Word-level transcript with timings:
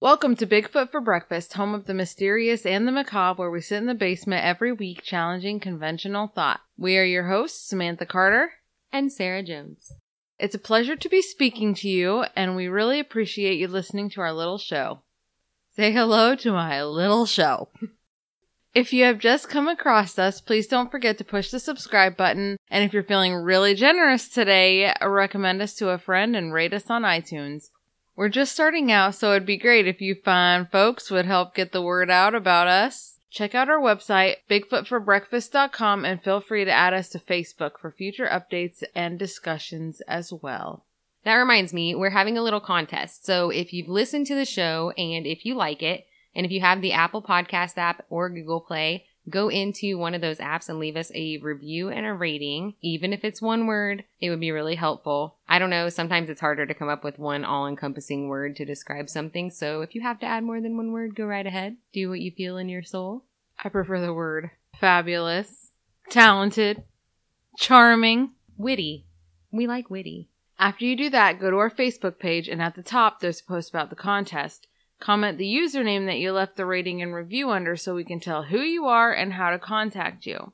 Welcome 0.00 0.36
to 0.36 0.46
Bigfoot 0.46 0.92
for 0.92 1.00
Breakfast, 1.00 1.54
home 1.54 1.74
of 1.74 1.86
the 1.86 1.92
mysterious 1.92 2.64
and 2.64 2.86
the 2.86 2.92
macabre, 2.92 3.40
where 3.42 3.50
we 3.50 3.60
sit 3.60 3.78
in 3.78 3.86
the 3.86 3.94
basement 3.96 4.44
every 4.44 4.70
week 4.70 5.02
challenging 5.02 5.58
conventional 5.58 6.28
thought. 6.28 6.60
We 6.76 6.96
are 6.98 7.04
your 7.04 7.26
hosts, 7.26 7.68
Samantha 7.68 8.06
Carter 8.06 8.52
and 8.92 9.10
Sarah 9.10 9.42
Jones. 9.42 9.94
It's 10.38 10.54
a 10.54 10.60
pleasure 10.60 10.94
to 10.94 11.08
be 11.08 11.20
speaking 11.20 11.74
to 11.74 11.88
you, 11.88 12.26
and 12.36 12.54
we 12.54 12.68
really 12.68 13.00
appreciate 13.00 13.58
you 13.58 13.66
listening 13.66 14.08
to 14.10 14.20
our 14.20 14.32
little 14.32 14.56
show. 14.56 15.00
Say 15.74 15.90
hello 15.90 16.36
to 16.36 16.52
my 16.52 16.84
little 16.84 17.26
show. 17.26 17.68
If 18.74 18.92
you 18.92 19.04
have 19.04 19.18
just 19.18 19.48
come 19.48 19.66
across 19.66 20.18
us, 20.18 20.40
please 20.40 20.68
don't 20.68 20.90
forget 20.90 21.18
to 21.18 21.24
push 21.24 21.50
the 21.50 21.58
subscribe 21.58 22.16
button. 22.16 22.58
And 22.70 22.84
if 22.84 22.92
you're 22.92 23.02
feeling 23.02 23.34
really 23.34 23.74
generous 23.74 24.28
today, 24.28 24.94
recommend 25.02 25.62
us 25.62 25.74
to 25.76 25.88
a 25.88 25.98
friend 25.98 26.36
and 26.36 26.52
rate 26.52 26.74
us 26.74 26.88
on 26.88 27.02
iTunes. 27.02 27.70
We're 28.18 28.28
just 28.28 28.50
starting 28.50 28.90
out, 28.90 29.14
so 29.14 29.30
it'd 29.30 29.46
be 29.46 29.56
great 29.56 29.86
if 29.86 30.00
you 30.00 30.16
fine 30.16 30.66
folks 30.66 31.08
would 31.08 31.24
help 31.24 31.54
get 31.54 31.70
the 31.70 31.80
word 31.80 32.10
out 32.10 32.34
about 32.34 32.66
us. 32.66 33.20
Check 33.30 33.54
out 33.54 33.68
our 33.68 33.78
website, 33.78 34.38
bigfootforbreakfast.com, 34.50 36.04
and 36.04 36.20
feel 36.20 36.40
free 36.40 36.64
to 36.64 36.72
add 36.72 36.92
us 36.92 37.10
to 37.10 37.20
Facebook 37.20 37.78
for 37.80 37.92
future 37.92 38.26
updates 38.26 38.82
and 38.92 39.20
discussions 39.20 40.00
as 40.08 40.32
well. 40.32 40.84
That 41.22 41.34
reminds 41.34 41.72
me, 41.72 41.94
we're 41.94 42.10
having 42.10 42.36
a 42.36 42.42
little 42.42 42.58
contest. 42.58 43.24
So 43.24 43.50
if 43.50 43.72
you've 43.72 43.88
listened 43.88 44.26
to 44.26 44.34
the 44.34 44.44
show 44.44 44.92
and 44.98 45.24
if 45.24 45.44
you 45.44 45.54
like 45.54 45.80
it, 45.84 46.04
and 46.34 46.44
if 46.44 46.50
you 46.50 46.60
have 46.60 46.82
the 46.82 46.94
Apple 46.94 47.22
Podcast 47.22 47.78
app 47.78 48.04
or 48.10 48.30
Google 48.30 48.60
Play, 48.60 49.06
go 49.28 49.48
into 49.48 49.98
one 49.98 50.14
of 50.14 50.20
those 50.20 50.38
apps 50.38 50.68
and 50.68 50.78
leave 50.78 50.96
us 50.96 51.10
a 51.14 51.38
review 51.38 51.88
and 51.88 52.06
a 52.06 52.12
rating. 52.12 52.74
Even 52.80 53.12
if 53.12 53.24
it's 53.24 53.42
one 53.42 53.66
word, 53.66 54.04
it 54.20 54.30
would 54.30 54.40
be 54.40 54.50
really 54.50 54.74
helpful. 54.74 55.36
I 55.48 55.58
don't 55.58 55.70
know, 55.70 55.88
sometimes 55.88 56.30
it's 56.30 56.40
harder 56.40 56.66
to 56.66 56.74
come 56.74 56.88
up 56.88 57.04
with 57.04 57.18
one 57.18 57.44
all 57.44 57.66
encompassing 57.66 58.28
word 58.28 58.56
to 58.56 58.64
describe 58.64 59.08
something. 59.08 59.50
So 59.50 59.82
if 59.82 59.94
you 59.94 60.02
have 60.02 60.20
to 60.20 60.26
add 60.26 60.44
more 60.44 60.60
than 60.60 60.76
one 60.76 60.92
word, 60.92 61.14
go 61.14 61.24
right 61.24 61.46
ahead. 61.46 61.76
Do 61.92 62.10
what 62.10 62.20
you 62.20 62.30
feel 62.30 62.56
in 62.56 62.68
your 62.68 62.82
soul. 62.82 63.24
I 63.62 63.68
prefer 63.68 64.00
the 64.00 64.14
word 64.14 64.50
fabulous, 64.78 65.72
talented, 66.08 66.84
charming, 67.58 68.30
witty. 68.56 69.06
We 69.50 69.66
like 69.66 69.90
witty. 69.90 70.28
After 70.60 70.84
you 70.84 70.96
do 70.96 71.10
that, 71.10 71.40
go 71.40 71.50
to 71.50 71.56
our 71.56 71.70
Facebook 71.70 72.18
page 72.18 72.48
and 72.48 72.62
at 72.62 72.74
the 72.74 72.82
top 72.82 73.20
there's 73.20 73.40
a 73.40 73.44
post 73.44 73.70
about 73.70 73.90
the 73.90 73.96
contest. 73.96 74.67
Comment 75.00 75.38
the 75.38 75.44
username 75.44 76.06
that 76.06 76.18
you 76.18 76.32
left 76.32 76.56
the 76.56 76.66
rating 76.66 77.00
and 77.02 77.14
review 77.14 77.50
under 77.50 77.76
so 77.76 77.94
we 77.94 78.04
can 78.04 78.20
tell 78.20 78.44
who 78.44 78.60
you 78.60 78.86
are 78.86 79.12
and 79.12 79.32
how 79.32 79.50
to 79.50 79.58
contact 79.58 80.26
you. 80.26 80.52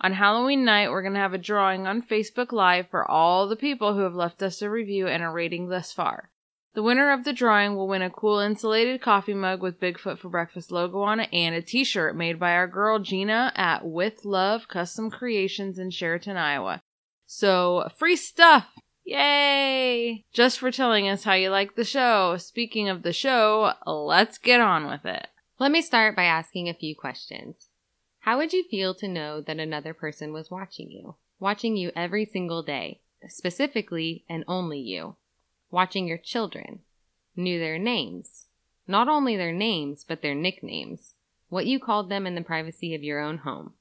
On 0.00 0.12
Halloween 0.12 0.64
night, 0.64 0.90
we're 0.90 1.02
going 1.02 1.14
to 1.14 1.20
have 1.20 1.34
a 1.34 1.38
drawing 1.38 1.86
on 1.86 2.02
Facebook 2.02 2.52
Live 2.52 2.88
for 2.88 3.04
all 3.10 3.48
the 3.48 3.56
people 3.56 3.94
who 3.94 4.00
have 4.00 4.14
left 4.14 4.42
us 4.42 4.62
a 4.62 4.70
review 4.70 5.08
and 5.08 5.22
a 5.22 5.28
rating 5.28 5.68
thus 5.68 5.92
far. 5.92 6.30
The 6.74 6.82
winner 6.84 7.10
of 7.10 7.24
the 7.24 7.32
drawing 7.32 7.74
will 7.74 7.88
win 7.88 8.02
a 8.02 8.10
cool 8.10 8.38
insulated 8.38 9.00
coffee 9.00 9.34
mug 9.34 9.60
with 9.60 9.80
Bigfoot 9.80 10.18
for 10.18 10.28
Breakfast 10.28 10.70
logo 10.70 11.00
on 11.00 11.18
it 11.18 11.28
and 11.32 11.54
a 11.54 11.62
t 11.62 11.82
shirt 11.82 12.14
made 12.14 12.38
by 12.38 12.52
our 12.52 12.68
girl 12.68 13.00
Gina 13.00 13.52
at 13.56 13.84
With 13.84 14.24
Love 14.24 14.68
Custom 14.68 15.10
Creations 15.10 15.78
in 15.78 15.90
Sheraton, 15.90 16.36
Iowa. 16.36 16.80
So, 17.26 17.88
free 17.96 18.14
stuff! 18.14 18.78
Yay! 19.08 20.26
Just 20.34 20.58
for 20.58 20.70
telling 20.70 21.08
us 21.08 21.24
how 21.24 21.32
you 21.32 21.48
like 21.48 21.76
the 21.76 21.84
show. 21.84 22.36
Speaking 22.36 22.90
of 22.90 23.02
the 23.02 23.12
show, 23.14 23.72
let's 23.86 24.36
get 24.36 24.60
on 24.60 24.86
with 24.86 25.06
it. 25.06 25.28
Let 25.58 25.72
me 25.72 25.80
start 25.80 26.14
by 26.14 26.24
asking 26.24 26.68
a 26.68 26.74
few 26.74 26.94
questions. 26.94 27.70
How 28.20 28.36
would 28.36 28.52
you 28.52 28.64
feel 28.70 28.94
to 28.96 29.08
know 29.08 29.40
that 29.40 29.58
another 29.58 29.94
person 29.94 30.34
was 30.34 30.50
watching 30.50 30.90
you? 30.90 31.16
Watching 31.40 31.74
you 31.74 31.90
every 31.96 32.26
single 32.26 32.62
day, 32.62 33.00
specifically 33.28 34.26
and 34.28 34.44
only 34.46 34.78
you. 34.78 35.16
Watching 35.70 36.06
your 36.06 36.18
children. 36.18 36.80
Knew 37.34 37.58
their 37.58 37.78
names. 37.78 38.48
Not 38.86 39.08
only 39.08 39.38
their 39.38 39.52
names, 39.52 40.04
but 40.06 40.20
their 40.20 40.34
nicknames. 40.34 41.14
What 41.48 41.64
you 41.64 41.80
called 41.80 42.10
them 42.10 42.26
in 42.26 42.34
the 42.34 42.42
privacy 42.42 42.94
of 42.94 43.02
your 43.02 43.20
own 43.20 43.38
home 43.38 43.72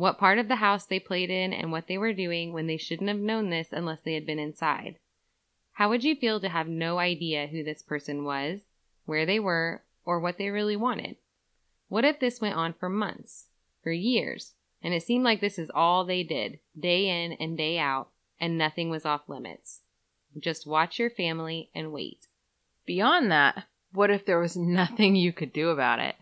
what 0.00 0.18
part 0.18 0.38
of 0.38 0.48
the 0.48 0.56
house 0.56 0.86
they 0.86 0.98
played 0.98 1.30
in, 1.30 1.52
and 1.52 1.70
what 1.70 1.86
they 1.86 1.98
were 1.98 2.12
doing 2.12 2.52
when 2.52 2.66
they 2.66 2.78
shouldn't 2.78 3.08
have 3.08 3.18
known 3.18 3.50
this 3.50 3.68
unless 3.70 4.00
they 4.00 4.14
had 4.14 4.24
been 4.24 4.38
inside. 4.38 4.96
How 5.72 5.88
would 5.90 6.02
you 6.02 6.16
feel 6.16 6.40
to 6.40 6.48
have 6.48 6.68
no 6.68 6.98
idea 6.98 7.46
who 7.46 7.62
this 7.62 7.82
person 7.82 8.24
was, 8.24 8.60
where 9.04 9.26
they 9.26 9.38
were, 9.38 9.82
or 10.04 10.18
what 10.18 10.38
they 10.38 10.48
really 10.48 10.76
wanted? 10.76 11.16
What 11.88 12.04
if 12.04 12.18
this 12.18 12.40
went 12.40 12.56
on 12.56 12.72
for 12.72 12.88
months, 12.88 13.46
for 13.82 13.92
years, 13.92 14.54
and 14.82 14.94
it 14.94 15.02
seemed 15.02 15.24
like 15.24 15.40
this 15.40 15.58
is 15.58 15.70
all 15.74 16.04
they 16.04 16.22
did, 16.22 16.58
day 16.78 17.24
in 17.24 17.32
and 17.34 17.56
day 17.56 17.78
out, 17.78 18.08
and 18.40 18.56
nothing 18.56 18.90
was 18.90 19.04
off 19.04 19.28
limits? 19.28 19.80
Just 20.38 20.66
watch 20.66 20.98
your 20.98 21.10
family 21.10 21.70
and 21.74 21.92
wait. 21.92 22.26
Beyond 22.86 23.30
that, 23.32 23.64
what 23.92 24.10
if 24.10 24.24
there 24.24 24.38
was 24.38 24.56
nothing 24.56 25.14
you 25.14 25.32
could 25.32 25.52
do 25.52 25.68
about 25.68 25.98
it? 25.98 26.14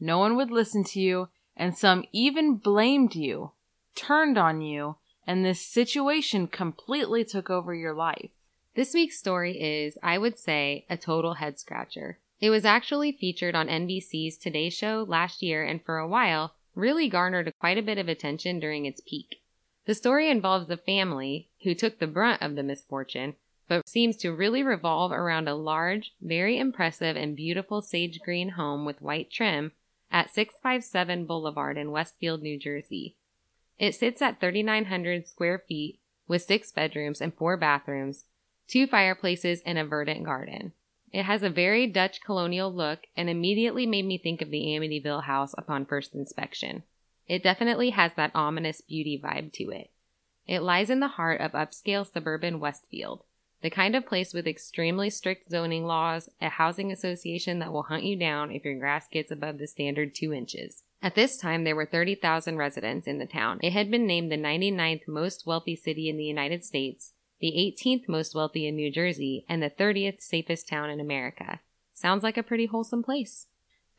No 0.00 0.18
one 0.18 0.36
would 0.36 0.50
listen 0.50 0.82
to 0.84 1.00
you, 1.00 1.28
and 1.56 1.76
some 1.76 2.04
even 2.12 2.56
blamed 2.56 3.14
you, 3.14 3.52
turned 3.94 4.38
on 4.38 4.60
you, 4.60 4.96
and 5.26 5.44
this 5.44 5.60
situation 5.60 6.46
completely 6.46 7.24
took 7.24 7.50
over 7.50 7.74
your 7.74 7.94
life. 7.94 8.30
This 8.74 8.94
week's 8.94 9.18
story 9.18 9.60
is, 9.60 9.98
I 10.02 10.18
would 10.18 10.38
say, 10.38 10.86
a 10.88 10.96
total 10.96 11.34
head 11.34 11.58
scratcher. 11.58 12.18
It 12.40 12.50
was 12.50 12.64
actually 12.64 13.12
featured 13.12 13.54
on 13.54 13.68
NBC's 13.68 14.36
Today 14.36 14.70
Show 14.70 15.04
last 15.06 15.42
year 15.42 15.62
and 15.62 15.84
for 15.84 15.98
a 15.98 16.08
while 16.08 16.54
really 16.74 17.08
garnered 17.08 17.52
quite 17.60 17.78
a 17.78 17.82
bit 17.82 17.98
of 17.98 18.08
attention 18.08 18.58
during 18.58 18.86
its 18.86 19.02
peak. 19.06 19.42
The 19.84 19.94
story 19.94 20.30
involves 20.30 20.68
the 20.68 20.76
family 20.76 21.48
who 21.62 21.74
took 21.74 21.98
the 21.98 22.06
brunt 22.06 22.40
of 22.40 22.56
the 22.56 22.62
misfortune, 22.62 23.34
but 23.68 23.88
seems 23.88 24.16
to 24.18 24.32
really 24.32 24.62
revolve 24.62 25.12
around 25.12 25.48
a 25.48 25.54
large, 25.54 26.14
very 26.20 26.58
impressive, 26.58 27.16
and 27.16 27.36
beautiful 27.36 27.82
sage 27.82 28.20
green 28.20 28.50
home 28.50 28.84
with 28.84 29.02
white 29.02 29.30
trim 29.30 29.72
at 30.12 30.32
657 30.32 31.24
Boulevard 31.24 31.78
in 31.78 31.90
Westfield, 31.90 32.42
New 32.42 32.58
Jersey. 32.58 33.16
It 33.78 33.94
sits 33.94 34.22
at 34.22 34.38
3,900 34.38 35.26
square 35.26 35.64
feet 35.66 35.98
with 36.28 36.42
six 36.42 36.70
bedrooms 36.70 37.20
and 37.20 37.34
four 37.34 37.56
bathrooms, 37.56 38.26
two 38.68 38.86
fireplaces, 38.86 39.62
and 39.66 39.78
a 39.78 39.84
verdant 39.84 40.24
garden. 40.24 40.72
It 41.12 41.24
has 41.24 41.42
a 41.42 41.50
very 41.50 41.86
Dutch 41.86 42.20
colonial 42.20 42.72
look 42.72 43.00
and 43.16 43.28
immediately 43.28 43.86
made 43.86 44.06
me 44.06 44.18
think 44.18 44.40
of 44.40 44.50
the 44.50 44.66
Amityville 44.66 45.24
house 45.24 45.54
upon 45.58 45.86
first 45.86 46.14
inspection. 46.14 46.84
It 47.26 47.42
definitely 47.42 47.90
has 47.90 48.12
that 48.14 48.32
ominous 48.34 48.80
beauty 48.80 49.20
vibe 49.22 49.52
to 49.54 49.70
it. 49.70 49.90
It 50.46 50.60
lies 50.60 50.90
in 50.90 51.00
the 51.00 51.08
heart 51.08 51.40
of 51.40 51.52
upscale 51.52 52.10
suburban 52.10 52.60
Westfield 52.60 53.24
the 53.62 53.70
kind 53.70 53.94
of 53.94 54.06
place 54.06 54.34
with 54.34 54.46
extremely 54.46 55.08
strict 55.08 55.50
zoning 55.50 55.84
laws, 55.86 56.28
a 56.40 56.48
housing 56.48 56.90
association 56.90 57.60
that 57.60 57.72
will 57.72 57.84
hunt 57.84 58.02
you 58.02 58.16
down 58.16 58.50
if 58.50 58.64
your 58.64 58.78
grass 58.78 59.06
gets 59.08 59.30
above 59.30 59.58
the 59.58 59.66
standard 59.66 60.14
two 60.14 60.32
inches. 60.32 60.82
At 61.00 61.14
this 61.14 61.36
time, 61.36 61.64
there 61.64 61.76
were 61.76 61.86
30,000 61.86 62.56
residents 62.56 63.06
in 63.06 63.18
the 63.18 63.26
town. 63.26 63.58
It 63.62 63.72
had 63.72 63.90
been 63.90 64.06
named 64.06 64.30
the 64.30 64.36
99th 64.36 65.08
most 65.08 65.46
wealthy 65.46 65.76
city 65.76 66.08
in 66.08 66.16
the 66.16 66.24
United 66.24 66.64
States, 66.64 67.12
the 67.40 67.52
18th 67.52 68.08
most 68.08 68.34
wealthy 68.34 68.66
in 68.66 68.76
New 68.76 68.90
Jersey, 68.90 69.44
and 69.48 69.62
the 69.62 69.70
30th 69.70 70.20
safest 70.20 70.68
town 70.68 70.90
in 70.90 71.00
America. 71.00 71.60
Sounds 71.94 72.22
like 72.22 72.36
a 72.36 72.42
pretty 72.42 72.66
wholesome 72.66 73.02
place. 73.02 73.46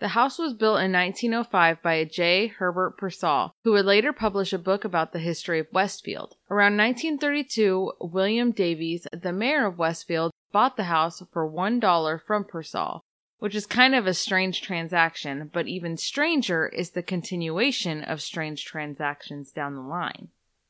The 0.04 0.10
house 0.10 0.38
was 0.38 0.54
built 0.54 0.82
in 0.82 0.92
1905 0.92 1.82
by 1.82 2.04
J. 2.04 2.48
Herbert 2.48 2.98
Pearsall, 2.98 3.56
who 3.64 3.72
would 3.72 3.86
later 3.86 4.12
publish 4.12 4.52
a 4.52 4.58
book 4.58 4.84
about 4.84 5.14
the 5.14 5.20
history 5.20 5.60
of 5.60 5.72
Westfield. 5.72 6.36
Around 6.52 6.76
1932, 6.76 7.94
William 8.02 8.52
Davies, 8.52 9.08
the 9.14 9.32
mayor 9.32 9.66
of 9.66 9.78
Westfield, 9.78 10.34
bought 10.52 10.76
the 10.76 10.92
house 10.92 11.24
for 11.32 11.50
$1 11.50 12.20
from 12.28 12.44
Pearsall, 12.44 13.06
which 13.40 13.56
is 13.56 13.66
kind 13.66 13.96
of 13.96 14.06
a 14.06 14.14
strange 14.14 14.62
transaction, 14.62 15.50
but 15.54 15.68
even 15.68 15.96
stranger 15.96 16.68
is 16.68 16.90
the 16.90 17.02
continuation 17.02 18.04
of 18.04 18.22
strange 18.22 18.66
transactions 18.66 19.54
down 19.54 19.76
the 19.76 19.82
line. 19.82 20.28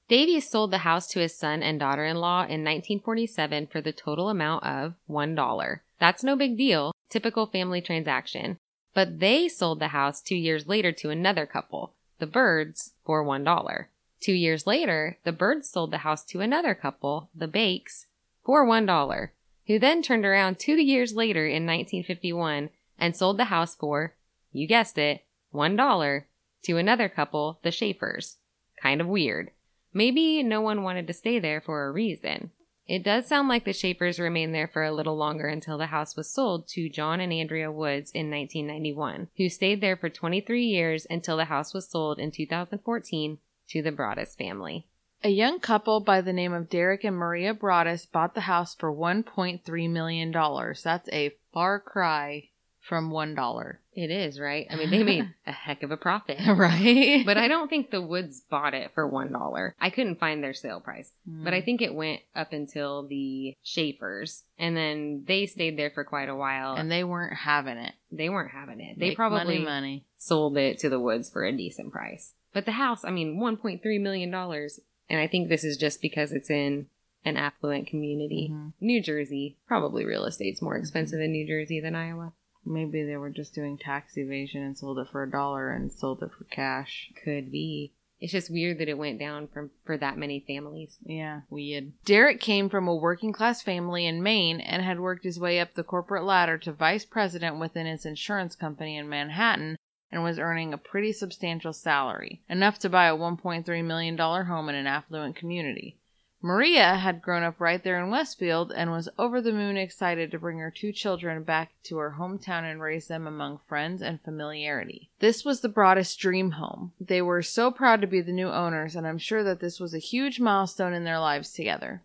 Davies 0.07 0.47
sold 0.47 0.69
the 0.69 0.85
house 0.85 1.07
to 1.07 1.19
his 1.19 1.35
son 1.35 1.63
and 1.63 1.79
daughter 1.79 2.05
in 2.05 2.17
law 2.17 2.41
in 2.41 2.63
1947 2.63 3.65
for 3.65 3.81
the 3.81 3.91
total 3.91 4.29
amount 4.29 4.63
of 4.63 4.93
$1. 5.09 5.79
That's 5.99 6.23
no 6.23 6.35
big 6.35 6.55
deal, 6.55 6.91
typical 7.09 7.47
family 7.47 7.81
transaction. 7.81 8.59
But 8.93 9.19
they 9.19 9.47
sold 9.47 9.79
the 9.79 9.89
house 9.89 10.21
two 10.21 10.35
years 10.35 10.67
later 10.67 10.91
to 10.91 11.09
another 11.09 11.45
couple, 11.45 11.93
the 12.19 12.27
Birds, 12.27 12.93
for 13.03 13.25
$1. 13.25 13.85
Two 14.19 14.33
years 14.33 14.67
later, 14.67 15.17
the 15.23 15.31
Birds 15.31 15.69
sold 15.69 15.91
the 15.91 15.99
house 15.99 16.23
to 16.25 16.41
another 16.41 16.75
couple, 16.75 17.29
the 17.35 17.47
Bakes, 17.47 18.05
for 18.43 18.65
$1, 18.65 19.29
who 19.67 19.79
then 19.79 20.01
turned 20.01 20.25
around 20.25 20.59
two 20.59 20.79
years 20.81 21.13
later 21.13 21.45
in 21.45 21.65
1951 21.65 22.69
and 22.99 23.15
sold 23.15 23.37
the 23.37 23.45
house 23.45 23.75
for, 23.75 24.13
you 24.51 24.67
guessed 24.67 24.97
it, 24.97 25.23
$1 25.53 26.23
to 26.63 26.77
another 26.77 27.09
couple, 27.09 27.59
the 27.63 27.71
Schaefers. 27.71 28.37
Kind 28.81 29.01
of 29.01 29.07
weird. 29.07 29.51
Maybe 29.93 30.41
no 30.43 30.61
one 30.61 30.83
wanted 30.83 31.07
to 31.07 31.13
stay 31.13 31.39
there 31.39 31.61
for 31.61 31.85
a 31.85 31.91
reason. 31.91 32.51
It 32.87 33.03
does 33.03 33.27
sound 33.27 33.47
like 33.47 33.63
the 33.63 33.71
Schaefers 33.71 34.19
remained 34.19 34.53
there 34.53 34.67
for 34.67 34.83
a 34.83 34.91
little 34.91 35.15
longer 35.15 35.47
until 35.47 35.77
the 35.77 35.87
house 35.87 36.17
was 36.17 36.29
sold 36.29 36.67
to 36.69 36.89
John 36.89 37.21
and 37.21 37.31
Andrea 37.31 37.71
Woods 37.71 38.11
in 38.11 38.29
1991, 38.29 39.29
who 39.37 39.47
stayed 39.47 39.79
there 39.79 39.95
for 39.95 40.09
23 40.09 40.65
years 40.65 41.07
until 41.09 41.37
the 41.37 41.45
house 41.45 41.73
was 41.73 41.87
sold 41.87 42.19
in 42.19 42.31
2014 42.31 43.37
to 43.69 43.81
the 43.81 43.91
Broaddus 43.91 44.35
family. 44.35 44.87
A 45.23 45.29
young 45.29 45.61
couple 45.61 46.01
by 46.01 46.19
the 46.19 46.33
name 46.33 46.51
of 46.51 46.69
Derek 46.69 47.05
and 47.05 47.15
Maria 47.15 47.53
Broaddus 47.53 48.05
bought 48.05 48.35
the 48.35 48.41
house 48.41 48.75
for 48.75 48.93
$1.3 48.93 49.89
million. 49.89 50.31
That's 50.31 51.09
a 51.13 51.35
far 51.53 51.79
cry 51.79 52.49
from 52.81 53.09
$1. 53.09 53.77
It 53.95 54.09
is, 54.11 54.39
right? 54.39 54.65
I 54.69 54.75
mean, 54.75 54.89
they 54.89 55.03
made 55.03 55.29
a 55.47 55.51
heck 55.51 55.83
of 55.83 55.91
a 55.91 55.97
profit. 55.97 56.37
right? 56.47 57.23
But 57.25 57.37
I 57.37 57.47
don't 57.47 57.69
think 57.69 57.91
the 57.91 58.01
Woods 58.01 58.41
bought 58.49 58.73
it 58.73 58.91
for 58.93 59.09
$1. 59.09 59.73
I 59.79 59.89
couldn't 59.89 60.19
find 60.19 60.43
their 60.43 60.53
sale 60.53 60.79
price. 60.79 61.11
But 61.25 61.53
I 61.53 61.61
Mm. 61.61 61.65
think 61.65 61.81
it 61.81 61.93
went 61.93 62.21
up 62.35 62.53
until 62.53 63.07
the 63.07 63.53
Schaefer's. 63.63 64.43
And 64.57 64.75
then 64.75 65.23
they 65.27 65.45
stayed 65.45 65.77
there 65.77 65.91
for 65.91 66.03
quite 66.03 66.29
a 66.29 66.35
while. 66.35 66.75
and 66.75 66.91
they 66.91 67.03
weren't 67.03 67.35
having 67.37 67.77
it. 67.77 67.93
they 68.11 68.29
weren't 68.29 68.51
having 68.51 68.79
it. 68.79 68.97
They 68.99 69.09
Make 69.09 69.15
probably 69.17 69.59
money, 69.59 69.63
money. 69.65 70.05
sold 70.17 70.57
it 70.57 70.79
to 70.79 70.89
the 70.89 70.99
Woods 70.99 71.29
for 71.29 71.43
a 71.43 71.51
decent 71.51 71.91
price. 71.91 72.33
But 72.53 72.65
the 72.65 72.71
house, 72.73 73.03
I 73.03 73.09
mean, 73.11 73.39
$1.3 73.39 74.01
million. 74.01 74.33
And 74.33 75.19
I 75.19 75.27
think 75.27 75.49
this 75.49 75.63
is 75.63 75.77
just 75.77 76.01
because 76.01 76.31
it's 76.31 76.49
in 76.49 76.87
an 77.25 77.37
affluent 77.37 77.87
community. 77.87 78.49
Mhm. 78.51 78.73
New 78.81 79.01
Jersey, 79.01 79.57
probably 79.67 80.05
real 80.05 80.25
estate's 80.25 80.61
more 80.61 80.75
expensive 80.77 81.19
in 81.21 81.31
New 81.31 81.47
Jersey 81.47 81.79
than 81.79 81.95
Iowa. 81.95 82.33
Maybe 82.65 83.03
they 83.03 83.17
were 83.17 83.29
just 83.29 83.53
doing 83.53 83.77
tax 83.77 84.17
evasion 84.17 84.63
and 84.63 84.77
sold 84.77 84.99
it 84.99 85.09
for 85.11 85.23
a 85.23 85.29
dollar 85.29 85.71
and 85.71 85.91
sold 85.91 86.23
it 86.23 86.31
for 86.37 86.45
cash. 86.45 87.11
Could 87.23 87.51
be. 87.51 87.93
It's 88.19 88.31
just 88.31 88.49
weird 88.49 88.77
that 88.77 88.87
it 88.87 88.97
went 88.97 89.19
down 89.19 89.49
from 89.49 89.71
for 89.83 89.97
that 89.97 90.17
many 90.17 90.39
families. 90.47 90.97
Yeah, 91.03 91.41
weird. 91.49 91.91
Derek 92.05 92.39
came 92.39 92.69
from 92.69 92.87
a 92.87 92.95
working 92.95 93.33
class 93.33 93.61
family 93.61 94.05
in 94.05 94.23
Maine 94.23 94.61
and 94.61 94.81
had 94.81 95.01
worked 95.01 95.25
his 95.25 95.39
way 95.39 95.59
up 95.59 95.73
the 95.73 95.83
corporate 95.83 96.23
ladder 96.23 96.57
to 96.59 96.71
vice 96.71 97.03
president 97.03 97.59
within 97.59 97.85
his 97.85 98.05
insurance 98.05 98.55
company 98.55 98.95
in 98.95 99.09
Manhattan 99.09 99.75
and 100.09 100.23
was 100.23 100.39
earning 100.39 100.73
a 100.73 100.77
pretty 100.77 101.11
substantial 101.11 101.73
salary, 101.73 102.43
enough 102.47 102.79
to 102.79 102.87
buy 102.87 103.07
a 103.07 103.17
$1.3 103.17 103.83
million 103.83 104.17
home 104.17 104.69
in 104.69 104.75
an 104.75 104.87
affluent 104.87 105.35
community. 105.35 105.97
Maria 106.45 106.95
had 106.95 107.21
grown 107.21 107.41
up 107.41 107.61
right 107.61 107.85
there 107.85 107.97
in 108.03 108.09
Westfield 108.09 108.73
and 108.75 108.91
was 108.91 109.07
over 109.17 109.39
the 109.39 109.53
moon 109.53 109.77
excited 109.77 110.29
to 110.29 110.37
bring 110.37 110.59
her 110.59 110.69
two 110.69 110.91
children 110.91 111.41
back 111.41 111.71
to 111.83 111.97
her 111.97 112.17
hometown 112.19 112.69
and 112.69 112.81
raise 112.81 113.07
them 113.07 113.25
among 113.25 113.61
friends 113.65 114.01
and 114.01 114.21
familiarity. 114.21 115.09
This 115.19 115.45
was 115.45 115.61
the 115.61 115.69
Broaddus 115.69 116.17
dream 116.17 116.51
home. 116.51 116.91
They 116.99 117.21
were 117.21 117.41
so 117.41 117.71
proud 117.71 118.01
to 118.01 118.07
be 118.07 118.19
the 118.19 118.33
new 118.33 118.49
owners, 118.49 118.93
and 118.93 119.07
I'm 119.07 119.17
sure 119.17 119.41
that 119.45 119.61
this 119.61 119.79
was 119.79 119.93
a 119.93 119.99
huge 119.99 120.41
milestone 120.41 120.91
in 120.91 121.05
their 121.05 121.19
lives 121.19 121.53
together. 121.53 122.03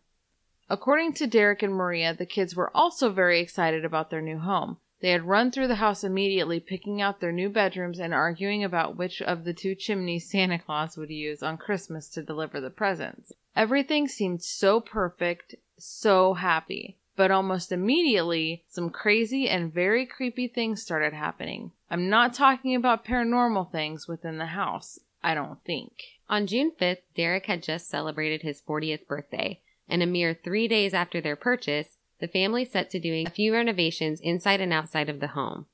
According 0.70 1.14
to 1.14 1.26
Derek 1.26 1.64
and 1.64 1.74
Maria, 1.74 2.14
the 2.14 2.24
kids 2.24 2.54
were 2.54 2.70
also 2.76 3.10
very 3.10 3.40
excited 3.40 3.84
about 3.84 4.10
their 4.10 4.22
new 4.22 4.38
home. 4.38 4.76
They 5.00 5.10
had 5.10 5.24
run 5.24 5.50
through 5.50 5.68
the 5.68 5.76
house 5.76 6.02
immediately, 6.02 6.58
picking 6.58 7.00
out 7.00 7.20
their 7.20 7.30
new 7.30 7.48
bedrooms 7.48 8.00
and 8.00 8.12
arguing 8.12 8.64
about 8.64 8.96
which 8.96 9.22
of 9.22 9.44
the 9.44 9.54
two 9.54 9.74
chimneys 9.74 10.28
Santa 10.28 10.58
Claus 10.58 10.96
would 10.96 11.10
use 11.10 11.42
on 11.42 11.56
Christmas 11.56 12.08
to 12.10 12.22
deliver 12.22 12.60
the 12.60 12.70
presents. 12.70 13.32
Everything 13.54 14.08
seemed 14.08 14.42
so 14.42 14.80
perfect, 14.80 15.54
so 15.78 16.34
happy. 16.34 16.98
But 17.14 17.30
almost 17.30 17.72
immediately, 17.72 18.64
some 18.68 18.90
crazy 18.90 19.48
and 19.48 19.72
very 19.72 20.06
creepy 20.06 20.46
things 20.46 20.82
started 20.82 21.12
happening. 21.12 21.72
I'm 21.90 22.08
not 22.08 22.34
talking 22.34 22.74
about 22.74 23.04
paranormal 23.04 23.72
things 23.72 24.06
within 24.06 24.38
the 24.38 24.46
house, 24.46 25.00
I 25.22 25.34
don't 25.34 25.62
think. 25.64 25.92
On 26.28 26.46
June 26.46 26.72
5th, 26.80 27.02
Derek 27.16 27.46
had 27.46 27.62
just 27.62 27.88
celebrated 27.88 28.42
his 28.42 28.62
40th 28.62 29.06
birthday, 29.06 29.60
and 29.88 30.02
a 30.02 30.06
mere 30.06 30.34
three 30.34 30.68
days 30.68 30.94
after 30.94 31.20
their 31.20 31.36
purchase, 31.36 31.97
the 32.20 32.28
family 32.28 32.64
set 32.64 32.90
to 32.90 33.00
doing 33.00 33.26
a 33.26 33.30
few 33.30 33.52
renovations 33.52 34.20
inside 34.20 34.60
and 34.60 34.72
outside 34.72 35.08
of 35.08 35.20
the 35.20 35.28
home. 35.28 35.66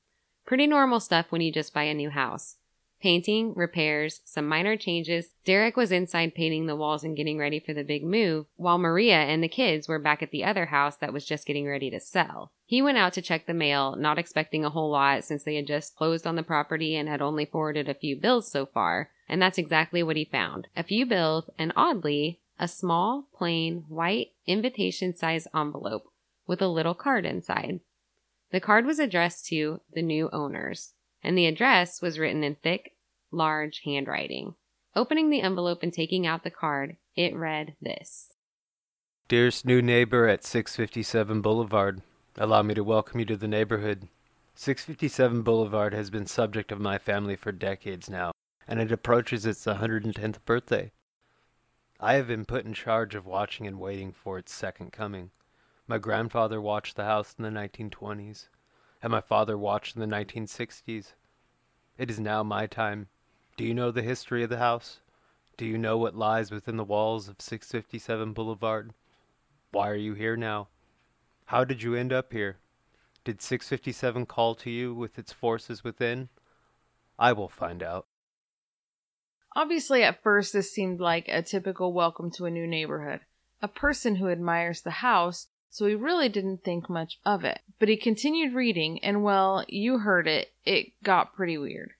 Pretty 0.45 0.67
normal 0.67 0.99
stuff 0.99 1.27
when 1.29 1.41
you 1.41 1.51
just 1.51 1.73
buy 1.73 1.83
a 1.83 1.93
new 1.93 2.11
house. 2.11 2.57
Painting, 3.01 3.53
repairs, 3.55 4.21
some 4.25 4.47
minor 4.47 4.77
changes. 4.77 5.33
Derek 5.43 5.75
was 5.75 5.91
inside 5.91 6.33
painting 6.33 6.65
the 6.65 6.75
walls 6.75 7.03
and 7.03 7.15
getting 7.15 7.37
ready 7.37 7.59
for 7.59 7.73
the 7.73 7.83
big 7.83 8.03
move, 8.03 8.45
while 8.55 8.77
Maria 8.77 9.17
and 9.17 9.43
the 9.43 9.47
kids 9.47 9.87
were 9.87 9.99
back 9.99 10.23
at 10.23 10.31
the 10.31 10.43
other 10.43 10.67
house 10.67 10.95
that 10.97 11.13
was 11.13 11.25
just 11.25 11.45
getting 11.45 11.67
ready 11.67 11.89
to 11.89 11.99
sell. 11.99 12.51
He 12.65 12.81
went 12.81 12.97
out 12.97 13.13
to 13.13 13.21
check 13.21 13.45
the 13.45 13.53
mail, 13.53 13.95
not 13.95 14.17
expecting 14.17 14.63
a 14.63 14.69
whole 14.69 14.89
lot 14.89 15.23
since 15.23 15.43
they 15.43 15.55
had 15.55 15.67
just 15.67 15.95
closed 15.95 16.25
on 16.25 16.35
the 16.35 16.43
property 16.43 16.95
and 16.95 17.09
had 17.09 17.21
only 17.21 17.45
forwarded 17.45 17.89
a 17.89 17.93
few 17.93 18.15
bills 18.15 18.49
so 18.49 18.65
far, 18.65 19.11
and 19.27 19.41
that's 19.41 19.57
exactly 19.57 20.01
what 20.01 20.15
he 20.15 20.25
found. 20.25 20.67
A 20.75 20.83
few 20.83 21.05
bills, 21.05 21.49
and 21.59 21.73
oddly, 21.75 22.39
a 22.59 22.67
small, 22.67 23.27
plain, 23.35 23.85
white, 23.89 24.29
invitation 24.47 25.15
size 25.15 25.47
envelope 25.53 26.07
with 26.47 26.61
a 26.61 26.67
little 26.67 26.95
card 26.95 27.25
inside. 27.25 27.79
The 28.51 28.59
card 28.59 28.85
was 28.85 28.99
addressed 28.99 29.47
to 29.47 29.81
the 29.93 30.01
new 30.01 30.29
owners, 30.31 30.93
and 31.23 31.37
the 31.37 31.47
address 31.47 32.01
was 32.01 32.19
written 32.19 32.43
in 32.43 32.55
thick, 32.55 32.93
large 33.31 33.81
handwriting. 33.83 34.55
Opening 34.95 35.29
the 35.29 35.41
envelope 35.41 35.83
and 35.83 35.91
taking 35.91 36.25
out 36.25 36.43
the 36.43 36.51
card, 36.51 36.97
it 37.15 37.35
read 37.35 37.75
this 37.81 38.31
Dearest 39.27 39.65
new 39.65 39.81
neighbor 39.81 40.27
at 40.27 40.43
657 40.43 41.41
Boulevard, 41.41 42.01
allow 42.37 42.61
me 42.61 42.75
to 42.75 42.83
welcome 42.83 43.19
you 43.19 43.25
to 43.25 43.35
the 43.35 43.47
neighborhood. 43.47 44.07
657 44.53 45.41
Boulevard 45.41 45.93
has 45.93 46.09
been 46.09 46.27
subject 46.27 46.71
of 46.71 46.79
my 46.79 46.97
family 46.97 47.35
for 47.35 47.51
decades 47.51 48.09
now, 48.09 48.31
and 48.67 48.79
it 48.79 48.91
approaches 48.91 49.45
its 49.45 49.65
110th 49.65 50.37
birthday. 50.45 50.91
I 51.99 52.13
have 52.13 52.27
been 52.27 52.45
put 52.45 52.65
in 52.65 52.73
charge 52.73 53.15
of 53.15 53.25
watching 53.25 53.65
and 53.65 53.79
waiting 53.79 54.13
for 54.13 54.37
its 54.37 54.53
second 54.53 54.91
coming. 54.91 55.31
My 55.87 55.99
grandfather 55.99 56.59
watched 56.59 56.95
the 56.95 57.05
house 57.05 57.35
in 57.37 57.43
the 57.43 57.51
1920s, 57.51 58.47
and 59.03 59.11
my 59.11 59.21
father 59.21 59.55
watched 59.55 59.95
in 59.95 60.01
the 60.01 60.15
1960s. 60.15 61.13
It 61.97 62.09
is 62.09 62.19
now 62.19 62.41
my 62.41 62.65
time. 62.65 63.07
Do 63.55 63.63
you 63.63 63.73
know 63.75 63.91
the 63.91 64.01
history 64.01 64.43
of 64.43 64.49
the 64.49 64.57
house? 64.57 64.99
Do 65.57 65.65
you 65.65 65.77
know 65.77 65.97
what 65.97 66.15
lies 66.15 66.49
within 66.49 66.77
the 66.77 66.83
walls 66.83 67.29
of 67.29 67.39
657 67.39 68.33
Boulevard? 68.33 68.93
Why 69.71 69.89
are 69.89 69.95
you 69.95 70.15
here 70.15 70.35
now? 70.35 70.69
How 71.45 71.63
did 71.63 71.83
you 71.83 71.93
end 71.93 72.11
up 72.11 72.33
here? 72.33 72.57
Did 73.23 73.39
657 73.41 74.25
call 74.25 74.55
to 74.55 74.71
you 74.71 74.93
with 74.93 75.19
its 75.19 75.31
forces 75.31 75.83
within? 75.83 76.29
I 77.19 77.31
will 77.33 77.47
find 77.47 77.83
out. 77.83 78.07
Obviously, 79.55 80.03
at 80.03 80.23
first, 80.23 80.51
this 80.51 80.71
seemed 80.71 80.99
like 80.99 81.27
a 81.27 81.43
typical 81.43 81.93
welcome 81.93 82.31
to 82.31 82.45
a 82.45 82.51
new 82.51 82.65
neighborhood. 82.65 83.21
A 83.61 83.67
person 83.67 84.15
who 84.15 84.29
admires 84.29 84.81
the 84.81 84.91
house, 84.91 85.47
so 85.75 85.87
he 85.87 85.93
really 85.93 86.29
didn't 86.29 86.63
think 86.63 86.89
much 86.89 87.19
of 87.25 87.43
it. 87.43 87.59
But 87.79 87.89
he 87.89 87.97
continued 87.97 88.53
reading, 88.53 89.03
and 89.03 89.25
well, 89.25 89.65
you 89.67 89.97
heard 89.99 90.25
it, 90.25 90.53
it 90.63 90.93
got 91.03 91.35
pretty 91.35 91.57
weird. 91.57 91.91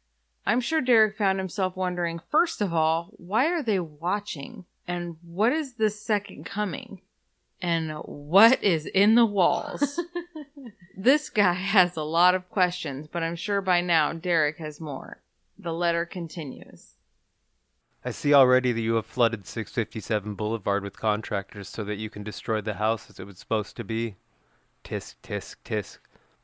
I'm 0.45 0.62
sure 0.62 0.80
Derek 0.80 1.18
found 1.18 1.39
himself 1.39 1.75
wondering, 1.75 2.22
first 2.31 2.62
of 2.62 2.74
all, 2.74 3.10
why 3.18 3.48
are 3.48 3.62
they 3.62 3.81
watching? 3.81 4.63
And 4.88 5.18
what 5.22 5.51
is 5.51 5.74
the 5.74 5.89
second 5.89 6.45
coming? 6.45 7.01
And 7.62 7.92
what 8.06 8.63
is 8.63 8.86
in 8.86 9.15
the 9.15 9.25
walls? 9.25 10.00
this 10.98 11.29
guy 11.29 11.51
has 11.51 11.98
a 11.98 12.03
lot 12.03 12.34
of 12.34 12.50
questions, 12.50 13.10
but 13.12 13.24
I'm 13.24 13.36
sure 13.36 13.60
by 13.60 13.82
now 13.82 14.13
Derek 14.13 14.58
has 14.60 14.79
more. 14.79 15.20
The 15.60 15.74
letter 15.74 16.05
continues. 16.05 16.94
I 18.07 18.12
see 18.12 18.35
already 18.35 18.71
that 18.71 18.81
you 18.81 18.93
have 18.93 19.07
flooded 19.07 19.47
657 19.47 20.35
Boulevard 20.35 20.83
with 20.83 21.00
contractors 21.00 21.67
so 21.67 21.83
that 21.85 21.95
you 21.95 22.12
can 22.12 22.24
destroy 22.24 22.62
the 22.62 22.75
house 22.75 23.09
as 23.09 23.19
it 23.19 23.25
was 23.25 23.39
supposed 23.39 23.75
to 23.77 23.83
be. 23.83 24.15
Tisk, 24.83 25.15
tisk, 25.24 25.55
tisk. 25.65 25.97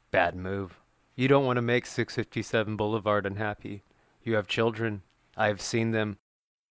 Bad 0.09 0.35
move. 0.35 0.81
You 1.15 1.27
don't 1.27 1.45
want 1.45 1.57
to 1.57 1.61
make 1.61 1.85
657 1.85 2.75
Boulevard 2.75 3.27
unhappy. 3.27 3.83
You 4.23 4.33
have 4.37 4.47
children. 4.47 5.03
I 5.37 5.49
have 5.49 5.61
seen 5.61 5.91
them. 5.91 6.17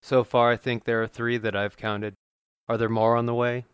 So 0.02 0.24
far, 0.24 0.50
I 0.50 0.56
think 0.56 0.82
there 0.82 1.00
are 1.00 1.06
three 1.06 1.38
that 1.38 1.54
I've 1.54 1.76
counted. 1.76 2.14
Are 2.68 2.76
there 2.76 2.88
more 2.88 3.16
on 3.16 3.26
the 3.26 3.34
way? 3.34 3.66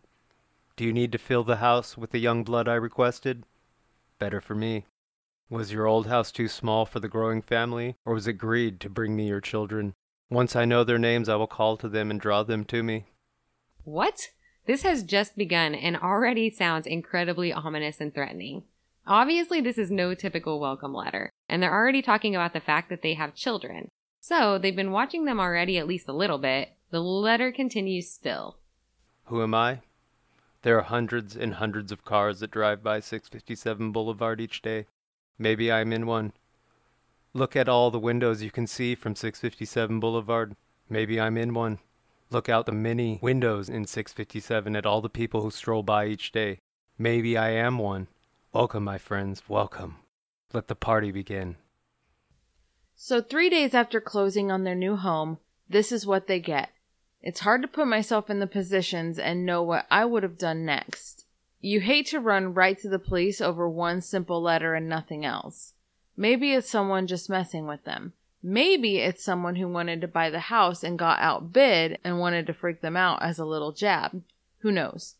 Do 0.75 0.85
you 0.85 0.93
need 0.93 1.11
to 1.13 1.17
fill 1.17 1.43
the 1.43 1.55
house 1.55 1.97
with 1.97 2.11
the 2.11 2.19
young 2.19 2.43
blood 2.43 2.67
I 2.67 2.75
requested? 2.75 3.43
Better 4.19 4.39
for 4.39 4.53
me. 4.53 4.85
Was 5.49 5.71
your 5.73 5.87
old 5.87 6.05
house 6.05 6.31
too 6.31 6.47
small 6.47 6.85
for 6.85 6.99
the 6.99 7.09
growing 7.09 7.41
family, 7.41 7.95
or 8.05 8.13
was 8.13 8.27
it 8.27 8.33
greed 8.33 8.79
to 8.81 8.89
bring 8.89 9.15
me 9.15 9.27
your 9.29 9.41
children? 9.41 9.95
Once 10.29 10.55
I 10.55 10.65
know 10.65 10.83
their 10.83 10.97
names, 10.97 11.29
I 11.29 11.35
will 11.35 11.47
call 11.47 11.77
to 11.77 11.87
them 11.87 12.11
and 12.11 12.19
draw 12.19 12.43
them 12.43 12.65
to 12.65 12.83
me. 12.83 13.05
What? 13.83 14.29
This 14.65 14.83
has 14.83 15.03
just 15.03 15.37
begun 15.37 15.73
and 15.73 15.95
already 15.95 16.49
sounds 16.49 16.85
incredibly 16.85 17.53
ominous 17.53 18.01
and 18.01 18.13
threatening. 18.13 18.63
Obviously, 19.05 19.61
this 19.61 19.77
is 19.77 19.89
no 19.89 20.13
typical 20.13 20.59
welcome 20.59 20.93
letter, 20.93 21.29
and 21.47 21.63
they're 21.63 21.73
already 21.73 22.01
talking 22.01 22.35
about 22.35 22.51
the 22.51 22.59
fact 22.59 22.89
that 22.89 23.01
they 23.01 23.13
have 23.13 23.33
children. 23.33 23.87
So, 24.19 24.57
they've 24.57 24.75
been 24.75 24.91
watching 24.91 25.23
them 25.23 25.39
already 25.39 25.77
at 25.77 25.87
least 25.87 26.09
a 26.09 26.13
little 26.13 26.37
bit. 26.37 26.73
The 26.91 26.99
letter 26.99 27.53
continues 27.53 28.11
still. 28.11 28.57
Who 29.25 29.41
am 29.41 29.53
I? 29.53 29.79
There 30.63 30.77
are 30.77 30.83
hundreds 30.83 31.37
and 31.37 31.53
hundreds 31.53 31.93
of 31.93 32.03
cars 32.03 32.41
that 32.41 32.51
drive 32.51 32.83
by 32.83 32.99
657 32.99 33.93
Boulevard 33.93 34.41
each 34.41 34.61
day. 34.61 34.87
Maybe 35.39 35.71
I'm 35.71 35.93
in 35.93 36.05
one. 36.05 36.33
Look 37.37 37.55
at 37.55 37.69
all 37.69 37.91
the 37.91 37.99
windows 37.99 38.41
you 38.41 38.49
can 38.49 38.65
see 38.65 38.95
from 38.95 39.15
657 39.15 39.99
Boulevard. 39.99 40.55
Maybe 40.89 41.21
I'm 41.21 41.37
in 41.37 41.53
one. 41.53 41.77
Look 42.31 42.49
out 42.49 42.65
the 42.65 42.71
many 42.71 43.19
windows 43.21 43.69
in 43.69 43.85
657 43.85 44.75
at 44.75 44.87
all 44.87 45.01
the 45.01 45.07
people 45.07 45.43
who 45.43 45.51
stroll 45.51 45.83
by 45.83 46.07
each 46.07 46.31
day. 46.31 46.61
Maybe 46.97 47.37
I 47.37 47.51
am 47.51 47.77
one. 47.77 48.07
Welcome, 48.53 48.83
my 48.83 48.97
friends, 48.97 49.43
welcome. 49.47 49.97
Let 50.51 50.67
the 50.67 50.73
party 50.73 51.11
begin. 51.11 51.57
So, 52.95 53.21
three 53.21 53.51
days 53.51 53.75
after 53.75 54.01
closing 54.01 54.49
on 54.49 54.63
their 54.63 54.73
new 54.73 54.95
home, 54.95 55.37
this 55.69 55.91
is 55.91 56.07
what 56.07 56.25
they 56.25 56.39
get. 56.39 56.71
It's 57.21 57.41
hard 57.41 57.61
to 57.61 57.67
put 57.67 57.85
myself 57.85 58.31
in 58.31 58.39
the 58.39 58.47
positions 58.47 59.19
and 59.19 59.45
know 59.45 59.61
what 59.61 59.85
I 59.91 60.05
would 60.05 60.23
have 60.23 60.39
done 60.39 60.65
next. 60.65 61.27
You 61.61 61.81
hate 61.81 62.07
to 62.07 62.19
run 62.19 62.55
right 62.55 62.79
to 62.79 62.89
the 62.89 62.97
police 62.97 63.41
over 63.41 63.69
one 63.69 64.01
simple 64.01 64.41
letter 64.41 64.73
and 64.73 64.89
nothing 64.89 65.23
else. 65.23 65.75
Maybe 66.17 66.51
it's 66.53 66.69
someone 66.69 67.05
just 67.05 67.29
messing 67.29 67.67
with 67.67 67.83
them. 67.83 68.13
Maybe 68.41 68.97
it's 68.97 69.23
someone 69.23 69.55
who 69.55 69.67
wanted 69.67 70.01
to 70.01 70.07
buy 70.07 70.29
the 70.29 70.39
house 70.39 70.83
and 70.83 70.97
got 70.97 71.19
outbid 71.19 71.99
and 72.03 72.19
wanted 72.19 72.47
to 72.47 72.53
freak 72.53 72.81
them 72.81 72.97
out 72.97 73.21
as 73.21 73.39
a 73.39 73.45
little 73.45 73.71
jab. 73.71 74.23
Who 74.59 74.71
knows? 74.71 75.15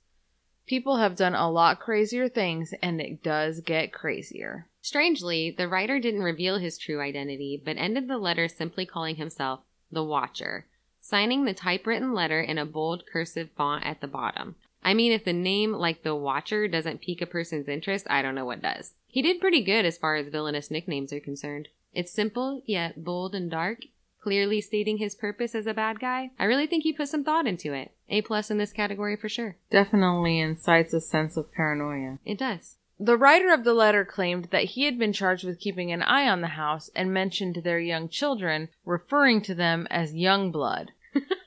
People 0.65 0.97
have 0.97 1.15
done 1.15 1.35
a 1.35 1.49
lot 1.49 1.79
crazier 1.79 2.27
things, 2.27 2.73
and 2.81 2.99
it 2.99 3.23
does 3.23 3.61
get 3.61 3.93
crazier. 3.93 4.67
Strangely, 4.81 5.51
the 5.51 5.67
writer 5.67 5.99
didn't 5.99 6.23
reveal 6.23 6.57
his 6.57 6.77
true 6.77 6.99
identity, 6.99 7.61
but 7.63 7.77
ended 7.77 8.07
the 8.07 8.17
letter 8.17 8.47
simply 8.47 8.85
calling 8.85 9.15
himself 9.15 9.61
the 9.91 10.03
Watcher, 10.03 10.65
signing 10.99 11.45
the 11.45 11.53
typewritten 11.53 12.13
letter 12.13 12.41
in 12.41 12.57
a 12.57 12.65
bold 12.65 13.03
cursive 13.11 13.49
font 13.55 13.85
at 13.85 14.01
the 14.01 14.07
bottom. 14.07 14.55
I 14.83 14.93
mean, 14.93 15.11
if 15.11 15.23
the 15.23 15.33
name 15.33 15.73
like 15.73 16.03
the 16.03 16.15
Watcher 16.15 16.67
doesn't 16.67 17.01
pique 17.01 17.21
a 17.21 17.25
person's 17.25 17.67
interest, 17.67 18.07
I 18.09 18.21
don't 18.21 18.35
know 18.35 18.45
what 18.45 18.61
does. 18.61 18.93
He 19.17 19.23
did 19.23 19.41
pretty 19.41 19.63
good 19.63 19.83
as 19.83 19.97
far 19.97 20.15
as 20.15 20.27
villainous 20.27 20.69
nicknames 20.69 21.11
are 21.11 21.19
concerned. 21.19 21.69
It's 21.91 22.11
simple, 22.11 22.61
yet 22.67 23.03
bold 23.03 23.33
and 23.33 23.49
dark, 23.49 23.79
clearly 24.21 24.61
stating 24.61 24.99
his 24.99 25.15
purpose 25.15 25.55
as 25.55 25.65
a 25.65 25.73
bad 25.73 25.99
guy. 25.99 26.29
I 26.37 26.45
really 26.45 26.67
think 26.67 26.83
he 26.83 26.93
put 26.93 27.09
some 27.09 27.23
thought 27.23 27.47
into 27.47 27.73
it. 27.73 27.93
A 28.09 28.21
plus 28.21 28.51
in 28.51 28.59
this 28.59 28.71
category 28.71 29.15
for 29.15 29.27
sure. 29.27 29.55
Definitely 29.71 30.39
incites 30.39 30.93
a 30.93 31.01
sense 31.01 31.35
of 31.35 31.51
paranoia. 31.51 32.19
It 32.25 32.37
does. 32.37 32.75
The 32.99 33.17
writer 33.17 33.51
of 33.51 33.63
the 33.63 33.73
letter 33.73 34.05
claimed 34.05 34.49
that 34.51 34.65
he 34.65 34.83
had 34.83 34.99
been 34.99 35.13
charged 35.13 35.43
with 35.43 35.59
keeping 35.59 35.91
an 35.91 36.03
eye 36.03 36.29
on 36.29 36.41
the 36.41 36.49
house 36.49 36.91
and 36.95 37.11
mentioned 37.11 37.61
their 37.63 37.79
young 37.79 38.09
children, 38.09 38.69
referring 38.85 39.41
to 39.41 39.55
them 39.55 39.87
as 39.89 40.13
young 40.13 40.51
blood. 40.51 40.91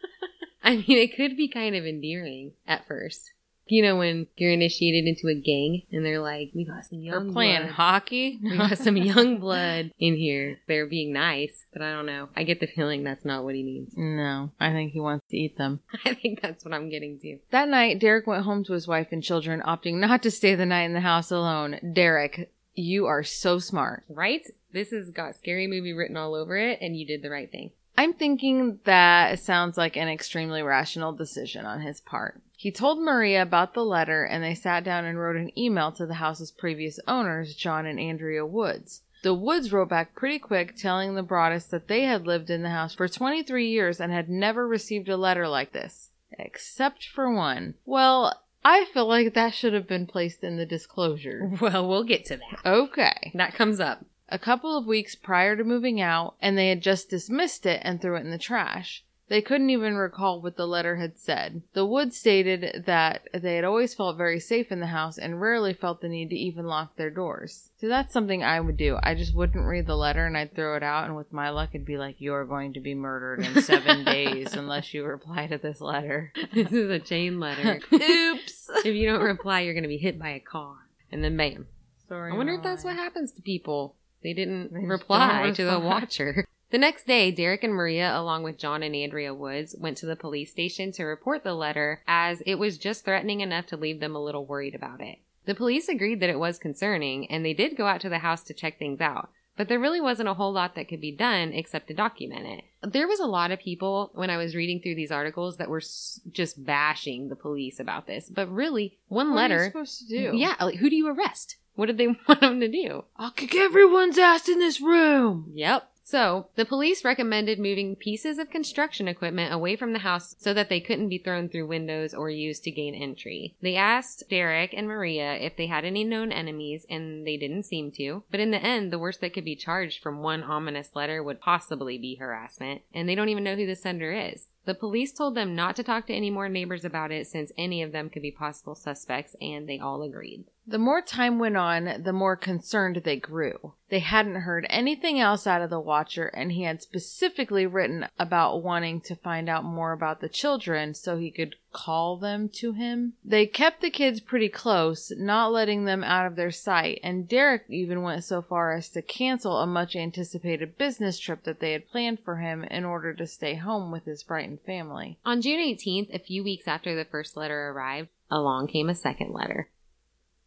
I 0.65 0.79
mean, 0.79 0.99
it 0.99 1.15
could 1.15 1.37
be 1.37 1.47
kind 1.47 1.77
of 1.77 1.87
endearing 1.87 2.55
at 2.67 2.89
first. 2.89 3.31
You 3.71 3.83
know, 3.83 3.97
when 3.97 4.27
you're 4.37 4.51
initiated 4.53 5.07
into 5.07 5.29
a 5.29 5.35
gang 5.41 5.83
and 5.93 6.05
they're 6.05 6.21
like, 6.21 6.51
we 6.55 6.65
got 6.65 6.85
some 6.85 7.01
young 7.01 7.33
playing 7.33 7.63
blood. 7.63 7.73
hockey. 7.73 8.39
We 8.43 8.57
got 8.59 8.79
some 8.79 8.97
young 8.97 9.39
blood 9.39 9.93
in 9.99 10.17
here. 10.17 10.59
They're 10.67 10.87
being 10.87 11.13
nice, 11.13 11.65
but 11.73 11.83
I 11.83 11.93
don't 11.93 12.07
know. 12.07 12.29
I 12.37 12.43
get 12.43 12.59
the 12.61 12.67
feeling 12.67 13.05
that's 13.05 13.25
not 13.25 13.45
what 13.45 13.55
he 13.55 13.63
means. 13.63 13.93
no, 13.97 14.51
I 14.59 14.73
think 14.73 14.93
he 14.93 15.01
wants 15.01 15.25
to 15.31 15.37
eat 15.37 15.57
them. 15.57 15.81
I 16.05 16.15
think 16.15 16.43
that's 16.43 16.65
what 16.65 16.75
I'm 16.75 16.91
getting 16.91 17.19
to. 17.21 17.39
That 17.53 17.69
night, 17.69 18.01
Derek 18.01 18.27
went 18.27 18.45
home 18.45 18.65
to 18.65 18.73
his 18.73 18.89
wife 18.89 19.09
and 19.13 19.23
children, 19.23 19.63
opting 19.65 19.95
not 19.95 20.23
to 20.25 20.31
stay 20.31 20.55
the 20.55 20.67
night 20.67 20.85
in 20.85 20.93
the 20.95 21.01
house 21.01 21.31
alone. 21.31 21.79
Derek, 21.95 22.53
you 22.75 23.07
are 23.07 23.23
so 23.23 23.59
smart. 23.59 24.05
Right? 24.09 24.43
This 24.73 24.91
has 24.91 25.11
got 25.11 25.37
scary 25.37 25.67
movie 25.67 25.93
written 25.93 26.17
all 26.17 26.35
over 26.35 26.57
it, 26.57 26.79
and 26.81 26.97
you 26.97 27.07
did 27.07 27.23
the 27.23 27.31
right 27.31 27.51
thing. 27.51 27.71
I'm 28.01 28.15
thinking 28.15 28.79
that 28.85 29.41
sounds 29.41 29.77
like 29.77 29.95
an 29.95 30.09
extremely 30.09 30.63
rational 30.63 31.13
decision 31.13 31.67
on 31.67 31.83
his 31.83 32.01
part. 32.01 32.41
He 32.57 32.73
told 32.73 32.99
Maria 32.99 33.43
about 33.43 33.75
the 33.75 33.85
letter 33.85 34.25
and 34.25 34.43
they 34.43 34.55
sat 34.55 34.85
down 34.85 35.05
and 35.05 35.19
wrote 35.19 35.37
an 35.37 35.51
email 35.59 35.93
to 35.93 36.07
the 36.07 36.15
house's 36.15 36.51
previous 36.51 36.99
owners, 37.07 37.55
John 37.55 37.85
and 37.85 38.01
Andrea 38.01 38.47
Woods. 38.47 39.03
The 39.23 39.35
Woods 39.35 39.71
wrote 39.71 39.91
back 39.91 40.15
pretty 40.15 40.39
quick 40.39 40.77
telling 40.77 41.15
the 41.15 41.23
Broaddus 41.23 41.69
that 41.69 41.89
they 41.89 42.05
had 42.05 42.27
lived 42.27 42.49
in 42.49 42.63
the 42.63 42.71
house 42.71 42.95
for 42.95 43.07
23 43.07 43.69
years 43.69 44.01
and 44.01 44.11
had 44.11 44.31
never 44.31 44.67
received 44.67 45.11
a 45.11 45.19
letter 45.19 45.47
like 45.47 45.73
this. 45.73 46.09
Except 46.33 47.05
for 47.05 47.31
one. 47.31 47.75
Well, 47.85 48.41
I 48.65 48.87
feel 48.87 49.07
like 49.07 49.35
that 49.35 49.53
should 49.53 49.75
have 49.75 49.87
been 49.87 50.07
placed 50.07 50.43
in 50.43 50.57
the 50.57 50.65
disclosure. 50.65 51.51
Well, 51.61 51.87
we'll 51.87 52.05
get 52.05 52.25
to 52.27 52.39
that. 52.39 52.61
Okay. 52.65 53.33
That 53.35 53.53
comes 53.53 53.79
up. 53.79 54.07
A 54.31 54.39
couple 54.39 54.77
of 54.77 54.87
weeks 54.87 55.15
prior 55.15 55.57
to 55.57 55.65
moving 55.65 56.01
out, 56.01 56.35
and 56.41 56.57
they 56.57 56.69
had 56.69 56.81
just 56.81 57.11
dismissed 57.11 57.67
it 57.67 57.81
and 57.85 58.01
threw 58.01 58.17
it 58.17 58.25
in 58.25 58.31
the 58.31 58.39
trash. 58.39 59.05
They 59.31 59.43
couldn't 59.43 59.71
even 59.71 59.95
recall 59.95 60.43
what 60.43 60.57
the 60.57 60.67
letter 60.67 60.97
had 60.97 61.17
said. 61.17 61.63
The 61.73 61.87
Woods 61.87 62.17
stated 62.17 62.83
that 62.87 63.29
they 63.33 63.55
had 63.55 63.65
always 63.65 63.95
felt 63.95 64.17
very 64.17 64.41
safe 64.41 64.73
in 64.73 64.81
the 64.81 64.89
house 64.89 65.19
and 65.19 65.41
rarely 65.41 65.73
felt 65.73 66.01
the 66.01 66.09
need 66.09 66.31
to 66.31 66.37
even 66.37 66.67
lock 66.67 66.97
their 66.97 67.11
doors. 67.11 67.71
So 67.81 67.87
that's 67.87 68.13
something 68.13 68.43
I 68.43 68.59
would 68.59 68.77
do. 68.77 68.99
I 69.05 69.15
just 69.15 69.33
wouldn't 69.33 69.65
read 69.65 69.87
the 69.87 69.97
letter 69.97 70.27
and 70.27 70.37
I'd 70.37 70.57
throw 70.57 70.77
it 70.77 70.83
out, 70.83 71.05
and 71.05 71.15
with 71.15 71.33
my 71.33 71.51
luck, 71.51 71.71
it'd 71.73 71.87
be 71.87 71.97
like, 71.97 72.17
You're 72.19 72.45
going 72.45 72.73
to 72.73 72.81
be 72.81 72.97
murdered 72.97 73.47
in 73.47 73.63
seven 73.63 74.05
days 74.05 74.55
unless 74.55 74.93
you 74.93 75.05
reply 75.05 75.47
to 75.47 75.59
this 75.59 75.81
letter. 75.81 76.33
This 76.53 76.73
is 76.73 76.91
a 76.91 76.99
chain 76.99 77.39
letter. 77.39 77.81
Oops. 77.93 78.71
if 78.85 78.97
you 78.97 79.09
don't 79.09 79.23
reply, 79.23 79.61
you're 79.61 79.75
going 79.75 79.85
to 79.85 79.89
be 79.89 79.97
hit 79.97 80.19
by 80.19 80.31
a 80.31 80.41
car. 80.41 80.75
And 81.13 81.23
then 81.23 81.37
bam. 81.37 81.69
Sorry. 82.09 82.33
I 82.33 82.37
wonder 82.37 82.55
if 82.55 82.65
that's 82.65 82.83
what 82.83 82.97
happens 82.97 83.31
to 83.33 83.43
people. 83.43 83.95
They 84.23 84.33
didn't 84.33 84.73
They 84.73 84.85
reply 84.85 85.53
to 85.55 85.65
the 85.65 85.79
watcher. 85.81 86.47
The 86.71 86.79
next 86.79 87.07
day, 87.07 87.33
Derek 87.33 87.65
and 87.65 87.75
Maria, 87.75 88.17
along 88.17 88.45
with 88.45 88.57
John 88.59 88.83
and 88.85 88.95
Andrea 88.95 89.35
Woods, 89.35 89.75
went 89.79 89.97
to 89.99 90.07
the 90.07 90.15
police 90.15 90.53
station 90.53 90.93
to 90.93 91.05
report 91.05 91.43
the 91.43 91.55
letter 91.55 92.01
as 92.07 92.43
it 92.47 92.57
was 92.61 92.79
just 92.79 93.05
threatening 93.05 93.41
enough 93.41 93.67
to 93.67 93.77
leave 93.77 93.99
them 93.99 94.15
a 94.15 94.23
little 94.23 94.47
worried 94.47 94.75
about 94.77 95.01
it. 95.01 95.19
The 95.47 95.55
police 95.57 95.89
agreed 95.89 96.21
that 96.21 96.31
it 96.31 96.39
was 96.39 96.59
concerning, 96.61 97.29
and 97.31 97.45
they 97.45 97.55
did 97.55 97.77
go 97.77 97.87
out 97.87 98.01
to 98.03 98.09
the 98.09 98.19
house 98.19 98.45
to 98.45 98.55
check 98.55 98.79
things 98.79 99.01
out. 99.01 99.31
But 99.57 99.69
there 99.69 99.81
really 99.81 100.01
wasn't 100.01 100.29
a 100.29 100.35
whole 100.35 100.53
lot 100.53 100.75
that 100.77 100.89
could 100.89 101.01
be 101.01 101.11
done 101.11 101.53
except 101.53 101.89
to 101.89 101.95
document 101.95 102.47
it. 102.47 102.93
There 102.93 103.09
was 103.09 103.19
a 103.21 103.27
lot 103.27 103.51
of 103.51 103.59
people 103.59 104.11
when 104.15 104.31
I 104.31 104.37
was 104.37 104.55
reading 104.55 104.81
through 104.81 104.95
these 104.95 105.11
articles 105.11 105.57
that 105.57 105.69
were 105.69 105.83
just 106.31 106.65
bashing 106.65 107.29
the 107.29 107.37
police 107.37 107.81
about 107.81 108.07
this. 108.07 108.31
But 108.31 108.51
really, 108.51 108.99
one 109.09 109.35
What 109.35 109.51
are 109.51 109.55
you 109.55 109.59
letter. 109.59 109.65
supposed 109.71 109.99
to 109.99 110.07
do? 110.07 110.37
Yeah, 110.37 110.55
like 110.61 110.77
who 110.77 110.89
do 110.89 110.97
you 110.97 111.09
arrest? 111.09 111.57
What 111.75 111.87
did 111.87 111.99
they 111.99 112.07
want 112.29 112.41
them 112.41 112.61
to 112.61 112.69
do? 112.69 113.05
I'll 113.17 113.31
kick 113.31 113.55
everyone's 113.55 114.19
ass 114.19 114.49
in 114.49 114.59
this 114.59 114.81
room. 114.81 115.53
Yep. 115.55 115.91
So, 116.11 116.49
the 116.57 116.65
police 116.65 117.05
recommended 117.05 117.61
moving 117.61 117.95
pieces 117.95 118.41
of 118.41 118.51
construction 118.51 119.07
equipment 119.07 119.55
away 119.55 119.77
from 119.77 119.93
the 119.93 120.01
house 120.01 120.35
so 120.41 120.53
that 120.53 120.69
they 120.69 120.81
couldn't 120.81 121.09
be 121.09 121.19
thrown 121.19 121.49
through 121.49 121.69
windows 121.69 122.15
or 122.15 122.29
used 122.29 122.65
to 122.65 122.73
gain 122.73 122.97
entry. 122.97 123.55
They 123.63 123.77
asked 123.77 124.29
Derek 124.29 124.75
and 124.75 124.89
Maria 124.89 125.35
if 125.35 125.55
they 125.55 125.69
had 125.69 125.85
any 125.85 126.03
known 126.03 126.33
enemies, 126.33 126.85
and 126.91 127.25
they 127.25 127.37
didn't 127.37 127.63
seem 127.63 127.93
to. 127.93 128.25
But 128.29 128.41
in 128.41 128.51
the 128.51 128.59
end, 128.61 128.93
the 128.93 128.99
worst 128.99 129.21
that 129.21 129.33
could 129.33 129.45
be 129.45 129.55
charged 129.55 130.03
from 130.03 130.19
one 130.19 130.43
ominous 130.43 130.91
letter 130.97 131.23
would 131.23 131.41
possibly 131.41 131.97
be 131.97 132.17
harassment, 132.17 132.83
and 132.93 133.09
they 133.09 133.15
don't 133.15 133.29
even 133.29 133.45
know 133.45 133.55
who 133.55 133.67
the 133.67 133.77
sender 133.77 134.11
is. 134.11 134.49
The 134.65 134.75
police 134.75 135.13
told 135.13 135.37
them 135.37 135.55
not 135.55 135.77
to 135.77 135.85
talk 135.85 136.07
to 136.09 136.13
any 136.13 136.29
more 136.29 136.49
neighbors 136.49 136.85
about 136.85 137.13
it 137.13 137.29
since 137.29 137.53
any 137.57 137.83
of 137.83 137.93
them 137.93 138.11
could 138.11 138.23
be 138.23 138.33
possible 138.33 138.75
suspects, 138.75 139.37
and 139.41 139.69
they 139.69 139.79
all 139.79 140.03
agreed. 140.03 140.45
The 140.67 140.79
more 140.79 141.01
time 141.01 141.39
went 141.39 141.57
on, 141.57 142.03
the 142.03 142.13
more 142.13 142.37
concerned 142.37 142.97
they 142.97 143.17
grew. 143.17 143.73
They 143.89 143.99
hadn't 143.99 144.43
heard 144.43 144.67
anything 144.69 145.19
else 145.19 145.47
out 145.47 145.63
of 145.63 145.71
the 145.71 145.81
Watcher, 145.81 146.27
and 146.27 146.53
he 146.53 146.63
had 146.63 146.83
specifically 146.83 147.67
written 147.67 148.07
about 148.19 148.63
wanting 148.63 149.01
to 149.01 149.17
find 149.17 149.49
out 149.49 149.65
more 149.65 149.93
about 149.93 150.21
the 150.21 150.29
children 150.29 150.95
so 150.95 151.17
he 151.17 151.31
could 151.31 151.57
call 151.73 152.19
them 152.19 152.49
to 152.51 152.73
him. 152.73 153.15
They 153.25 153.47
kept 153.47 153.81
the 153.81 153.91
kids 153.91 154.21
pretty 154.21 154.49
close, 154.51 155.11
not 155.17 155.51
letting 155.51 155.87
them 155.87 156.05
out 156.05 156.27
of 156.27 156.37
their 156.37 156.51
sight, 156.51 157.01
and 157.03 157.27
Derek 157.27 157.65
even 157.69 158.03
went 158.03 158.23
so 158.25 158.43
far 158.43 158.73
as 158.73 158.91
to 158.91 159.03
cancel 159.03 159.59
a 159.59 159.67
much 159.67 159.97
anticipated 159.97 160.77
business 160.77 161.19
trip 161.19 161.43
that 161.45 161.61
they 161.61 161.73
had 161.73 161.91
planned 161.91 162.21
for 162.21 162.37
him 162.37 162.65
in 162.65 162.85
order 162.85 163.15
to 163.15 163.27
stay 163.27 163.55
home 163.55 163.91
with 163.91 164.05
his 164.05 164.23
frightened 164.23 164.61
family. 164.61 165.19
On 165.25 165.41
June 165.41 165.59
18th, 165.59 166.15
a 166.15 166.19
few 166.19 166.45
weeks 166.45 166.69
after 166.69 166.95
the 166.95 167.07
first 167.07 167.37
letter 167.37 167.71
arrived, 167.71 168.11
along 168.31 168.69
came 168.69 168.91
a 168.91 168.95
second 168.95 169.33
letter. 169.33 169.69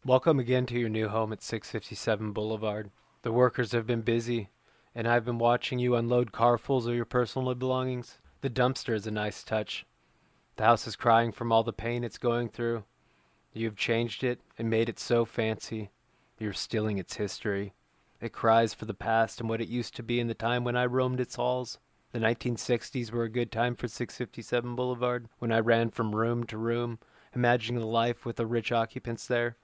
Welcome 0.06 0.38
again 0.38 0.66
to 0.66 0.78
your 0.78 0.90
new 0.90 1.08
home 1.08 1.32
at 1.32 1.42
657 1.42 2.32
Boulevard. 2.32 2.90
The 3.22 3.32
workers 3.32 3.72
have 3.72 3.86
been 3.86 4.02
busy, 4.02 4.50
and 4.94 5.08
I've 5.08 5.24
been 5.24 5.38
watching 5.38 5.78
you 5.78 5.96
unload 5.96 6.30
carfuls 6.30 6.86
of 6.86 6.94
your 6.94 7.06
personal 7.06 7.54
belongings. 7.54 8.18
The 8.42 8.50
dumpster 8.50 8.94
is 8.94 9.06
a 9.06 9.10
nice 9.10 9.42
touch. 9.42 9.86
The 10.56 10.64
house 10.64 10.86
is 10.86 10.94
crying 10.94 11.32
from 11.32 11.50
all 11.50 11.62
the 11.62 11.72
pain 11.72 12.04
it's 12.04 12.18
going 12.18 12.50
through. 12.50 12.84
You've 13.54 13.78
changed 13.78 14.22
it 14.22 14.40
and 14.58 14.68
made 14.68 14.90
it 14.90 14.98
so 14.98 15.24
fancy. 15.24 15.88
You're 16.38 16.52
stealing 16.52 16.98
its 16.98 17.16
history. 17.16 17.72
It 18.20 18.34
cries 18.34 18.74
for 18.74 18.84
the 18.84 18.92
past 18.92 19.40
and 19.40 19.48
what 19.48 19.62
it 19.62 19.68
used 19.68 19.96
to 19.96 20.02
be 20.02 20.20
in 20.20 20.26
the 20.26 20.34
time 20.34 20.64
when 20.64 20.76
I 20.76 20.84
roamed 20.84 21.18
its 21.18 21.36
halls. 21.36 21.78
The 22.12 22.18
1960s 22.18 23.10
were 23.10 23.24
a 23.24 23.30
good 23.30 23.50
time 23.50 23.74
for 23.74 23.88
657 23.88 24.76
Boulevard, 24.76 25.30
when 25.38 25.50
I 25.50 25.60
ran 25.60 25.88
from 25.88 26.14
room 26.14 26.44
to 26.48 26.58
room, 26.58 26.98
imagining 27.34 27.80
the 27.80 27.86
life 27.86 28.26
with 28.26 28.36
the 28.36 28.44
rich 28.44 28.70
occupants 28.70 29.26
there. 29.26 29.56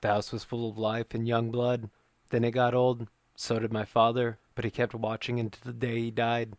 The 0.00 0.08
house 0.08 0.32
was 0.32 0.44
full 0.44 0.68
of 0.68 0.78
life 0.78 1.14
and 1.14 1.26
young 1.26 1.50
blood. 1.50 1.90
Then 2.30 2.44
it 2.44 2.52
got 2.52 2.74
old. 2.74 3.08
So 3.34 3.58
did 3.58 3.72
my 3.72 3.84
father, 3.84 4.38
but 4.54 4.64
he 4.64 4.70
kept 4.70 4.94
watching 4.94 5.38
until 5.38 5.60
the 5.64 5.78
day 5.78 6.00
he 6.00 6.10
died. 6.10 6.56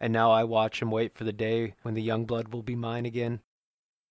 And 0.00 0.12
now 0.12 0.30
I 0.30 0.44
watch 0.44 0.82
and 0.82 0.90
wait 0.90 1.14
for 1.14 1.24
the 1.24 1.32
day 1.32 1.74
when 1.82 1.94
the 1.94 2.02
young 2.02 2.24
blood 2.24 2.48
will 2.48 2.62
be 2.62 2.76
mine 2.76 3.06
again. 3.06 3.40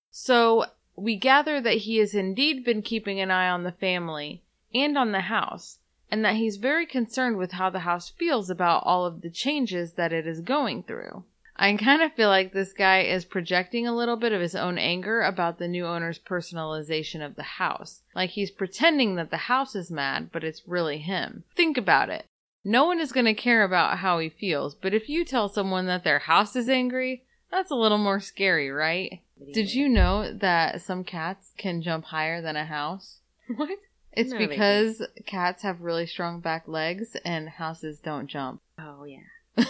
So 0.10 0.66
we 0.96 1.16
gather 1.16 1.62
that 1.62 1.78
he 1.78 1.98
has 1.98 2.14
indeed 2.14 2.64
been 2.64 2.82
keeping 2.82 3.20
an 3.20 3.32
eye 3.32 3.50
on 3.50 3.64
the 3.64 3.72
family 3.72 4.44
and 4.74 4.98
on 4.98 5.12
the 5.12 5.22
house, 5.22 5.80
and 6.10 6.24
that 6.24 6.36
he's 6.36 6.58
very 6.58 6.86
concerned 6.86 7.38
with 7.38 7.54
how 7.54 7.70
the 7.70 7.80
house 7.80 8.10
feels 8.10 8.50
about 8.50 8.84
all 8.86 9.06
of 9.06 9.22
the 9.22 9.30
changes 9.30 9.94
that 9.94 10.14
it 10.14 10.28
is 10.28 10.42
going 10.42 10.84
through. 10.84 11.24
I 11.62 11.78
kind 11.78 12.02
of 12.02 12.14
feel 12.14 12.28
like 12.28 12.54
this 12.54 12.74
guy 12.74 13.02
is 13.02 13.24
projecting 13.24 13.86
a 13.86 13.96
little 13.96 14.16
bit 14.16 14.34
of 14.34 14.42
his 14.42 14.56
own 14.56 14.80
anger 14.80 15.22
about 15.22 15.60
the 15.60 15.68
new 15.68 15.86
owner's 15.86 16.18
personalization 16.18 17.24
of 17.24 17.36
the 17.36 17.44
house. 17.44 18.02
Like 18.16 18.32
he's 18.32 18.50
pretending 18.50 19.14
that 19.16 19.30
the 19.30 19.38
house 19.38 19.76
is 19.76 19.92
mad, 19.92 20.32
but 20.32 20.44
it's 20.44 20.68
really 20.68 20.98
him. 20.98 21.44
Think 21.56 21.78
about 21.78 22.10
it. 22.10 22.26
No 22.64 22.86
one 22.86 23.00
is 23.00 23.12
going 23.12 23.28
to 23.28 23.36
care 23.36 23.64
about 23.64 24.00
how 24.00 24.18
he 24.18 24.28
feels, 24.28 24.74
but 24.74 24.96
if 24.96 25.08
you 25.08 25.24
tell 25.24 25.50
someone 25.50 25.86
that 25.86 26.04
their 26.04 26.18
house 26.18 26.56
is 26.56 26.68
angry, 26.68 27.26
that's 27.52 27.70
a 27.70 27.76
little 27.76 28.00
more 28.00 28.20
scary, 28.20 28.72
right? 28.72 29.22
Did 29.54 29.72
you 29.72 29.88
know 29.88 30.34
that 30.34 30.82
some 30.82 31.04
cats 31.04 31.54
can 31.60 31.84
jump 31.84 32.06
higher 32.06 32.42
than 32.42 32.56
a 32.56 32.66
house? 32.66 33.20
What? 33.56 33.70
It's 34.14 34.32
No, 34.32 34.40
because 34.40 35.06
cats 35.28 35.62
have 35.62 35.82
really 35.82 36.08
strong 36.08 36.40
back 36.40 36.68
legs 36.68 37.16
and 37.24 37.50
houses 37.50 38.00
don't 38.00 38.28
jump. 38.28 38.62
Oh 38.80 39.06
yeah. 39.06 39.66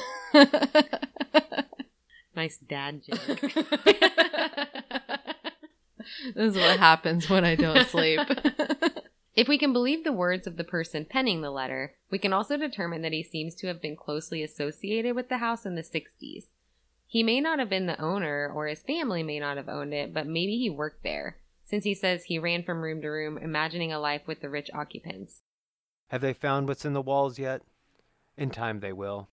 Nice 2.51 2.57
dad 2.67 3.01
joke. 3.03 3.39
this 6.35 6.35
is 6.35 6.55
what 6.55 6.79
happens 6.79 7.29
when 7.29 7.45
I 7.45 7.55
don't 7.55 7.87
sleep. 7.87 8.19
If 9.33 9.47
we 9.47 9.57
can 9.57 9.71
believe 9.71 10.03
the 10.03 10.11
words 10.11 10.45
of 10.45 10.57
the 10.57 10.65
person 10.65 11.05
penning 11.05 11.39
the 11.39 11.51
letter, 11.51 11.95
we 12.11 12.19
can 12.19 12.33
also 12.33 12.57
determine 12.57 13.01
that 13.03 13.13
he 13.13 13.23
seems 13.23 13.55
to 13.55 13.67
have 13.67 13.81
been 13.81 13.95
closely 13.95 14.43
associated 14.43 15.15
with 15.15 15.29
the 15.29 15.37
house 15.37 15.65
in 15.65 15.75
the 15.75 15.83
60s. 15.83 16.47
He 17.07 17.23
may 17.23 17.39
not 17.39 17.57
have 17.57 17.69
been 17.69 17.85
the 17.85 17.99
owner, 17.99 18.51
or 18.53 18.67
his 18.67 18.83
family 18.83 19.23
may 19.23 19.39
not 19.39 19.55
have 19.55 19.69
owned 19.69 19.93
it, 19.93 20.13
but 20.13 20.27
maybe 20.27 20.57
he 20.57 20.69
worked 20.69 21.03
there, 21.03 21.37
since 21.63 21.85
he 21.85 21.93
says 21.93 22.25
he 22.25 22.39
ran 22.39 22.63
from 22.63 22.81
room 22.81 23.01
to 23.01 23.07
room, 23.07 23.37
imagining 23.37 23.93
a 23.93 24.01
life 24.01 24.23
with 24.27 24.41
the 24.41 24.49
rich 24.49 24.69
occupants. 24.73 25.43
Have 26.09 26.19
they 26.19 26.33
found 26.33 26.67
what's 26.67 26.83
in 26.83 26.91
the 26.91 27.01
walls 27.01 27.39
yet? 27.39 27.61
In 28.35 28.49
time 28.49 28.81
they 28.81 28.91
will. 28.91 29.29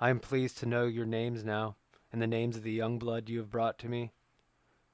I 0.00 0.10
am 0.10 0.18
pleased 0.18 0.58
to 0.58 0.66
know 0.66 0.86
your 0.86 1.06
names 1.06 1.44
now, 1.44 1.76
and 2.18 2.22
the 2.32 2.36
names 2.36 2.56
of 2.56 2.64
the 2.64 2.72
young 2.72 2.98
blood 2.98 3.28
you 3.28 3.38
have 3.38 3.48
brought 3.48 3.78
to 3.78 3.88
me. 3.88 4.10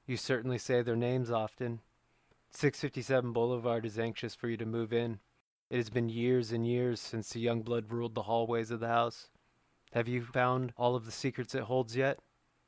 You 0.05 0.15
certainly 0.15 0.59
say 0.59 0.83
their 0.83 0.95
names 0.95 1.31
often. 1.31 1.81
657 2.51 3.33
Boulevard 3.33 3.83
is 3.83 3.97
anxious 3.97 4.35
for 4.35 4.47
you 4.47 4.57
to 4.57 4.65
move 4.67 4.93
in. 4.93 5.17
It 5.71 5.77
has 5.77 5.89
been 5.89 6.07
years 6.07 6.51
and 6.51 6.67
years 6.67 7.01
since 7.01 7.29
the 7.29 7.39
young 7.39 7.63
blood 7.63 7.91
ruled 7.91 8.13
the 8.13 8.21
hallways 8.21 8.69
of 8.69 8.79
the 8.79 8.89
house. 8.89 9.31
Have 9.93 10.07
you 10.07 10.21
found 10.21 10.71
all 10.77 10.95
of 10.95 11.07
the 11.07 11.11
secrets 11.11 11.55
it 11.55 11.63
holds 11.63 11.95
yet? 11.95 12.19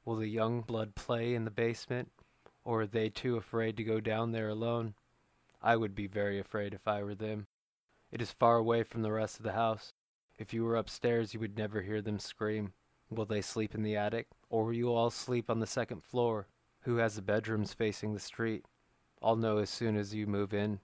Will 0.06 0.16
the 0.16 0.28
young 0.28 0.62
blood 0.62 0.96
play 0.96 1.36
in 1.36 1.46
the 1.46 1.52
basement, 1.52 2.10
or 2.66 2.82
are 2.82 2.88
they 2.88 3.12
too 3.12 3.38
afraid 3.38 3.78
to 3.78 3.84
go 3.84 4.00
down 4.00 4.32
there 4.32 4.50
alone? 4.50 4.96
I 5.62 5.76
would 5.76 5.94
be 5.94 6.08
very 6.08 6.40
afraid 6.40 6.74
if 6.74 6.88
I 6.88 7.04
were 7.04 7.14
them. 7.14 7.46
It 8.12 8.24
is 8.24 8.32
far 8.32 8.58
away 8.58 8.82
from 8.82 9.04
the 9.04 9.12
rest 9.12 9.38
of 9.38 9.44
the 9.44 9.52
house. 9.52 9.94
If 10.40 10.52
you 10.52 10.64
were 10.64 10.78
upstairs, 10.78 11.36
you 11.36 11.40
would 11.42 11.60
never 11.60 11.84
hear 11.84 12.02
them 12.02 12.18
scream. 12.18 12.74
Will 13.12 13.26
they 13.26 13.42
sleep 13.44 13.76
in 13.76 13.84
the 13.84 13.96
attic, 13.96 14.30
or 14.50 14.74
you 14.74 14.94
all 14.94 15.10
sleep 15.10 15.50
on 15.50 15.60
the 15.60 15.68
second 15.68 16.04
floor? 16.04 16.48
Who 16.82 16.98
has 16.98 17.16
the 17.16 17.22
bedrooms 17.22 17.74
facing 17.74 18.13
the 18.13 18.20
street? 18.20 18.66
I'll 19.22 19.36
know 19.36 19.58
as 19.58 19.70
soon 19.70 19.98
as 19.98 20.13
you 20.13 20.27
move 20.27 20.54
in. 20.54 20.80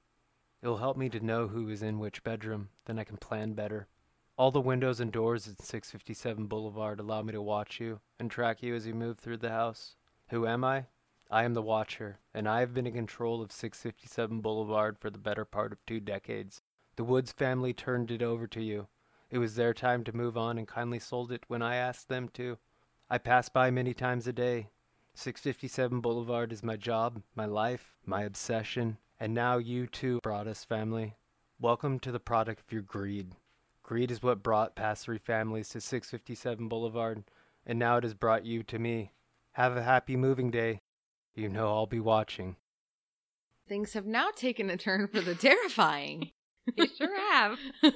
It'll 0.62 0.78
help 0.78 0.98
me 0.98 1.10
to 1.10 1.20
know 1.20 1.48
who 1.48 1.70
is 1.70 1.84
in 1.84 2.00
which 2.00 2.24
bedroom, 2.24 2.70
then 2.86 2.98
I 2.98 3.04
can 3.04 3.18
plan 3.18 3.54
better. 3.54 3.88
All 4.36 4.50
the 4.50 4.60
windows 4.60 5.00
and 5.00 5.12
doors 5.12 5.48
at 5.48 5.62
657 5.62 6.48
Boulevard 6.48 7.00
allow 7.00 7.22
me 7.22 7.34
to 7.34 7.42
watch 7.42 7.80
you 7.80 8.00
and 8.20 8.32
track 8.32 8.64
you 8.64 8.74
as 8.74 8.88
you 8.88 8.94
move 8.94 9.20
through 9.20 9.38
the 9.38 9.52
house. 9.52 9.96
Who 10.30 10.48
am 10.48 10.64
I? 10.64 10.88
I 11.30 11.44
am 11.44 11.54
the 11.54 11.62
Watcher, 11.62 12.20
and 12.34 12.50
I 12.50 12.60
have 12.60 12.74
been 12.74 12.88
in 12.88 12.94
control 12.94 13.42
of 13.42 13.52
657 13.52 14.42
Boulevard 14.42 14.98
for 14.98 15.10
the 15.10 15.20
better 15.20 15.46
part 15.46 15.72
of 15.72 15.86
two 15.86 16.00
decades. 16.00 16.62
The 16.96 17.04
Woods 17.04 17.32
family 17.32 17.74
turned 17.74 18.12
it 18.12 18.22
over 18.22 18.48
to 18.48 18.62
you. 18.62 18.88
It 19.30 19.38
was 19.38 19.56
their 19.56 19.74
time 19.74 20.04
to 20.04 20.16
move 20.16 20.38
on 20.38 20.58
and 20.58 20.68
kindly 20.68 21.00
sold 21.00 21.32
it 21.32 21.44
when 21.48 21.62
I 21.62 21.76
asked 21.76 22.08
them 22.08 22.30
to. 22.30 22.58
I 23.10 23.18
pass 23.18 23.50
by 23.50 23.70
many 23.70 23.94
times 23.94 24.28
a 24.28 24.34
day. 24.34 24.70
657 25.16 26.00
Boulevard 26.00 26.52
is 26.52 26.64
my 26.64 26.78
job, 26.78 27.22
my 27.36 27.46
life, 27.46 27.94
my 28.06 28.24
obsession, 28.24 28.98
and 29.20 29.34
now 29.34 29.58
you 29.58 29.88
too, 29.88 30.20
Broaddus 30.24 30.66
family. 30.66 31.16
Welcome 31.60 32.00
to 32.00 32.12
the 32.12 32.20
product 32.20 32.62
of 32.62 32.72
your 32.72 32.82
greed. 32.82 33.36
Greed 33.84 34.10
is 34.10 34.24
what 34.24 34.42
brought 34.42 34.76
past 34.76 35.04
three 35.04 35.18
families 35.18 35.70
to 35.70 35.82
657 35.82 36.68
Boulevard, 36.70 37.26
and 37.66 37.78
now 37.78 37.98
it 37.98 38.04
has 38.04 38.14
brought 38.14 38.46
you 38.46 38.64
to 38.64 38.80
me. 38.80 39.12
Have 39.52 39.78
a 39.78 39.84
happy 39.84 40.16
moving 40.16 40.50
day. 40.50 40.82
You 41.36 41.50
know 41.50 41.68
I'll 41.68 41.86
be 41.86 42.00
watching. 42.00 42.56
Things 43.68 43.94
have 43.94 44.06
now 44.06 44.30
taken 44.34 44.70
a 44.70 44.78
turn 44.78 45.08
for 45.08 45.22
the 45.22 45.36
terrifying. 45.36 46.32
You 46.78 46.88
sure 46.88 47.32
have. 47.34 47.60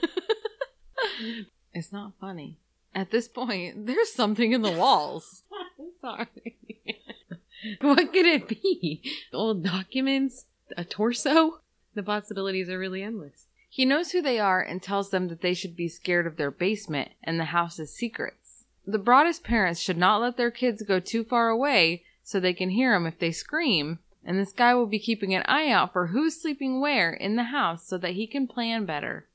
it's 1.74 1.94
not 1.94 2.12
funny. 2.20 2.60
At 2.98 3.12
this 3.12 3.28
point, 3.28 3.86
there's 3.86 4.12
something 4.12 4.54
in 4.54 4.64
the 4.64 4.72
walls. 4.72 5.44
Sorry. 6.02 6.58
what 7.82 8.12
could 8.12 8.26
it 8.26 8.48
be? 8.48 9.04
Old 9.32 9.64
documents? 9.64 10.46
A 10.76 10.84
torso? 10.84 11.60
The 11.94 12.02
possibilities 12.02 12.72
are 12.72 12.80
really 12.80 13.04
endless. 13.04 13.46
He 13.70 13.86
knows 13.86 14.14
who 14.14 14.22
they 14.24 14.40
are 14.40 14.64
and 14.64 14.82
tells 14.82 15.12
them 15.12 15.28
that 15.28 15.42
they 15.42 15.54
should 15.54 15.76
be 15.76 15.88
scared 15.88 16.26
of 16.26 16.38
their 16.38 16.50
basement 16.50 17.12
and 17.24 17.40
the 17.40 17.46
house's 17.46 17.94
secrets. 17.94 18.64
The 18.88 18.98
Broaddus 18.98 19.44
parents 19.44 19.80
should 19.80 19.98
not 19.98 20.20
let 20.20 20.36
their 20.36 20.50
kids 20.50 20.82
go 20.82 21.00
too 21.00 21.24
far 21.24 21.50
away 21.50 22.04
so 22.24 22.40
they 22.40 22.52
can 22.52 22.72
hear 22.72 22.90
hear 22.90 22.96
'em 22.96 23.06
if 23.06 23.20
they 23.20 23.32
scream, 23.32 24.00
and 24.26 24.40
this 24.40 24.52
guy 24.52 24.74
will 24.74 24.88
be 24.88 24.98
keeping 24.98 25.36
an 25.36 25.44
eye 25.44 25.70
out 25.70 25.94
for 25.94 26.08
who's 26.08 26.42
sleeping 26.42 26.82
where 26.82 27.14
in 27.14 27.36
the 27.36 27.44
house 27.44 27.86
so 27.86 28.00
that 28.00 28.14
he 28.14 28.26
can 28.26 28.48
plan 28.48 28.86
better. 28.86 29.28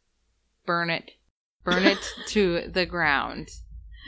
Burn 0.67 0.91
it. 0.91 1.13
Burn 1.65 1.85
it 1.85 1.99
to 2.29 2.69
the 2.69 2.87
ground. 2.87 3.51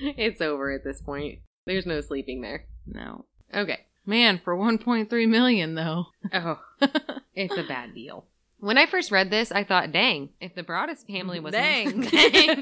It's 0.01 0.41
over 0.41 0.73
at 0.73 0.85
this 0.85 1.01
point. 1.01 1.39
There's 1.67 1.87
no 1.87 2.01
sleeping 2.01 2.41
there. 2.41 2.67
No. 2.87 3.25
Okay. 3.55 3.81
Man, 4.07 4.41
for 4.43 4.57
1.3 4.57 5.29
million 5.29 5.75
though. 5.75 6.07
Oh, 6.33 6.61
it's 7.35 7.57
a 7.57 7.63
bad 7.63 7.95
deal. 7.95 8.27
When 8.59 8.79
I 8.79 8.87
first 8.87 9.11
read 9.11 9.31
this, 9.31 9.53
I 9.53 9.63
thought, 9.63 9.93
dang, 9.93 10.31
if 10.41 10.55
the 10.55 10.63
Broaddus 10.63 11.07
family 11.07 11.39
was 11.39 11.53
Dang. 11.53 12.01
dang, 12.11 12.61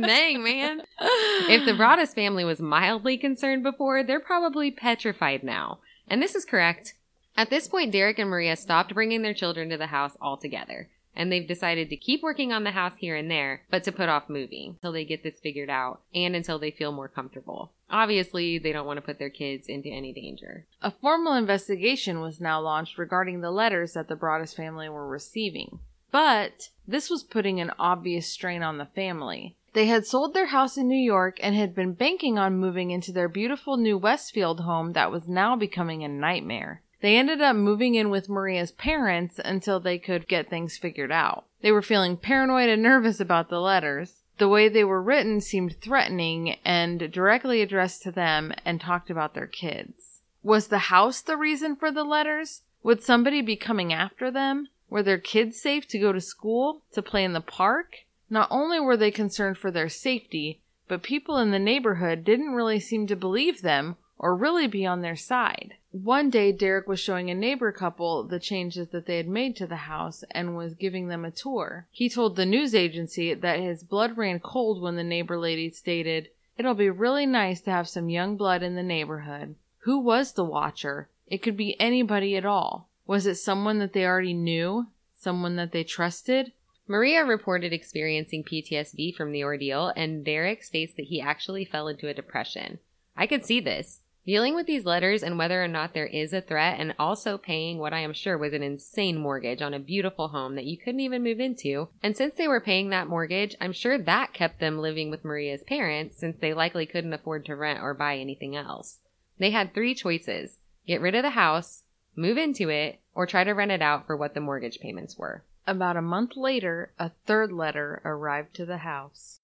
dang, 0.00 0.42
man. 0.42 0.82
If 1.00 1.64
the 1.64 1.72
Broaddus 1.80 2.12
family 2.12 2.44
was 2.44 2.60
mildly 2.60 3.16
concerned 3.16 3.62
before, 3.62 4.02
they're 4.02 4.18
probably 4.18 4.72
petrified 4.72 5.44
now. 5.44 5.78
And 6.08 6.20
this 6.20 6.34
is 6.34 6.44
correct. 6.44 6.94
At 7.36 7.50
this 7.50 7.68
point, 7.68 7.92
Derek 7.92 8.18
and 8.18 8.30
Maria 8.30 8.56
stopped 8.56 8.94
bringing 8.94 9.22
their 9.22 9.34
children 9.34 9.70
to 9.70 9.76
the 9.76 9.86
house 9.86 10.16
altogether. 10.20 10.88
And 11.16 11.30
they've 11.30 11.46
decided 11.46 11.90
to 11.90 11.96
keep 11.96 12.22
working 12.22 12.52
on 12.52 12.64
the 12.64 12.72
house 12.72 12.94
here 12.98 13.14
and 13.14 13.30
there, 13.30 13.62
but 13.70 13.84
to 13.84 13.92
put 13.92 14.08
off 14.08 14.28
moving 14.28 14.70
until 14.70 14.92
they 14.92 15.04
get 15.04 15.22
this 15.22 15.38
figured 15.40 15.70
out 15.70 16.00
and 16.14 16.34
until 16.34 16.58
they 16.58 16.70
feel 16.70 16.92
more 16.92 17.08
comfortable. 17.08 17.72
Obviously, 17.88 18.58
they 18.58 18.72
don't 18.72 18.86
want 18.86 18.96
to 18.96 19.02
put 19.02 19.18
their 19.18 19.30
kids 19.30 19.68
into 19.68 19.88
any 19.88 20.12
danger. 20.12 20.66
A 20.82 20.90
formal 20.90 21.34
investigation 21.34 22.20
was 22.20 22.40
now 22.40 22.60
launched 22.60 22.98
regarding 22.98 23.40
the 23.40 23.52
letters 23.52 23.92
that 23.92 24.08
the 24.08 24.16
Broaddus 24.16 24.54
family 24.54 24.88
were 24.88 25.06
receiving. 25.06 25.78
But 26.10 26.70
this 26.86 27.10
was 27.10 27.24
putting 27.24 27.60
an 27.60 27.72
obvious 27.78 28.28
strain 28.28 28.62
on 28.62 28.78
the 28.78 28.86
family. 28.86 29.56
They 29.72 29.86
had 29.86 30.06
sold 30.06 30.32
their 30.32 30.46
house 30.46 30.76
in 30.76 30.86
New 30.86 30.94
York 30.94 31.38
and 31.42 31.56
had 31.56 31.74
been 31.74 31.94
banking 31.94 32.38
on 32.38 32.56
moving 32.56 32.92
into 32.92 33.10
their 33.10 33.28
beautiful 33.28 33.76
new 33.76 33.98
Westfield 33.98 34.60
home 34.60 34.92
that 34.92 35.10
was 35.10 35.26
now 35.26 35.56
becoming 35.56 36.04
a 36.04 36.08
nightmare. 36.08 36.82
They 37.04 37.18
ended 37.18 37.42
up 37.42 37.54
moving 37.54 37.96
in 37.96 38.08
with 38.08 38.30
Maria's 38.30 38.72
parents 38.72 39.38
until 39.44 39.78
they 39.78 39.98
could 39.98 40.26
get 40.26 40.48
things 40.48 40.78
figured 40.78 41.12
out. 41.12 41.44
They 41.60 41.70
were 41.70 41.82
feeling 41.82 42.16
paranoid 42.16 42.70
and 42.70 42.82
nervous 42.82 43.20
about 43.20 43.50
the 43.50 43.60
letters. 43.60 44.22
The 44.38 44.48
way 44.48 44.70
they 44.70 44.84
were 44.84 45.02
written 45.02 45.42
seemed 45.42 45.76
threatening 45.76 46.56
and 46.64 47.12
directly 47.12 47.60
addressed 47.60 48.02
to 48.04 48.10
them 48.10 48.54
and 48.64 48.80
talked 48.80 49.10
about 49.10 49.34
their 49.34 49.46
kids. 49.46 50.22
Was 50.42 50.68
the 50.68 50.88
house 50.88 51.20
the 51.20 51.36
reason 51.36 51.76
for 51.76 51.92
the 51.92 52.04
letters? 52.04 52.62
Would 52.82 53.02
somebody 53.02 53.42
be 53.42 53.54
coming 53.54 53.92
after 53.92 54.30
them? 54.30 54.68
Were 54.88 55.02
their 55.02 55.18
kids 55.18 55.60
safe 55.60 55.86
to 55.88 55.98
go 55.98 56.10
to 56.10 56.22
school, 56.22 56.80
to 56.92 57.02
play 57.02 57.22
in 57.22 57.34
the 57.34 57.42
park? 57.42 57.96
Not 58.30 58.48
only 58.50 58.80
were 58.80 58.96
they 58.96 59.10
concerned 59.10 59.58
for 59.58 59.70
their 59.70 59.90
safety, 59.90 60.62
but 60.88 61.02
people 61.02 61.36
in 61.36 61.50
the 61.50 61.58
neighborhood 61.58 62.24
didn't 62.24 62.54
really 62.54 62.80
seem 62.80 63.06
to 63.08 63.14
believe 63.14 63.60
them 63.60 63.96
or 64.18 64.34
really 64.34 64.66
be 64.66 64.86
on 64.86 65.02
their 65.02 65.16
side. 65.16 65.74
One 66.02 66.28
day, 66.28 66.50
Derek 66.50 66.88
was 66.88 66.98
showing 66.98 67.30
a 67.30 67.36
neighbor 67.36 67.70
couple 67.70 68.24
the 68.24 68.40
changes 68.40 68.88
that 68.88 69.06
they 69.06 69.16
had 69.16 69.28
made 69.28 69.54
to 69.54 69.66
the 69.68 69.76
house 69.76 70.24
and 70.32 70.56
was 70.56 70.74
giving 70.74 71.06
them 71.06 71.24
a 71.24 71.30
tour. 71.30 71.86
He 71.92 72.08
told 72.08 72.34
the 72.34 72.44
news 72.44 72.74
agency 72.74 73.32
that 73.32 73.60
his 73.60 73.84
blood 73.84 74.16
ran 74.16 74.40
cold 74.40 74.82
when 74.82 74.96
the 74.96 75.04
neighbor 75.04 75.38
lady 75.38 75.70
stated, 75.70 76.30
It'll 76.58 76.74
be 76.74 76.90
really 76.90 77.26
nice 77.26 77.60
to 77.60 77.70
have 77.70 77.88
some 77.88 78.08
young 78.08 78.36
blood 78.36 78.60
in 78.60 78.74
the 78.74 78.82
neighborhood. 78.82 79.54
Who 79.82 80.00
was 80.00 80.32
the 80.32 80.42
watcher? 80.42 81.10
It 81.28 81.42
could 81.42 81.56
be 81.56 81.80
anybody 81.80 82.36
at 82.36 82.44
all. 82.44 82.88
Was 83.06 83.24
it 83.24 83.36
someone 83.36 83.78
that 83.78 83.92
they 83.92 84.04
already 84.04 84.34
knew? 84.34 84.88
Someone 85.16 85.54
that 85.54 85.70
they 85.70 85.84
trusted? 85.84 86.50
Maria 86.88 87.24
reported 87.24 87.72
experiencing 87.72 88.42
PTSD 88.42 89.14
from 89.14 89.30
the 89.30 89.44
ordeal, 89.44 89.92
and 89.94 90.24
Derek 90.24 90.64
states 90.64 90.92
that 90.94 91.06
he 91.06 91.20
actually 91.20 91.64
fell 91.64 91.86
into 91.86 92.08
a 92.08 92.14
depression. 92.14 92.80
I 93.16 93.28
could 93.28 93.44
see 93.44 93.60
this. 93.60 94.00
Dealing 94.26 94.54
with 94.54 94.66
these 94.66 94.86
letters 94.86 95.22
and 95.22 95.36
whether 95.36 95.62
or 95.62 95.68
not 95.68 95.92
there 95.92 96.06
is 96.06 96.32
a 96.32 96.40
threat, 96.40 96.80
and 96.80 96.94
also 96.98 97.36
paying 97.36 97.76
what 97.76 97.92
I 97.92 97.98
am 98.00 98.14
sure 98.14 98.38
was 98.38 98.54
an 98.54 98.62
insane 98.62 99.18
mortgage 99.18 99.60
on 99.60 99.74
a 99.74 99.78
beautiful 99.78 100.28
home 100.28 100.54
that 100.54 100.64
you 100.64 100.78
couldn't 100.78 101.00
even 101.00 101.22
move 101.22 101.40
into. 101.40 101.88
And 102.02 102.16
since 102.16 102.34
they 102.34 102.48
were 102.48 102.60
paying 102.60 102.88
that 102.88 103.06
mortgage, 103.06 103.54
I'm 103.60 103.74
sure 103.74 103.98
that 103.98 104.32
kept 104.32 104.60
them 104.60 104.78
living 104.78 105.10
with 105.10 105.26
Maria's 105.26 105.62
parents 105.62 106.16
since 106.16 106.38
they 106.38 106.54
likely 106.54 106.86
couldn't 106.86 107.12
afford 107.12 107.44
to 107.46 107.54
rent 107.54 107.80
or 107.82 107.92
buy 107.92 108.16
anything 108.16 108.56
else. 108.56 109.00
They 109.38 109.50
had 109.50 109.74
three 109.74 109.94
choices 109.94 110.58
get 110.86 111.02
rid 111.02 111.14
of 111.14 111.22
the 111.22 111.30
house, 111.30 111.82
move 112.16 112.38
into 112.38 112.70
it, 112.70 113.00
or 113.14 113.26
try 113.26 113.44
to 113.44 113.52
rent 113.52 113.72
it 113.72 113.82
out 113.82 114.06
for 114.06 114.16
what 114.16 114.32
the 114.32 114.40
mortgage 114.40 114.80
payments 114.80 115.18
were. 115.18 115.44
About 115.66 115.96
a 115.96 116.02
month 116.02 116.36
later, 116.36 116.92
a 116.98 117.10
third 117.26 117.52
letter 117.52 118.00
arrived 118.04 118.54
to 118.56 118.66
the 118.66 118.78
house. 118.78 119.40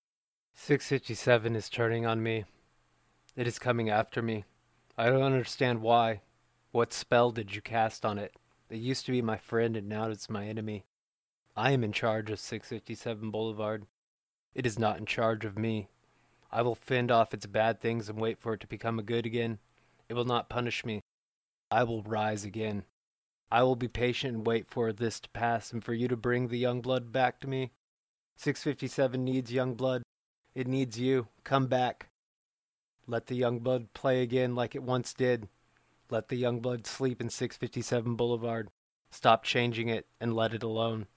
657 0.54 1.54
is 1.54 1.68
turning 1.68 2.06
on 2.06 2.22
me. 2.22 2.44
It 3.36 3.46
is 3.46 3.58
coming 3.58 3.88
after 3.88 4.20
me. 4.22 4.44
I 5.00 5.08
don't 5.08 5.22
understand 5.22 5.80
why. 5.80 6.20
What 6.72 6.92
spell 6.92 7.30
did 7.30 7.54
you 7.54 7.62
cast 7.62 8.04
on 8.04 8.18
it? 8.18 8.34
It 8.68 8.80
used 8.80 9.06
to 9.06 9.12
be 9.12 9.22
my 9.22 9.38
friend 9.38 9.74
and 9.74 9.88
now 9.88 10.10
it's 10.10 10.28
my 10.28 10.44
enemy. 10.44 10.84
I 11.56 11.70
am 11.70 11.82
in 11.82 11.92
charge 11.92 12.30
of 12.30 12.38
657 12.38 13.30
Boulevard. 13.30 13.86
It 14.54 14.66
is 14.66 14.78
not 14.78 14.98
in 14.98 15.06
charge 15.06 15.46
of 15.46 15.56
me. 15.56 15.88
I 16.52 16.60
will 16.60 16.74
fend 16.74 17.10
off 17.10 17.32
its 17.32 17.46
bad 17.46 17.80
things 17.80 18.10
and 18.10 18.20
wait 18.20 18.38
for 18.38 18.52
it 18.52 18.60
to 18.60 18.66
become 18.66 18.98
a 18.98 19.02
good 19.02 19.24
again. 19.24 19.58
It 20.10 20.12
will 20.12 20.26
not 20.26 20.50
punish 20.50 20.84
me. 20.84 21.00
I 21.70 21.82
will 21.84 22.02
rise 22.02 22.44
again. 22.44 22.84
I 23.50 23.62
will 23.62 23.76
be 23.76 23.88
patient 23.88 24.34
and 24.34 24.46
wait 24.46 24.68
for 24.68 24.92
this 24.92 25.18
to 25.20 25.30
pass 25.30 25.72
and 25.72 25.82
for 25.82 25.94
you 25.94 26.08
to 26.08 26.16
bring 26.16 26.48
the 26.48 26.58
young 26.58 26.82
blood 26.82 27.10
back 27.10 27.40
to 27.40 27.48
me. 27.48 27.70
657 28.36 29.24
needs 29.24 29.50
young 29.50 29.76
blood. 29.76 30.02
It 30.54 30.68
needs 30.68 30.98
you. 30.98 31.28
Come 31.42 31.68
back. 31.68 32.09
Let 33.10 33.26
the 33.26 33.34
young 33.34 33.58
blood 33.58 33.92
play 33.92 34.22
again 34.22 34.54
like 34.54 34.76
it 34.76 34.84
once 34.84 35.12
did. 35.12 35.48
Let 36.10 36.28
the 36.28 36.36
young 36.36 36.60
blood 36.60 36.86
sleep 36.86 37.20
in 37.20 37.28
657 37.28 38.14
Boulevard. 38.14 38.70
Stop 39.10 39.42
changing 39.42 39.88
it 39.88 40.06
and 40.20 40.32
let 40.32 40.54
it 40.54 40.62
alone. 40.62 41.08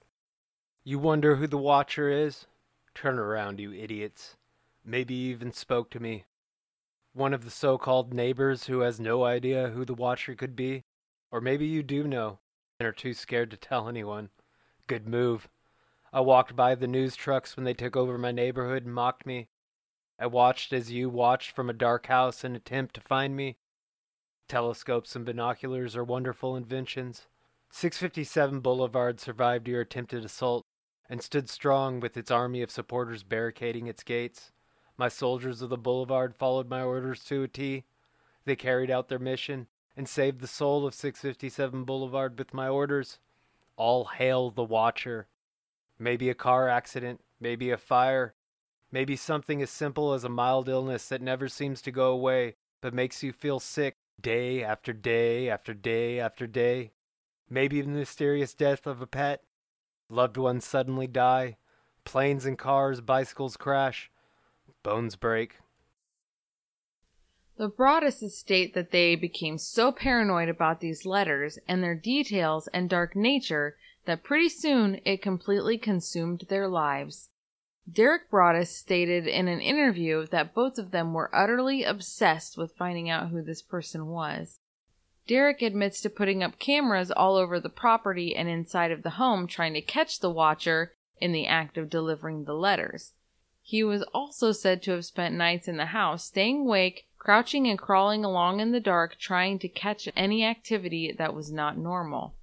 You 0.82 0.98
wonder 0.98 1.36
who 1.36 1.46
the 1.46 1.56
Watcher 1.56 2.10
is? 2.10 2.48
Turn 2.96 3.16
around, 3.16 3.60
you 3.60 3.72
idiots. 3.72 4.36
Maybe 4.84 5.14
you 5.14 5.30
even 5.30 5.52
spoke 5.52 5.88
to 5.90 6.00
me. 6.00 6.24
One 7.12 7.32
of 7.32 7.44
the 7.44 7.50
so 7.50 7.78
called 7.78 8.12
neighbors 8.12 8.64
who 8.64 8.80
has 8.80 8.98
no 8.98 9.22
idea 9.22 9.68
who 9.68 9.84
the 9.84 9.94
Watcher 9.94 10.34
could 10.34 10.56
be? 10.56 10.82
Or 11.30 11.40
maybe 11.40 11.64
you 11.64 11.84
do 11.84 12.08
know 12.08 12.40
and 12.80 12.88
are 12.88 12.92
too 12.92 13.14
scared 13.14 13.52
to 13.52 13.56
tell 13.56 13.88
anyone. 13.88 14.30
Good 14.88 15.06
move. 15.06 15.48
I 16.12 16.22
walked 16.22 16.56
by 16.56 16.74
the 16.74 16.88
news 16.88 17.14
trucks 17.14 17.54
when 17.54 17.62
they 17.62 17.72
took 17.72 17.96
over 17.96 18.18
my 18.18 18.32
neighborhood 18.32 18.84
and 18.84 18.92
mocked 18.92 19.26
me. 19.26 19.46
I 20.18 20.26
watched 20.26 20.72
as 20.72 20.92
you 20.92 21.10
watched 21.10 21.50
from 21.50 21.68
a 21.68 21.74
dark 21.74 22.06
house 22.06 22.44
in 22.44 22.54
attempt 22.54 22.94
to 22.94 23.00
find 23.00 23.34
me. 23.34 23.56
Telescopes 24.48 25.16
and 25.16 25.24
binoculars 25.24 25.96
are 25.96 26.04
wonderful 26.04 26.56
inventions. 26.56 27.26
657 27.70 28.60
Boulevard 28.60 29.18
survived 29.18 29.66
your 29.66 29.80
attempted 29.80 30.24
assault 30.24 30.64
and 31.08 31.20
stood 31.20 31.50
strong 31.50 31.98
with 31.98 32.16
its 32.16 32.30
army 32.30 32.62
of 32.62 32.70
supporters 32.70 33.24
barricading 33.24 33.86
its 33.86 34.02
gates. 34.02 34.52
My 34.96 35.08
soldiers 35.08 35.60
of 35.60 35.70
the 35.70 35.76
boulevard 35.76 36.36
followed 36.36 36.68
my 36.68 36.82
orders 36.82 37.24
to 37.24 37.42
a 37.42 37.48
T. 37.48 37.84
They 38.44 38.54
carried 38.54 38.90
out 38.90 39.08
their 39.08 39.18
mission 39.18 39.66
and 39.96 40.08
saved 40.08 40.40
the 40.40 40.46
soul 40.46 40.86
of 40.86 40.94
657 40.94 41.84
Boulevard 41.84 42.38
with 42.38 42.54
my 42.54 42.68
orders. 42.68 43.18
All 43.76 44.04
hail 44.04 44.50
the 44.50 44.62
Watcher. 44.62 45.26
Maybe 45.98 46.30
a 46.30 46.34
car 46.34 46.68
accident, 46.68 47.20
maybe 47.40 47.70
a 47.70 47.76
fire, 47.76 48.34
maybe 48.94 49.16
something 49.16 49.60
as 49.60 49.70
simple 49.70 50.12
as 50.12 50.22
a 50.22 50.28
mild 50.28 50.68
illness 50.68 51.08
that 51.08 51.20
never 51.20 51.48
seems 51.48 51.82
to 51.82 51.90
go 51.90 52.12
away 52.12 52.54
but 52.80 52.94
makes 52.94 53.24
you 53.24 53.32
feel 53.32 53.58
sick 53.58 53.96
day 54.20 54.62
after 54.62 54.92
day 54.92 55.50
after 55.50 55.74
day 55.74 56.20
after 56.20 56.46
day. 56.46 56.92
Maybe 57.50 57.80
the 57.80 57.88
mysterious 57.88 58.54
death 58.54 58.86
of 58.86 59.02
a 59.02 59.06
pet. 59.06 59.42
Loved 60.08 60.36
ones 60.36 60.64
suddenly 60.64 61.08
die. 61.08 61.56
Planes 62.04 62.46
and 62.46 62.56
cars, 62.56 63.00
bicycles 63.00 63.56
crash. 63.56 64.12
Bones 64.84 65.16
break. 65.16 65.56
The 67.56 67.68
Broadduses 67.68 68.30
state 68.30 68.74
that 68.74 68.92
they 68.92 69.16
became 69.16 69.58
so 69.58 69.90
paranoid 69.90 70.48
about 70.48 70.78
these 70.78 71.04
letters 71.04 71.58
and 71.66 71.82
their 71.82 71.96
details 71.96 72.68
and 72.72 72.88
dark 72.88 73.16
nature 73.16 73.76
that 74.04 74.22
pretty 74.22 74.48
soon 74.48 75.00
it 75.04 75.20
completely 75.20 75.78
consumed 75.78 76.44
their 76.48 76.68
lives. 76.68 77.30
Derek 77.90 78.30
Broaddus 78.30 78.74
stated 78.74 79.26
in 79.26 79.46
an 79.46 79.60
interview 79.60 80.26
that 80.28 80.54
both 80.54 80.78
of 80.78 80.90
them 80.90 81.12
were 81.12 81.34
utterly 81.34 81.84
obsessed 81.84 82.56
with 82.56 82.76
finding 82.76 83.10
out 83.10 83.28
who 83.28 83.42
this 83.42 83.60
person 83.60 84.06
was. 84.06 84.58
Derek 85.26 85.62
admits 85.62 86.00
to 86.00 86.10
putting 86.10 86.42
up 86.42 86.58
cameras 86.58 87.10
all 87.10 87.36
over 87.36 87.60
the 87.60 87.68
property 87.68 88.34
and 88.34 88.48
inside 88.48 88.90
of 88.90 89.02
the 89.02 89.10
home 89.10 89.46
trying 89.46 89.74
to 89.74 89.80
catch 89.80 90.20
the 90.20 90.30
watcher 90.30 90.94
in 91.18 91.32
the 91.32 91.46
act 91.46 91.78
of 91.78 91.90
delivering 91.90 92.44
the 92.44 92.54
letters. 92.54 93.12
He 93.62 93.82
was 93.82 94.02
also 94.14 94.52
said 94.52 94.82
to 94.82 94.90
have 94.92 95.06
spent 95.06 95.34
nights 95.34 95.68
in 95.68 95.78
the 95.78 95.86
house, 95.86 96.24
staying 96.24 96.60
awake, 96.60 97.06
crouching 97.18 97.66
and 97.66 97.78
crawling 97.78 98.24
along 98.24 98.60
in 98.60 98.72
the 98.72 98.80
dark, 98.80 99.16
trying 99.18 99.58
to 99.60 99.68
catch 99.68 100.08
any 100.14 100.44
activity 100.44 101.12
that 101.12 101.34
was 101.34 101.50
not 101.50 101.78
normal. 101.78 102.34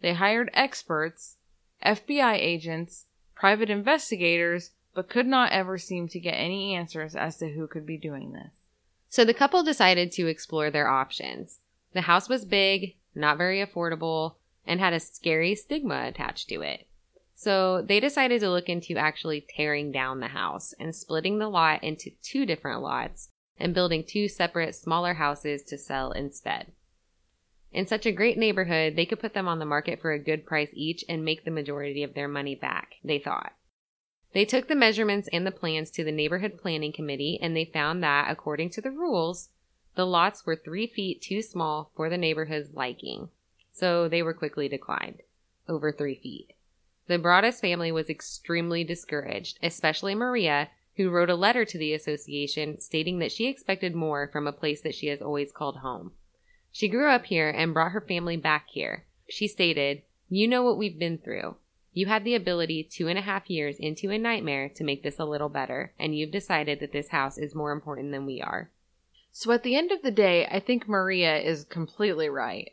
They 0.00 0.14
hired 0.14 0.48
experts, 0.54 1.36
FBI 1.84 2.36
agents, 2.36 3.06
private 3.38 3.70
investigators, 3.70 4.72
but 4.94 5.08
could 5.08 5.26
not 5.26 5.52
ever 5.52 5.78
seem 5.78 6.08
to 6.08 6.18
get 6.18 6.32
any 6.32 6.74
answers 6.74 7.14
as 7.14 7.36
to 7.36 7.48
who 7.52 7.68
could 7.68 7.86
be 7.86 7.96
doing 7.96 8.32
this. 8.32 8.52
So 9.08 9.24
the 9.24 9.32
couple 9.32 9.62
decided 9.62 10.10
to 10.12 10.26
explore 10.26 10.70
their 10.70 10.88
options. 10.88 11.60
The 11.94 12.02
house 12.02 12.28
was 12.28 12.44
big, 12.44 12.96
not 13.14 13.38
very 13.38 13.64
affordable, 13.64 14.34
and 14.66 14.80
had 14.80 14.92
a 14.92 15.00
scary 15.00 15.54
stigma 15.54 16.06
attached 16.06 16.48
to 16.48 16.62
it. 16.62 16.88
So 17.34 17.80
they 17.80 18.00
decided 18.00 18.40
to 18.40 18.50
look 18.50 18.68
into 18.68 18.96
actually 18.96 19.46
tearing 19.48 19.92
down 19.92 20.18
the 20.18 20.28
house 20.28 20.74
and 20.80 20.94
splitting 20.94 21.38
the 21.38 21.48
lot 21.48 21.84
into 21.84 22.10
two 22.22 22.44
different 22.44 22.82
lots 22.82 23.28
and 23.56 23.72
building 23.72 24.04
two 24.06 24.28
separate 24.28 24.74
smaller 24.74 25.14
houses 25.14 25.62
to 25.64 25.78
sell 25.78 26.10
instead. 26.10 26.72
In 27.72 27.86
such 27.86 28.06
a 28.06 28.12
great 28.12 28.38
neighborhood, 28.38 28.96
they 28.96 29.04
could 29.04 29.20
put 29.20 29.34
them 29.34 29.46
on 29.46 29.58
the 29.58 29.66
market 29.66 30.00
for 30.00 30.12
a 30.12 30.18
good 30.18 30.46
price 30.46 30.70
each 30.72 31.04
and 31.08 31.24
make 31.24 31.44
the 31.44 31.50
majority 31.50 32.02
of 32.02 32.14
their 32.14 32.28
money 32.28 32.54
back, 32.54 32.94
they 33.04 33.18
thought. 33.18 33.52
They 34.32 34.44
took 34.44 34.68
the 34.68 34.74
measurements 34.74 35.28
and 35.32 35.46
the 35.46 35.50
plans 35.50 35.90
to 35.92 36.04
the 36.04 36.12
neighborhood 36.12 36.58
planning 36.58 36.92
committee 36.92 37.38
and 37.40 37.56
they 37.56 37.64
found 37.64 38.02
that, 38.02 38.30
according 38.30 38.70
to 38.70 38.80
the 38.80 38.90
rules, 38.90 39.50
the 39.94 40.06
lots 40.06 40.46
were 40.46 40.56
three 40.56 40.86
feet 40.86 41.20
too 41.20 41.42
small 41.42 41.90
for 41.96 42.08
the 42.08 42.18
neighborhood's 42.18 42.72
liking, 42.74 43.30
so 43.72 44.08
they 44.08 44.22
were 44.22 44.34
quickly 44.34 44.68
declined. 44.68 45.22
Over 45.68 45.92
three 45.92 46.14
feet. 46.14 46.54
The 47.08 47.18
Broaddus 47.18 47.60
family 47.60 47.90
was 47.90 48.08
extremely 48.08 48.84
discouraged, 48.84 49.58
especially 49.62 50.14
Maria, 50.14 50.70
who 50.96 51.10
wrote 51.10 51.30
a 51.30 51.34
letter 51.34 51.64
to 51.64 51.78
the 51.78 51.94
association 51.94 52.80
stating 52.80 53.18
that 53.18 53.32
she 53.32 53.46
expected 53.46 53.94
more 53.94 54.28
from 54.28 54.46
a 54.46 54.52
place 54.52 54.80
that 54.82 54.94
she 54.94 55.08
has 55.08 55.20
always 55.20 55.52
called 55.52 55.78
home. 55.78 56.12
She 56.72 56.88
grew 56.88 57.10
up 57.10 57.26
here 57.26 57.50
and 57.50 57.74
brought 57.74 57.92
her 57.92 58.00
family 58.00 58.36
back 58.36 58.68
here. 58.68 59.04
She 59.28 59.48
stated, 59.48 60.02
You 60.28 60.46
know 60.48 60.62
what 60.62 60.78
we've 60.78 60.98
been 60.98 61.18
through. 61.18 61.56
You 61.92 62.06
had 62.06 62.24
the 62.24 62.34
ability 62.34 62.84
two 62.84 63.08
and 63.08 63.18
a 63.18 63.22
half 63.22 63.50
years 63.50 63.76
into 63.78 64.10
a 64.10 64.18
nightmare 64.18 64.68
to 64.76 64.84
make 64.84 65.02
this 65.02 65.18
a 65.18 65.24
little 65.24 65.48
better, 65.48 65.92
and 65.98 66.16
you've 66.16 66.30
decided 66.30 66.80
that 66.80 66.92
this 66.92 67.08
house 67.08 67.38
is 67.38 67.54
more 67.54 67.72
important 67.72 68.12
than 68.12 68.26
we 68.26 68.40
are. 68.40 68.70
So 69.32 69.50
at 69.52 69.62
the 69.62 69.74
end 69.74 69.90
of 69.90 70.02
the 70.02 70.10
day, 70.10 70.46
I 70.46 70.60
think 70.60 70.88
Maria 70.88 71.38
is 71.38 71.64
completely 71.64 72.28
right. 72.28 72.72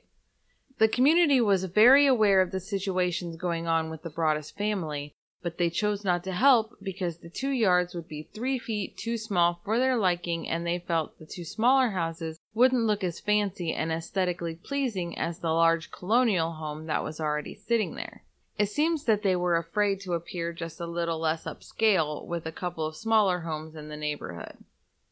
The 0.78 0.88
community 0.88 1.40
was 1.40 1.64
very 1.64 2.06
aware 2.06 2.42
of 2.42 2.52
the 2.52 2.60
situations 2.60 3.38
going 3.38 3.66
on 3.66 3.90
with 3.90 4.04
the 4.04 4.10
Broaddus 4.10 4.52
family, 4.52 5.14
but 5.42 5.58
they 5.58 5.70
chose 5.70 6.04
not 6.04 6.24
to 6.26 6.34
help 6.34 6.76
because 6.82 7.18
the 7.18 7.30
two 7.30 7.52
yards 7.52 7.96
would 7.96 8.08
be 8.08 8.30
three 8.34 8.60
feet 8.60 8.98
too 8.98 9.18
small 9.18 9.62
for 9.64 9.80
their 9.80 9.96
liking 9.96 10.50
and 10.50 10.66
they 10.66 10.80
felt 10.80 11.18
the 11.18 11.26
two 11.26 11.46
smaller 11.46 11.92
houses 11.92 12.40
wouldn't 12.56 12.86
look 12.86 13.04
as 13.04 13.20
fancy 13.20 13.74
and 13.74 13.92
aesthetically 13.92 14.56
pleasing 14.56 15.16
as 15.18 15.40
the 15.40 15.52
large 15.52 15.92
colonial 15.92 16.54
home 16.54 16.88
that 16.88 17.04
was 17.04 17.20
already 17.20 17.54
sitting 17.54 17.96
there. 17.96 18.24
It 18.58 18.70
seems 18.70 19.04
that 19.04 19.22
they 19.22 19.36
were 19.36 19.58
afraid 19.58 20.00
to 20.02 20.14
appear 20.14 20.54
just 20.54 20.80
a 20.80 20.88
little 20.88 21.20
less 21.20 21.44
upscale 21.44 22.26
with 22.26 22.46
a 22.46 22.54
couple 22.54 22.86
of 22.86 22.96
smaller 22.96 23.42
homes 23.42 23.76
in 23.76 23.90
the 23.90 23.98
neighborhood. 23.98 24.56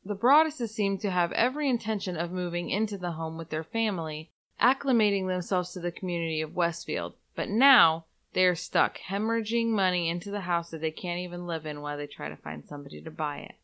The 0.05 0.15
Broadduses 0.15 0.69
seemed 0.69 1.01
to 1.01 1.11
have 1.11 1.33
every 1.33 1.69
intention 1.69 2.15
of 2.15 2.31
moving 2.31 2.69
into 2.69 2.97
the 2.97 3.11
home 3.11 3.37
with 3.37 3.49
their 3.49 3.63
family, 3.63 4.29
acclimating 4.61 5.27
themselves 5.27 5.73
to 5.73 5.81
the 5.81 5.91
community 5.91 6.41
of 6.41 6.55
Westfield, 6.55 7.15
but 7.35 7.49
now 7.49 8.05
they 8.33 8.45
are 8.45 8.55
stuck, 8.55 8.97
hemorrhaging 9.09 9.67
money 9.67 10.09
into 10.09 10.31
the 10.31 10.41
house 10.41 10.71
that 10.71 10.81
they 10.81 10.91
can't 10.91 11.19
even 11.19 11.45
live 11.45 11.65
in 11.65 11.81
while 11.81 11.97
they 11.97 12.07
try 12.07 12.29
to 12.29 12.35
find 12.37 12.65
somebody 12.65 13.01
to 13.01 13.11
buy 13.11 13.39
it. 13.39 13.55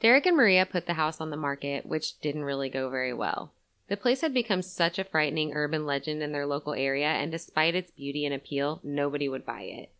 Derek 0.00 0.26
and 0.26 0.36
Maria 0.36 0.66
put 0.66 0.86
the 0.86 0.94
house 0.94 1.20
on 1.20 1.30
the 1.30 1.36
market, 1.36 1.86
which 1.86 2.20
didn't 2.20 2.44
really 2.44 2.68
go 2.68 2.90
very 2.90 3.12
well. 3.12 3.52
The 3.88 3.96
place 3.96 4.20
had 4.20 4.34
become 4.34 4.62
such 4.62 4.98
a 4.98 5.04
frightening 5.04 5.54
urban 5.54 5.86
legend 5.86 6.22
in 6.22 6.32
their 6.32 6.46
local 6.46 6.74
area, 6.74 7.06
and 7.06 7.30
despite 7.30 7.74
its 7.74 7.92
beauty 7.92 8.24
and 8.26 8.34
appeal, 8.34 8.80
nobody 8.82 9.28
would 9.28 9.46
buy 9.46 9.62
it. 9.62 9.90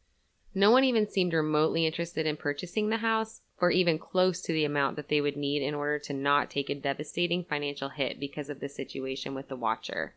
No 0.54 0.70
one 0.70 0.84
even 0.84 1.08
seemed 1.08 1.32
remotely 1.32 1.86
interested 1.86 2.26
in 2.26 2.36
purchasing 2.36 2.88
the 2.88 2.98
house, 2.98 3.42
or 3.60 3.70
even 3.70 3.98
close 3.98 4.40
to 4.42 4.52
the 4.52 4.64
amount 4.64 4.96
that 4.96 5.08
they 5.08 5.20
would 5.20 5.36
need 5.36 5.62
in 5.62 5.74
order 5.74 5.98
to 6.00 6.12
not 6.12 6.50
take 6.50 6.68
a 6.68 6.74
devastating 6.74 7.44
financial 7.44 7.90
hit 7.90 8.18
because 8.18 8.50
of 8.50 8.60
the 8.60 8.68
situation 8.68 9.34
with 9.34 9.48
the 9.48 9.56
watcher. 9.56 10.14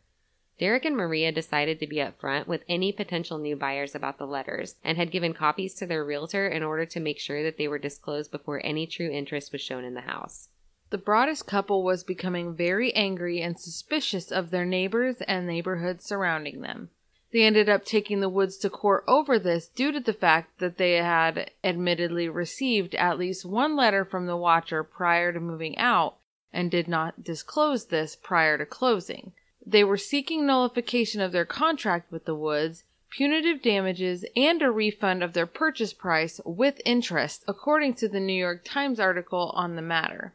Derek 0.60 0.84
and 0.84 0.98
Maria 0.98 1.32
decided 1.32 1.80
to 1.80 1.88
be 1.88 1.98
upfront 1.98 2.46
with 2.46 2.66
any 2.68 2.92
potential 2.92 3.38
new 3.38 3.56
buyers 3.56 3.96
about 3.96 4.18
the 4.18 4.28
letters 4.28 4.76
and 4.84 4.98
had 4.98 5.10
given 5.10 5.34
copies 5.34 5.74
to 5.76 5.86
their 5.86 6.04
realtor 6.04 6.50
in 6.50 6.64
order 6.64 6.86
to 6.86 7.00
make 7.00 7.18
sure 7.18 7.42
that 7.44 7.58
they 7.58 7.70
were 7.70 7.80
disclosed 7.80 8.30
before 8.30 8.60
any 8.66 8.86
true 8.86 9.10
interest 9.10 9.54
was 9.54 9.62
shown 9.62 9.86
in 9.86 9.94
the 9.94 10.02
house. 10.02 10.50
The 10.90 10.98
Broaddus 10.98 11.44
couple 11.44 11.82
was 11.82 12.04
becoming 12.04 12.56
very 12.56 12.94
angry 12.94 13.42
and 13.42 13.58
suspicious 13.58 14.32
of 14.32 14.50
their 14.50 14.66
neighbors 14.66 15.22
and 15.22 15.48
neighborhood 15.48 16.02
surrounding 16.02 16.60
them. 16.60 16.90
They 17.32 17.44
ended 17.44 17.70
up 17.70 17.86
taking 17.86 18.20
the 18.20 18.28
Woods 18.28 18.58
to 18.58 18.70
court 18.70 19.06
over 19.08 19.40
this 19.40 19.68
due 19.68 19.94
to 19.94 20.00
the 20.02 20.14
fact 20.14 20.60
that 20.60 20.78
they 20.78 20.94
had 20.94 21.52
admittedly 21.64 22.28
received 22.28 22.96
at 22.96 23.18
least 23.18 23.46
one 23.46 23.78
letter 23.78 24.04
from 24.04 24.26
the 24.26 24.36
watcher 24.36 24.84
prior 24.84 25.32
to 25.32 25.40
moving 25.40 25.78
out 25.78 26.16
and 26.52 26.70
did 26.70 26.88
not 26.90 27.24
disclose 27.24 27.86
this 27.86 28.18
prior 28.18 28.58
to 28.58 28.66
closing. 28.66 29.32
They 29.70 29.84
were 29.84 29.98
seeking 29.98 30.46
nullification 30.46 31.22
of 31.22 31.32
their 31.32 31.46
contract 31.46 32.12
with 32.12 32.26
the 32.26 32.36
Woods 32.36 32.84
punitive 33.10 33.62
damages, 33.62 34.24
and 34.36 34.62
a 34.62 34.72
refund 34.72 35.24
of 35.24 35.34
their 35.34 35.46
purchase 35.46 35.94
price 35.94 36.40
with 36.46 36.82
interest, 36.86 37.44
according 37.48 37.96
to 37.96 38.08
the 38.08 38.20
New 38.20 38.34
York 38.34 38.64
Times 38.64 39.00
article 39.00 39.52
on 39.56 39.76
the 39.76 39.82
matter. 39.82 40.34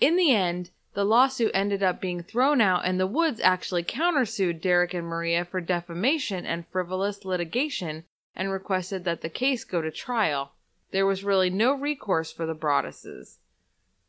In 0.00 0.16
the 0.16 0.34
end, 0.34 0.70
the 0.94 1.04
lawsuit 1.04 1.50
ended 1.54 1.82
up 1.82 2.00
being 2.00 2.22
thrown 2.22 2.60
out, 2.60 2.84
and 2.84 3.00
the 3.00 3.06
Woods 3.06 3.40
actually 3.40 3.82
countersued 3.82 4.60
Derek 4.60 4.92
and 4.92 5.06
Maria 5.06 5.44
for 5.44 5.60
defamation 5.60 6.44
and 6.44 6.66
frivolous 6.66 7.24
litigation 7.24 8.04
and 8.36 8.50
requested 8.50 9.04
that 9.04 9.22
the 9.22 9.30
case 9.30 9.64
go 9.64 9.80
to 9.80 9.90
trial. 9.90 10.52
There 10.90 11.06
was 11.06 11.24
really 11.24 11.48
no 11.48 11.72
recourse 11.72 12.30
for 12.30 12.44
the 12.44 12.54
Broadduses. 12.54 13.38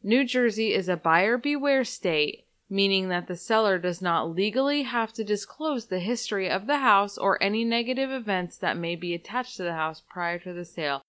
New 0.01 0.25
Jersey 0.25 0.73
is 0.73 0.89
a 0.89 0.97
buyer 0.97 1.37
beware 1.37 1.85
state, 1.85 2.45
meaning 2.69 3.09
that 3.09 3.27
the 3.27 3.35
seller 3.35 3.77
does 3.77 4.01
not 4.01 4.35
legally 4.35 4.83
have 4.83 5.13
to 5.13 5.23
disclose 5.23 5.85
the 5.85 5.99
history 5.99 6.49
of 6.49 6.67
the 6.67 6.79
house 6.79 7.17
or 7.17 7.41
any 7.41 7.63
negative 7.63 8.09
events 8.09 8.57
that 8.57 8.77
may 8.77 8.95
be 8.95 9.13
attached 9.13 9.57
to 9.57 9.63
the 9.63 9.73
house 9.73 10.01
prior 10.09 10.39
to 10.39 10.53
the 10.53 10.65
sale. 10.65 11.03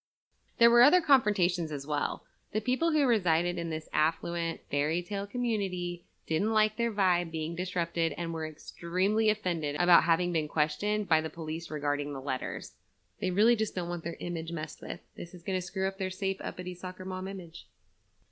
There 0.58 0.70
were 0.70 0.82
other 0.82 1.00
confrontations 1.00 1.72
as 1.72 1.86
well. 1.86 2.24
The 2.52 2.60
people 2.60 2.92
who 2.92 3.06
resided 3.06 3.58
in 3.58 3.70
this 3.70 3.88
affluent 3.92 4.60
fairy 4.70 5.02
tale 5.02 5.26
community 5.26 6.04
didn't 6.26 6.52
like 6.52 6.76
their 6.76 6.92
vibe 6.92 7.30
being 7.30 7.54
disrupted 7.54 8.14
and 8.16 8.32
were 8.32 8.46
extremely 8.46 9.28
offended 9.28 9.76
about 9.76 10.04
having 10.04 10.32
been 10.32 10.48
questioned 10.48 11.08
by 11.08 11.20
the 11.20 11.30
police 11.30 11.70
regarding 11.70 12.12
the 12.12 12.20
letters. 12.20 12.72
They 13.20 13.30
really 13.30 13.56
just 13.56 13.74
don't 13.74 13.88
want 13.88 14.04
their 14.04 14.16
image 14.20 14.52
messed 14.52 14.80
with. 14.80 15.00
This 15.16 15.34
is 15.34 15.42
going 15.42 15.58
to 15.58 15.66
screw 15.66 15.88
up 15.88 15.98
their 15.98 16.10
safe, 16.10 16.36
uppity 16.40 16.74
soccer 16.74 17.04
mom 17.04 17.28
image. 17.28 17.66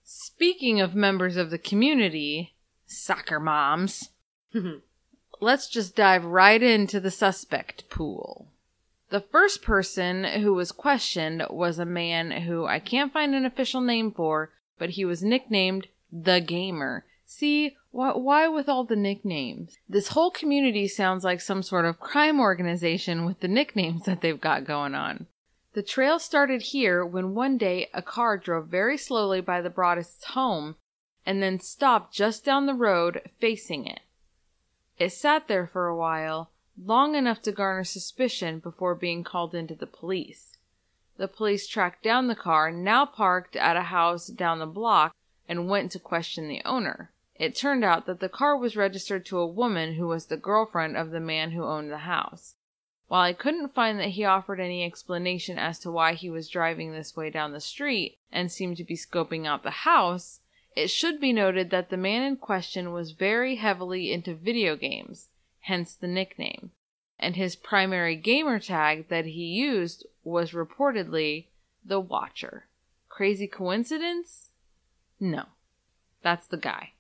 Speaking 0.05 0.81
of 0.81 0.95
members 0.95 1.37
of 1.37 1.51
the 1.51 1.59
community, 1.59 2.55
soccer 2.87 3.41
moms, 3.41 4.11
mm-hmm. 4.55 4.79
let's 5.41 5.69
just 5.69 5.97
dive 5.97 6.25
right 6.25 6.63
into 6.63 7.01
the 7.01 7.11
suspect 7.11 7.89
pool. 7.89 8.49
The 9.11 9.21
first 9.21 9.63
person 9.63 10.25
who 10.25 10.55
was 10.55 10.73
questioned 10.73 11.45
was 11.51 11.79
a 11.79 11.85
man 11.85 12.31
who 12.31 12.65
I 12.65 12.79
can't 12.79 13.13
find 13.13 13.35
an 13.35 13.45
official 13.45 13.83
name 13.83 14.11
for, 14.11 14.51
but 14.79 14.91
he 14.91 15.05
was 15.05 15.23
nicknamed 15.23 15.89
the 16.11 16.41
Gamer. 16.41 17.05
See, 17.27 17.77
wh- 17.91 18.17
why 18.17 18.49
with 18.49 18.69
all 18.69 18.85
the 18.85 18.97
nicknames? 18.97 19.77
This 19.89 20.09
whole 20.09 20.31
community 20.31 20.89
sounds 20.89 21.25
like 21.25 21.41
some 21.41 21.63
sort 21.63 21.85
of 21.85 22.01
crime 22.01 22.41
organization 22.41 23.25
with 23.25 23.41
the 23.41 23.49
nicknames 23.49 24.05
that 24.05 24.23
they've 24.23 24.41
got 24.41 24.65
going 24.65 24.95
on. 24.95 25.27
The 25.75 25.83
trail 25.83 26.19
started 26.19 26.61
here 26.63 27.05
when 27.05 27.35
one 27.35 27.57
day 27.57 27.89
a 27.95 28.03
car 28.03 28.37
drove 28.37 28.69
very 28.69 28.99
slowly 28.99 29.41
by 29.41 29.63
the 29.63 29.71
Broaddus' 29.71 30.25
home 30.25 30.77
and 31.25 31.43
then 31.43 31.61
stopped 31.61 32.13
just 32.13 32.45
down 32.45 32.67
the 32.67 32.75
road 32.75 33.23
facing 33.39 33.87
it. 33.87 34.01
It 34.99 35.11
sat 35.11 35.49
there 35.49 35.67
for 35.67 35.87
a 35.87 35.97
while, 35.97 36.51
long 36.83 37.15
enough 37.15 37.43
to 37.43 37.53
garner 37.53 37.85
suspicion 37.85 38.59
before 38.59 38.95
being 38.95 39.25
called 39.25 39.55
into 39.55 39.75
the 39.75 39.87
police. 39.87 40.57
The 41.17 41.29
police 41.29 41.67
tracked 41.67 42.03
down 42.03 42.29
the 42.29 42.35
car, 42.35 42.71
now 42.71 43.07
parked 43.07 43.57
at 43.57 43.77
a 43.77 43.83
house 43.83 44.29
down 44.29 44.59
the 44.59 44.67
block, 44.67 45.15
and 45.49 45.69
went 45.69 45.93
to 45.93 45.99
question 45.99 46.49
the 46.49 46.63
owner. 46.65 47.11
It 47.35 47.55
turned 47.57 47.85
out 47.85 48.07
that 48.07 48.21
the 48.21 48.29
car 48.29 48.57
was 48.57 48.77
registered 48.77 49.27
to 49.27 49.39
a 49.39 49.47
woman 49.47 49.95
who 49.95 50.07
was 50.07 50.27
the 50.27 50.37
girlfriend 50.37 50.97
of 50.97 51.11
the 51.11 51.21
man 51.21 51.51
who 51.51 51.65
owned 51.65 51.91
the 51.91 51.99
house. 51.99 52.55
While 53.09 53.23
I 53.23 53.33
couldn't 53.33 53.75
find 53.75 53.99
that 53.99 54.11
he 54.11 54.25
offered 54.25 54.61
any 54.61 54.85
explanation 54.85 55.59
as 55.59 55.79
to 55.81 55.91
why 55.91 56.15
he 56.15 56.31
was 56.31 56.49
driving 56.49 56.93
this 56.93 57.17
way 57.17 57.31
down 57.31 57.53
the 57.53 57.61
street 57.61 58.19
and 58.31 58.51
seemed 58.51 58.79
to 58.79 58.85
be 58.85 58.97
scoping 58.97 59.47
out 59.47 59.65
the 59.65 59.71
house, 59.71 60.41
it 60.77 60.89
should 60.89 61.21
be 61.21 61.33
noted 61.33 61.71
that 61.71 61.91
the 61.91 61.97
man 61.97 62.23
in 62.23 62.37
question 62.37 62.93
was 62.93 63.13
very 63.13 63.57
heavily 63.57 64.13
into 64.13 64.35
video 64.35 64.77
games 64.77 65.29
hence 65.63 65.95
the 65.95 66.07
nickname. 66.07 66.71
And 67.19 67.37
his 67.37 67.57
primary 67.57 68.17
gamer 68.17 68.59
tag 68.59 69.09
that 69.09 69.27
he 69.27 69.45
used 69.45 70.07
was 70.25 70.51
reportedly 70.51 71.47
the 71.85 72.01
Watcher. 72.01 72.67
Crazy 73.09 73.47
coincidence? 73.47 74.51
No. 75.21 75.45
That's 76.23 76.47
the 76.47 76.57
guy. 76.57 76.93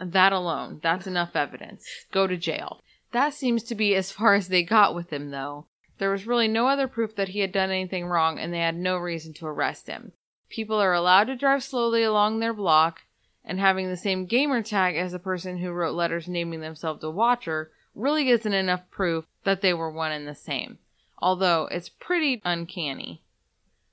That 0.00 0.32
alone, 0.32 0.80
that's 0.82 1.06
enough 1.06 1.36
evidence. 1.36 1.86
Go 2.12 2.26
to 2.26 2.36
jail. 2.36 2.80
That 3.12 3.32
seems 3.32 3.62
to 3.64 3.74
be 3.74 3.94
as 3.94 4.10
far 4.12 4.34
as 4.34 4.48
they 4.48 4.62
got 4.62 4.94
with 4.94 5.12
him, 5.12 5.30
though. 5.30 5.66
There 5.98 6.10
was 6.10 6.26
really 6.26 6.48
no 6.48 6.66
other 6.66 6.88
proof 6.88 7.14
that 7.14 7.28
he 7.28 7.40
had 7.40 7.52
done 7.52 7.70
anything 7.70 8.06
wrong, 8.06 8.38
and 8.38 8.52
they 8.52 8.58
had 8.58 8.76
no 8.76 8.96
reason 8.96 9.32
to 9.34 9.46
arrest 9.46 9.86
him. 9.86 10.12
People 10.54 10.80
are 10.80 10.92
allowed 10.92 11.24
to 11.24 11.34
drive 11.34 11.64
slowly 11.64 12.04
along 12.04 12.38
their 12.38 12.52
block, 12.52 13.02
and 13.44 13.58
having 13.58 13.88
the 13.88 13.96
same 13.96 14.24
gamer 14.24 14.62
tag 14.62 14.94
as 14.94 15.12
a 15.12 15.18
person 15.18 15.58
who 15.58 15.72
wrote 15.72 15.96
letters 15.96 16.28
naming 16.28 16.60
themselves 16.60 17.02
a 17.02 17.10
Watcher 17.10 17.72
really 17.92 18.28
isn't 18.28 18.54
enough 18.54 18.88
proof 18.88 19.26
that 19.42 19.62
they 19.62 19.74
were 19.74 19.90
one 19.90 20.12
and 20.12 20.28
the 20.28 20.34
same, 20.36 20.78
although 21.18 21.66
it's 21.72 21.88
pretty 21.88 22.40
uncanny. 22.44 23.20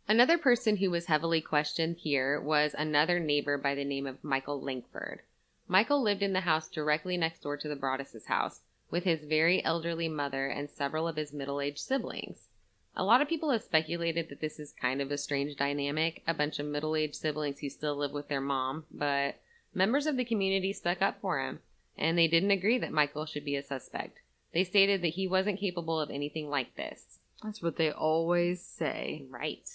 Another 0.08 0.38
person 0.38 0.78
who 0.78 0.92
was 0.92 1.08
heavily 1.08 1.42
questioned 1.42 1.98
here 1.98 2.40
was 2.40 2.76
another 2.78 3.20
neighbor 3.20 3.58
by 3.58 3.74
the 3.74 3.84
name 3.84 4.06
of 4.06 4.24
Michael 4.24 4.62
Langford. 4.62 5.24
Michael 5.68 6.04
lived 6.04 6.22
in 6.22 6.34
the 6.34 6.42
house 6.42 6.70
directly 6.70 7.18
next 7.18 7.42
door 7.42 7.58
to 7.58 7.68
the 7.68 7.76
Broaddus' 7.76 8.26
house 8.26 8.62
with 8.92 9.04
his 9.04 9.24
very 9.24 9.66
elderly 9.66 10.08
mother 10.08 10.46
and 10.46 10.70
several 10.70 11.08
of 11.08 11.16
his 11.16 11.34
middle 11.34 11.60
aged 11.60 11.80
siblings. 11.80 12.50
A 12.96 13.04
lot 13.04 13.22
of 13.22 13.30
people 13.30 13.52
have 13.52 13.64
speculated 13.64 14.30
that 14.30 14.42
this 14.42 14.60
is 14.60 14.74
kind 14.74 15.02
of 15.02 15.12
a 15.12 15.18
strange 15.18 15.56
dynamic, 15.56 16.24
a 16.28 16.34
bunch 16.34 16.60
of 16.60 16.66
middle 16.66 16.96
aged 16.96 17.16
siblings 17.16 17.60
who 17.60 17.70
still 17.70 17.96
live 17.96 18.12
with 18.12 18.28
their 18.28 18.42
mom, 18.42 18.86
but 18.92 19.36
members 19.74 20.06
of 20.06 20.18
the 20.18 20.26
community 20.26 20.74
stuck 20.74 21.02
up 21.02 21.22
for 21.22 21.40
him 21.40 21.60
and 21.98 22.18
they 22.18 22.28
didn't 22.28 22.52
agree 22.52 22.78
that 22.80 22.92
Michael 22.92 23.26
should 23.26 23.46
be 23.46 23.56
a 23.56 23.64
suspect. 23.64 24.20
They 24.54 24.64
stated 24.64 25.02
that 25.02 25.10
he 25.10 25.28
wasn't 25.28 25.60
capable 25.60 26.00
of 26.00 26.10
anything 26.10 26.50
like 26.50 26.76
this. 26.76 27.20
That's 27.44 27.62
what 27.62 27.78
they 27.78 27.92
always 27.92 28.62
say. 28.62 29.26
Right. 29.30 29.70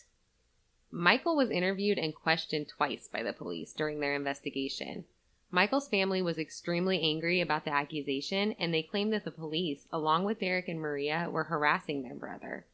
Michael 0.90 1.36
was 1.36 1.50
interviewed 1.50 1.98
and 1.98 2.14
questioned 2.14 2.68
twice 2.68 3.08
by 3.08 3.22
the 3.22 3.32
police 3.32 3.72
during 3.72 4.00
their 4.00 4.14
investigation. 4.14 5.04
Michael's 5.50 5.88
family 5.88 6.20
was 6.22 6.38
extremely 6.38 7.00
angry 7.00 7.40
about 7.40 7.64
the 7.64 7.72
accusation, 7.72 8.52
and 8.58 8.74
they 8.74 8.82
claimed 8.82 9.12
that 9.12 9.24
the 9.24 9.30
police, 9.30 9.86
along 9.92 10.24
with 10.24 10.40
Derek 10.40 10.68
and 10.68 10.80
Maria, 10.80 11.28
were 11.30 11.44
harassing 11.44 12.02
their 12.02 12.14
brother. 12.14 12.66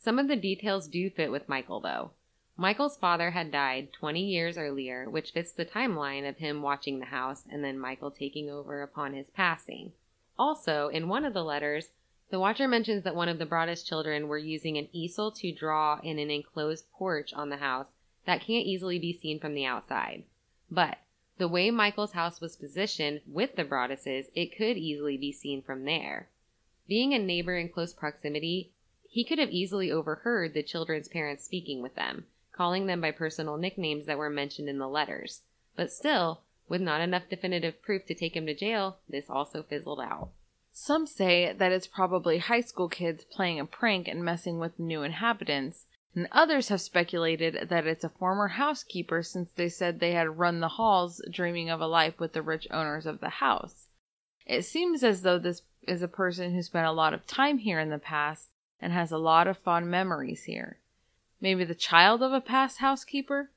Some 0.00 0.20
of 0.20 0.28
the 0.28 0.36
details 0.36 0.86
do 0.86 1.10
fit 1.10 1.32
with 1.32 1.48
Michael, 1.48 1.80
though. 1.80 2.12
Michael's 2.56 2.96
father 2.96 3.32
had 3.32 3.50
died 3.50 3.92
20 3.92 4.20
years 4.24 4.56
earlier, 4.56 5.10
which 5.10 5.32
fits 5.32 5.52
the 5.52 5.66
timeline 5.66 6.28
of 6.28 6.38
him 6.38 6.62
watching 6.62 7.00
the 7.00 7.06
house 7.06 7.44
and 7.50 7.64
then 7.64 7.78
Michael 7.78 8.12
taking 8.12 8.48
over 8.48 8.80
upon 8.80 9.12
his 9.12 9.28
passing. 9.30 9.92
Also, 10.38 10.86
in 10.86 11.08
one 11.08 11.24
of 11.24 11.34
the 11.34 11.42
letters, 11.42 11.90
the 12.30 12.38
watcher 12.38 12.68
mentions 12.68 13.02
that 13.02 13.16
one 13.16 13.28
of 13.28 13.38
the 13.38 13.46
Broaddus 13.46 13.82
children 13.82 14.28
were 14.28 14.38
using 14.38 14.76
an 14.76 14.88
easel 14.92 15.32
to 15.32 15.50
draw 15.50 15.98
in 16.04 16.20
an 16.20 16.30
enclosed 16.30 16.88
porch 16.92 17.32
on 17.34 17.48
the 17.48 17.56
house 17.56 17.96
that 18.24 18.40
can't 18.40 18.66
easily 18.66 19.00
be 19.00 19.12
seen 19.12 19.40
from 19.40 19.54
the 19.54 19.64
outside. 19.64 20.22
But 20.70 20.98
the 21.38 21.48
way 21.48 21.72
Michael's 21.72 22.12
house 22.12 22.40
was 22.40 22.54
positioned 22.54 23.20
with 23.26 23.56
the 23.56 23.64
Broadduses, 23.64 24.30
it 24.34 24.56
could 24.56 24.76
easily 24.76 25.16
be 25.16 25.32
seen 25.32 25.60
from 25.60 25.84
there. 25.84 26.28
Being 26.86 27.14
a 27.14 27.18
neighbor 27.18 27.56
in 27.56 27.68
close 27.68 27.92
proximity, 27.92 28.70
he 29.08 29.24
could 29.24 29.38
have 29.38 29.50
easily 29.50 29.90
overheard 29.90 30.54
the 30.54 30.62
children's 30.62 31.08
parents 31.08 31.44
speaking 31.44 31.82
with 31.82 31.94
them 31.94 32.26
calling 32.58 32.86
them 32.86 33.00
by 33.00 33.12
personal 33.12 33.56
nicknames 33.56 34.06
that 34.06 34.18
were 34.18 34.28
mentioned 34.28 34.68
in 34.68 34.78
the 34.78 34.88
letters. 34.88 35.42
But 35.76 35.92
still, 35.92 36.42
with 36.68 36.80
not 36.80 37.00
enough 37.00 37.28
definitive 37.30 37.80
proof 37.80 38.04
to 38.06 38.14
take 38.14 38.34
him 38.34 38.46
to 38.46 38.54
jail, 38.54 38.98
this 39.08 39.30
also 39.30 39.62
fizzled 39.62 40.00
out. 40.00 40.30
Some 40.72 41.06
say 41.06 41.52
that 41.52 41.70
it's 41.70 41.86
probably 41.86 42.38
high 42.38 42.60
school 42.60 42.88
kids 42.88 43.24
playing 43.24 43.60
a 43.60 43.64
prank 43.64 44.08
and 44.08 44.24
messing 44.24 44.58
with 44.58 44.78
new 44.78 45.04
inhabitants, 45.04 45.86
and 46.16 46.26
others 46.32 46.68
have 46.68 46.80
speculated 46.80 47.68
that 47.68 47.86
it's 47.86 48.02
a 48.02 48.08
former 48.08 48.48
housekeeper 48.48 49.22
since 49.22 49.52
they 49.52 49.68
said 49.68 50.00
they 50.00 50.12
had 50.12 50.38
run 50.38 50.58
the 50.58 50.68
halls 50.68 51.22
dreaming 51.30 51.70
of 51.70 51.80
a 51.80 51.86
life 51.86 52.18
with 52.18 52.32
the 52.32 52.42
rich 52.42 52.66
owners 52.72 53.06
of 53.06 53.20
the 53.20 53.28
house. 53.28 53.86
It 54.46 54.64
seems 54.64 55.04
as 55.04 55.22
though 55.22 55.38
this 55.38 55.62
is 55.86 56.02
a 56.02 56.08
person 56.08 56.54
who 56.54 56.62
spent 56.62 56.86
a 56.86 56.92
lot 56.92 57.14
of 57.14 57.26
time 57.26 57.58
here 57.58 57.78
in 57.78 57.90
the 57.90 57.98
past 57.98 58.48
and 58.80 58.92
has 58.92 59.12
a 59.12 59.18
lot 59.18 59.46
of 59.46 59.58
fond 59.58 59.90
memories 59.90 60.44
here 60.44 60.78
maybe 61.40 61.64
the 61.64 61.74
child 61.74 62.22
of 62.22 62.32
a 62.32 62.40
past 62.40 62.78
housekeeper, 62.78 63.50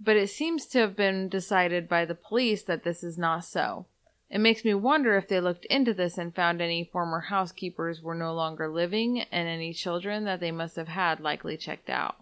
but 0.00 0.16
it 0.16 0.30
seems 0.30 0.66
to 0.66 0.78
have 0.78 0.96
been 0.96 1.28
decided 1.28 1.88
by 1.88 2.04
the 2.04 2.14
police 2.14 2.62
that 2.62 2.84
this 2.84 3.02
is 3.02 3.18
not 3.18 3.44
so. 3.44 3.86
It 4.30 4.38
makes 4.38 4.64
me 4.64 4.74
wonder 4.74 5.16
if 5.16 5.28
they 5.28 5.40
looked 5.40 5.64
into 5.66 5.94
this 5.94 6.18
and 6.18 6.34
found 6.34 6.60
any 6.60 6.84
former 6.84 7.20
housekeepers 7.20 8.02
were 8.02 8.14
no 8.14 8.34
longer 8.34 8.68
living 8.68 9.20
and 9.20 9.48
any 9.48 9.72
children 9.72 10.24
that 10.24 10.40
they 10.40 10.50
must 10.50 10.76
have 10.76 10.88
had 10.88 11.20
likely 11.20 11.56
checked 11.56 11.88
out. 11.88 12.16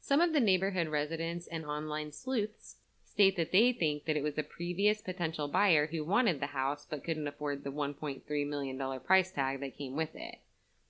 Some 0.00 0.20
of 0.20 0.32
the 0.32 0.40
neighborhood 0.40 0.88
residents 0.88 1.46
and 1.46 1.64
online 1.64 2.10
sleuths 2.10 2.76
state 3.06 3.36
that 3.36 3.52
they 3.52 3.72
think 3.72 4.06
that 4.06 4.16
it 4.16 4.22
was 4.22 4.38
a 4.38 4.42
previous 4.42 5.00
potential 5.00 5.46
buyer 5.46 5.86
who 5.86 6.04
wanted 6.04 6.40
the 6.40 6.46
house 6.46 6.86
but 6.88 7.04
couldn't 7.04 7.28
afford 7.28 7.62
the 7.62 7.70
$1.3 7.70 8.48
million 8.48 9.00
price 9.00 9.30
tag 9.30 9.60
that 9.60 9.76
came 9.76 9.94
with 9.94 10.14
it. 10.14 10.38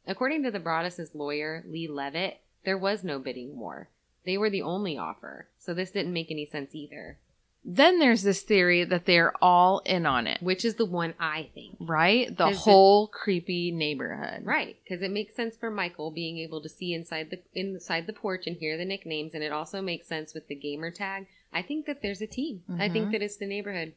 According 0.07 0.43
to 0.45 0.51
the 0.51 0.61
Broaddus' 0.61 1.15
lawyer, 1.15 1.63
Lee 1.67 1.89
Levitt, 1.89 2.41
there 2.65 2.79
was 2.79 3.05
no 3.05 3.19
bidding 3.19 3.59
war. 3.59 3.89
They 4.25 4.37
were 4.37 4.51
the 4.51 4.63
only 4.63 4.99
offer, 4.99 5.47
so 5.59 5.73
this 5.75 5.91
didn't 5.91 6.13
make 6.13 6.31
any 6.31 6.45
sense 6.47 6.75
either. 6.75 7.19
Then 7.63 7.99
there's 7.99 8.23
this 8.23 8.41
theory 8.43 8.85
that 8.85 9.05
they 9.05 9.19
are 9.19 9.35
all 9.43 9.81
in 9.85 10.07
on 10.07 10.27
it, 10.27 10.43
which 10.43 10.65
is 10.65 10.77
the 10.77 10.87
one 10.87 11.13
I 11.21 11.51
think. 11.55 11.77
right? 11.79 12.35
The 12.35 12.53
whole 12.57 13.07
creepy 13.07 13.71
neighborhood. 13.71 14.47
Right, 14.47 14.77
because 14.83 15.03
it 15.03 15.11
makes 15.11 15.37
sense 15.37 15.57
for 15.57 15.71
Michael 15.71 16.11
being 16.11 16.39
able 16.39 16.63
to 16.63 16.71
see 16.71 16.95
inside 16.95 17.29
the 17.31 17.41
inside 17.55 18.07
the 18.07 18.15
porch 18.15 18.47
and 18.47 18.57
hear 18.57 18.79
the 18.79 18.87
nicknames, 18.87 19.35
and 19.35 19.45
it 19.45 19.53
also 19.53 19.83
makes 19.83 20.07
sense 20.07 20.33
with 20.33 20.49
the 20.49 20.55
gamer 20.55 20.91
tag. 20.91 21.27
I 21.53 21.61
think 21.61 21.85
that 21.87 22.01
there's 22.01 22.23
a 22.23 22.27
team. 22.27 22.63
I 22.79 22.89
think 22.89 23.09
Mhm. 23.09 23.13
that 23.13 23.23
it's 23.23 23.37
the 23.37 23.47
neighborhood. 23.47 23.93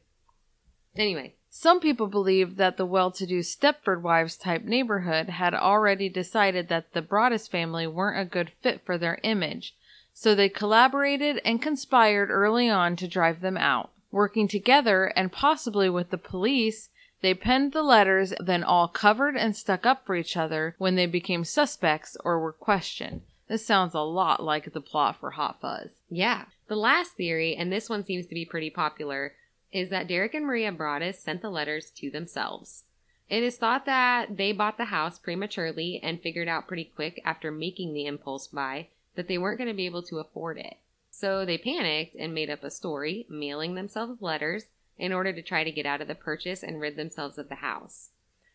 Anyway, 0.96 1.34
Some 1.50 1.78
people 1.78 2.08
believe 2.08 2.56
that 2.56 2.76
the 2.76 2.86
well 2.86 3.10
to 3.12 3.26
do 3.26 3.38
Stepford 3.40 4.02
Wives 4.02 4.36
type 4.36 4.64
neighborhood 4.64 5.28
had 5.28 5.54
already 5.54 6.08
decided 6.08 6.68
that 6.68 6.92
the 6.92 7.02
Broaddus 7.02 7.48
family 7.48 7.86
weren't 7.86 8.20
a 8.20 8.28
good 8.28 8.50
fit 8.60 8.84
for 8.84 8.98
their 8.98 9.18
image, 9.22 9.74
so 10.12 10.34
they 10.34 10.48
collaborated 10.48 11.40
and 11.44 11.62
conspired 11.62 12.30
early 12.30 12.68
on 12.68 12.96
to 12.96 13.08
drive 13.08 13.40
them 13.40 13.56
out. 13.56 13.90
Working 14.10 14.48
together 14.48 15.06
and 15.16 15.32
possibly 15.32 15.88
with 15.88 16.10
the 16.10 16.18
police, 16.18 16.90
they 17.22 17.34
penned 17.34 17.72
the 17.72 17.82
letters, 17.82 18.34
then 18.38 18.62
all 18.62 18.86
covered 18.86 19.36
and 19.36 19.56
stuck 19.56 19.86
up 19.86 20.04
for 20.04 20.14
each 20.14 20.36
other 20.36 20.74
when 20.78 20.94
they 20.94 21.06
became 21.06 21.44
suspects 21.44 22.16
or 22.24 22.38
were 22.38 22.52
questioned. 22.52 23.22
This 23.48 23.64
sounds 23.66 23.94
a 23.94 24.00
lot 24.00 24.42
like 24.42 24.72
the 24.72 24.80
plot 24.80 25.18
for 25.20 25.32
Hot 25.32 25.60
Fuzz. 25.60 25.90
yeah. 26.08 26.44
The 26.66 26.76
last 26.76 27.12
theory, 27.12 27.54
and 27.54 27.70
this 27.70 27.90
one 27.90 28.04
seems 28.04 28.26
to 28.26 28.34
be 28.34 28.46
pretty 28.46 28.70
popular, 28.70 29.34
is 29.74 29.90
that 29.90 30.06
Derek 30.06 30.32
and 30.34 30.46
Maria 30.46 30.72
Broaddus 30.72 31.16
sent 31.16 31.42
the 31.42 31.50
letters 31.50 31.90
to 31.96 32.08
themselves. 32.08 32.84
It 33.28 33.42
is 33.42 33.56
thought 33.56 33.84
that 33.86 34.36
they 34.36 34.52
bought 34.52 34.78
the 34.78 34.86
house 34.86 35.18
prematurely 35.18 35.98
and 36.00 36.22
figured 36.22 36.46
out 36.46 36.68
pretty 36.68 36.84
quick 36.84 37.20
after 37.24 37.50
making 37.50 37.92
the 37.92 38.06
impulse 38.06 38.46
buy 38.46 38.86
that 39.16 39.26
they 39.26 39.36
weren't 39.36 39.58
going 39.58 39.68
to 39.68 39.74
be 39.74 39.86
able 39.86 40.04
to 40.04 40.20
afford 40.20 40.58
it. 40.58 40.76
So 41.10 41.44
they 41.44 41.58
panicked 41.58 42.14
and 42.14 42.32
made 42.32 42.50
up 42.50 42.62
a 42.62 42.70
story, 42.70 43.26
mailing 43.28 43.74
themselves 43.74 44.22
letters 44.22 44.66
in 44.96 45.12
order 45.12 45.32
to 45.32 45.42
try 45.42 45.64
to 45.64 45.72
get 45.72 45.86
out 45.86 46.00
of 46.00 46.06
the 46.06 46.14
purchase 46.14 46.62
and 46.62 46.80
rid 46.80 46.94
themselves 46.94 47.36
of 47.36 47.48
the 47.48 47.56
house. 47.56 48.10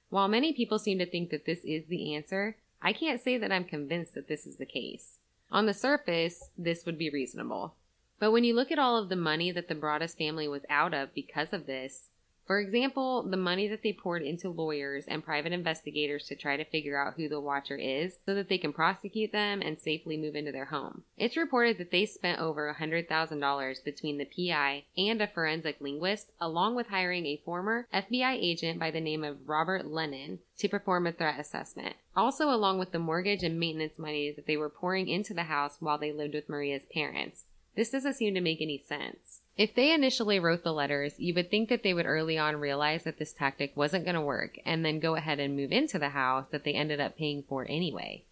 While 0.09 0.29
many 0.29 0.53
people 0.53 0.79
seem 0.79 0.99
to 0.99 1.05
think 1.05 1.31
that 1.31 1.45
this 1.45 1.65
is 1.65 1.87
the 1.87 2.15
answer, 2.15 2.55
I 2.81 2.93
can't 2.93 3.19
say 3.19 3.37
that 3.37 3.51
I'm 3.51 3.65
convinced 3.65 4.13
that 4.15 4.29
this 4.29 4.47
is 4.47 4.55
the 4.55 4.65
case. 4.65 5.17
On 5.51 5.65
the 5.65 5.73
surface, 5.73 6.49
this 6.57 6.85
would 6.85 6.97
be 6.97 7.09
reasonable. 7.09 7.73
But 8.19 8.31
when 8.31 8.43
you 8.43 8.53
look 8.53 8.71
at 8.71 8.79
all 8.79 8.97
of 8.97 9.09
the 9.09 9.15
money 9.15 9.51
that 9.51 9.67
the 9.67 9.75
Broaddus 9.75 10.17
family 10.17 10.47
was 10.47 10.63
out 10.69 10.93
of 10.93 11.13
because 11.13 11.53
of 11.53 11.65
this, 11.65 12.09
for 12.49 12.59
example, 12.59 13.21
the 13.21 13.37
money 13.37 13.67
that 13.67 13.83
they 13.83 13.93
poured 13.93 14.23
into 14.23 14.49
lawyers 14.49 15.05
and 15.07 15.23
private 15.23 15.53
investigators 15.53 16.25
to 16.25 16.35
try 16.35 16.57
to 16.57 16.65
figure 16.65 16.97
out 16.97 17.13
who 17.13 17.29
the 17.29 17.39
watcher 17.39 17.75
is 17.75 18.17
so 18.25 18.33
that 18.33 18.49
they 18.49 18.57
can 18.57 18.73
prosecute 18.73 19.31
them 19.31 19.61
and 19.61 19.79
safely 19.79 20.17
move 20.17 20.35
into 20.35 20.51
their 20.51 20.65
home. 20.65 21.03
It's 21.15 21.37
reported 21.37 21.77
that 21.77 21.91
they 21.91 22.07
spent 22.07 22.41
over 22.41 22.75
$100,000 22.79 23.83
between 23.85 24.17
the 24.17 24.25
PI 24.25 24.85
and 24.97 25.21
a 25.21 25.27
forensic 25.27 25.79
linguist, 25.79 26.31
along 26.41 26.73
with 26.73 26.87
hiring 26.87 27.27
a 27.27 27.41
former 27.45 27.87
FBI 27.93 28.33
agent 28.41 28.79
by 28.79 28.89
the 28.89 28.99
name 28.99 29.23
of 29.23 29.47
Robert 29.47 29.85
Lennon 29.85 30.39
to 30.57 30.67
perform 30.67 31.05
a 31.05 31.11
threat 31.11 31.39
assessment. 31.39 31.97
Also, 32.15 32.49
along 32.49 32.79
with 32.79 32.91
the 32.91 32.97
mortgage 32.97 33.43
and 33.43 33.59
maintenance 33.59 33.99
money 33.99 34.31
that 34.31 34.47
they 34.47 34.57
were 34.57 34.69
pouring 34.69 35.07
into 35.07 35.35
the 35.35 35.43
house 35.43 35.77
while 35.79 35.99
they 35.99 36.11
lived 36.11 36.33
with 36.33 36.49
Maria's 36.49 36.87
parents. 36.91 37.45
This 37.79 37.91
doesn't 37.91 38.15
seem 38.15 38.33
to 38.33 38.41
make 38.41 38.59
any 38.59 38.77
sense. 38.77 39.39
If 39.55 39.73
they 39.73 39.93
initially 39.93 40.37
wrote 40.37 40.65
the 40.65 40.73
letters, 40.73 41.17
you 41.17 41.33
would 41.35 41.49
think 41.49 41.69
that 41.69 41.81
they 41.81 41.93
would 41.93 42.05
early 42.05 42.37
on 42.37 42.57
realize 42.57 43.05
that 43.05 43.19
this 43.19 43.31
tactic 43.31 43.71
wasn't 43.77 44.03
going 44.03 44.15
to 44.15 44.21
work 44.21 44.59
and 44.65 44.83
then 44.83 44.99
go 44.99 45.15
ahead 45.15 45.39
and 45.39 45.55
move 45.55 45.71
into 45.71 45.97
the 45.97 46.09
house 46.09 46.47
that 46.51 46.65
they 46.65 46.73
ended 46.73 46.99
up 46.99 47.17
paying 47.17 47.41
for 47.41 47.65
anyway. 47.69 48.25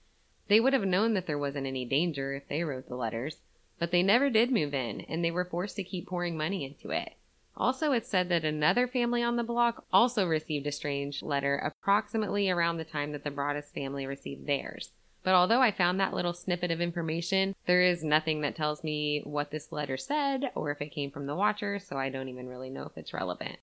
They 0.50 0.60
would 0.60 0.74
have 0.74 0.84
known 0.84 1.14
that 1.14 1.28
there 1.28 1.38
wasn't 1.38 1.66
any 1.66 1.86
danger 1.86 2.34
if 2.34 2.50
they 2.50 2.66
wrote 2.66 2.90
the 2.90 2.98
letters, 2.98 3.38
but 3.80 3.92
they 3.92 4.04
never 4.04 4.30
did 4.30 4.52
move 4.52 4.74
in 4.74 5.00
and 5.00 5.24
they 5.24 5.32
were 5.32 5.46
forced 5.46 5.78
to 5.78 5.84
keep 5.86 6.08
pouring 6.08 6.36
money 6.36 6.66
into 6.66 6.92
it. 6.92 7.14
Also, 7.56 7.94
it's 7.94 8.10
said 8.10 8.28
that 8.28 8.44
another 8.44 8.86
family 8.86 9.24
on 9.24 9.38
the 9.38 9.46
block 9.46 9.86
also 9.94 10.26
received 10.26 10.68
a 10.68 10.74
strange 10.74 11.24
letter 11.24 11.56
approximately 11.56 12.50
around 12.50 12.76
the 12.76 12.84
time 12.84 13.14
that 13.14 13.24
the 13.24 13.32
Broaddus 13.32 13.72
family 13.72 14.06
received 14.06 14.46
theirs. 14.46 14.92
But 15.28 15.36
although 15.36 15.62
I 15.62 15.72
found 15.72 16.00
that 16.00 16.14
little 16.14 16.32
snippet 16.32 16.72
of 16.72 16.80
information, 16.80 17.54
there 17.66 17.82
is 17.82 18.02
nothing 18.02 18.40
that 18.40 18.56
tells 18.56 18.82
me 18.82 19.20
what 19.26 19.52
this 19.52 19.74
letter 19.74 19.98
said 19.98 20.52
or 20.56 20.72
if 20.72 20.82
it 20.82 20.94
came 20.94 21.12
from 21.12 21.26
the 21.26 21.36
Watcher, 21.36 21.80
so 21.80 21.98
I 21.98 22.08
don't 22.08 22.30
even 22.30 22.48
really 22.48 22.70
know 22.70 22.84
if 22.84 22.98
it's 22.98 23.14
relevant. 23.14 23.58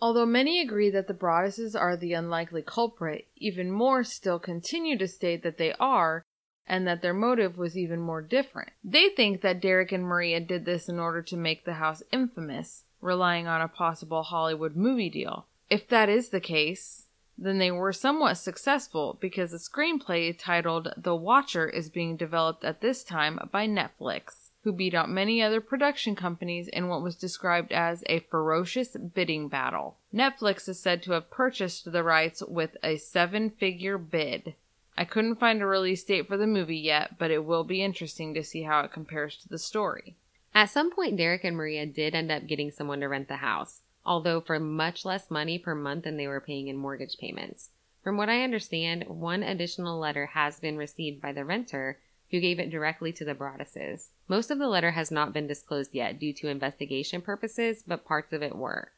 Although 0.00 0.24
many 0.24 0.62
agree 0.62 0.88
that 0.88 1.08
the 1.08 1.12
Broadduses 1.12 1.78
are 1.78 1.94
the 1.94 2.14
unlikely 2.14 2.62
culprit, 2.62 3.28
even 3.36 3.70
more 3.70 4.02
still 4.02 4.38
continue 4.38 4.96
to 4.96 5.06
state 5.06 5.42
that 5.42 5.58
they 5.58 5.74
are, 5.74 6.24
and 6.66 6.86
that 6.86 7.02
their 7.02 7.12
motive 7.12 7.58
was 7.58 7.76
even 7.76 8.00
more 8.00 8.22
different. 8.22 8.70
They 8.82 9.10
think 9.10 9.42
that 9.42 9.60
Derek 9.60 9.92
and 9.92 10.04
Maria 10.04 10.40
did 10.40 10.64
this 10.64 10.88
in 10.88 10.98
order 10.98 11.20
to 11.20 11.36
make 11.36 11.66
the 11.66 11.74
house 11.74 12.02
infamous, 12.10 12.84
relying 13.02 13.46
on 13.46 13.60
a 13.60 13.68
possible 13.68 14.22
Hollywood 14.22 14.74
movie 14.74 15.10
deal. 15.10 15.44
If 15.68 15.86
that 15.88 16.08
is 16.08 16.30
the 16.30 16.40
case, 16.40 16.99
then 17.42 17.56
they 17.56 17.70
were 17.70 17.92
somewhat 17.92 18.34
successful 18.34 19.16
because 19.18 19.54
a 19.54 19.56
screenplay 19.56 20.38
titled 20.38 20.92
The 20.96 21.16
Watcher 21.16 21.66
is 21.66 21.88
being 21.88 22.16
developed 22.16 22.64
at 22.64 22.82
this 22.82 23.02
time 23.02 23.38
by 23.50 23.66
Netflix, 23.66 24.50
who 24.62 24.72
beat 24.72 24.92
out 24.92 25.08
many 25.08 25.42
other 25.42 25.62
production 25.62 26.14
companies 26.14 26.68
in 26.68 26.88
what 26.88 27.02
was 27.02 27.16
described 27.16 27.72
as 27.72 28.04
a 28.06 28.20
ferocious 28.20 28.90
bidding 28.90 29.48
battle. 29.48 29.96
Netflix 30.14 30.68
is 30.68 30.78
said 30.78 31.02
to 31.02 31.12
have 31.12 31.30
purchased 31.30 31.90
the 31.90 32.04
rights 32.04 32.42
with 32.46 32.76
a 32.82 32.98
seven 32.98 33.48
figure 33.48 33.96
bid. 33.96 34.54
I 34.98 35.06
couldn't 35.06 35.36
find 35.36 35.62
a 35.62 35.66
release 35.66 36.04
date 36.04 36.28
for 36.28 36.36
the 36.36 36.46
movie 36.46 36.76
yet, 36.76 37.16
but 37.16 37.30
it 37.30 37.46
will 37.46 37.64
be 37.64 37.82
interesting 37.82 38.34
to 38.34 38.44
see 38.44 38.64
how 38.64 38.80
it 38.80 38.92
compares 38.92 39.38
to 39.38 39.48
the 39.48 39.58
story. 39.58 40.14
At 40.54 40.68
some 40.68 40.90
point, 40.90 41.16
Derek 41.16 41.44
and 41.44 41.56
Maria 41.56 41.86
did 41.86 42.14
end 42.14 42.30
up 42.30 42.46
getting 42.46 42.70
someone 42.70 43.00
to 43.00 43.08
rent 43.08 43.28
the 43.28 43.36
house, 43.36 43.80
although 44.04 44.40
for 44.40 44.58
much 44.58 45.04
less 45.04 45.30
money 45.30 45.58
per 45.58 45.74
month 45.74 46.04
than 46.04 46.16
they 46.16 46.26
were 46.26 46.40
paying 46.40 46.68
in 46.68 46.76
mortgage 46.76 47.18
payments. 47.18 47.70
From 48.02 48.16
what 48.16 48.30
I 48.30 48.42
understand, 48.42 49.04
one 49.08 49.42
additional 49.42 49.98
letter 49.98 50.26
has 50.26 50.58
been 50.58 50.78
received 50.78 51.20
by 51.20 51.32
the 51.32 51.44
renter, 51.44 51.98
who 52.30 52.40
gave 52.40 52.58
it 52.58 52.70
directly 52.70 53.12
to 53.12 53.24
the 53.24 53.34
Broadduses. 53.34 54.08
Most 54.28 54.50
of 54.50 54.58
the 54.58 54.68
letter 54.68 54.92
has 54.92 55.10
not 55.10 55.32
been 55.32 55.46
disclosed 55.46 55.94
yet 55.94 56.18
due 56.18 56.32
to 56.34 56.48
investigation 56.48 57.20
purposes, 57.20 57.82
but 57.86 58.04
parts 58.04 58.32
of 58.32 58.42
it 58.42 58.56
were. 58.56 58.92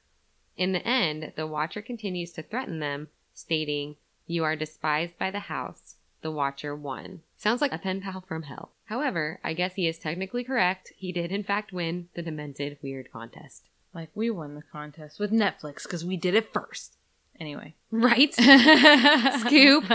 In 0.56 0.72
the 0.72 0.86
end, 0.86 1.32
the 1.34 1.46
Watcher 1.46 1.82
continues 1.82 2.30
to 2.32 2.42
threaten 2.42 2.78
them, 2.78 3.08
stating, 3.34 3.96
You 4.26 4.44
are 4.44 4.54
despised 4.54 5.18
by 5.18 5.30
the 5.30 5.40
house. 5.40 5.96
The 6.20 6.30
Watcher 6.30 6.76
won. 6.76 7.22
Sounds 7.36 7.60
like 7.60 7.72
a 7.72 7.78
pen 7.78 8.02
pal 8.02 8.20
from 8.20 8.44
hell. 8.44 8.70
However, 8.84 9.40
I 9.42 9.54
guess 9.54 9.74
he 9.74 9.88
is 9.88 9.98
technically 9.98 10.44
correct. 10.44 10.92
He 10.96 11.10
did, 11.10 11.32
in 11.32 11.42
fact, 11.42 11.72
win 11.72 12.08
the 12.14 12.22
Demented 12.22 12.78
Weird 12.82 13.10
contest. 13.10 13.64
Like, 13.94 14.10
we 14.14 14.30
won 14.30 14.54
the 14.54 14.62
contest 14.62 15.18
with 15.18 15.30
Netflix 15.30 15.82
because 15.82 16.04
we 16.04 16.16
did 16.16 16.34
it 16.34 16.52
first. 16.52 16.96
Anyway. 17.38 17.74
Right? 17.90 18.32
Scoop. 19.40 19.84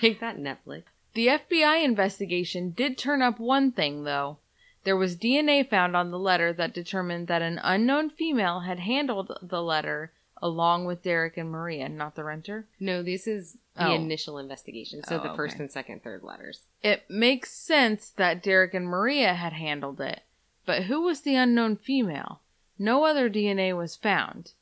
Take 0.00 0.20
that, 0.20 0.38
Netflix. 0.38 0.84
The 1.14 1.26
FBI 1.26 1.84
investigation 1.84 2.70
did 2.70 2.96
turn 2.96 3.22
up 3.22 3.38
one 3.38 3.72
thing, 3.72 4.04
though. 4.04 4.38
There 4.84 4.96
was 4.96 5.16
DNA 5.16 5.68
found 5.68 5.96
on 5.96 6.10
the 6.10 6.18
letter 6.18 6.52
that 6.52 6.74
determined 6.74 7.28
that 7.28 7.42
an 7.42 7.60
unknown 7.62 8.10
female 8.10 8.60
had 8.60 8.80
handled 8.80 9.32
the 9.40 9.62
letter 9.62 10.12
along 10.42 10.84
with 10.84 11.02
Derek 11.02 11.36
and 11.36 11.48
Maria, 11.50 11.88
not 11.88 12.14
the 12.16 12.24
renter. 12.24 12.66
No, 12.80 13.02
this 13.02 13.26
is 13.26 13.56
the 13.76 13.86
Oh. 13.88 13.94
initial 13.94 14.38
investigation. 14.38 15.02
So 15.04 15.18
Oh, 15.20 15.22
the 15.22 15.34
first 15.34 15.54
okay. 15.54 15.62
and 15.64 15.72
second, 15.72 16.02
third 16.02 16.22
letters. 16.22 16.66
It 16.82 17.08
makes 17.08 17.52
sense 17.52 18.10
that 18.10 18.42
Derek 18.42 18.74
and 18.74 18.86
Maria 18.86 19.34
had 19.34 19.52
handled 19.52 20.00
it, 20.00 20.22
but 20.66 20.84
who 20.84 21.00
was 21.02 21.20
the 21.20 21.36
unknown 21.36 21.76
female? 21.76 22.40
No 22.78 23.04
other 23.04 23.30
DNA 23.30 23.72
was 23.76 23.94
found. 23.96 24.52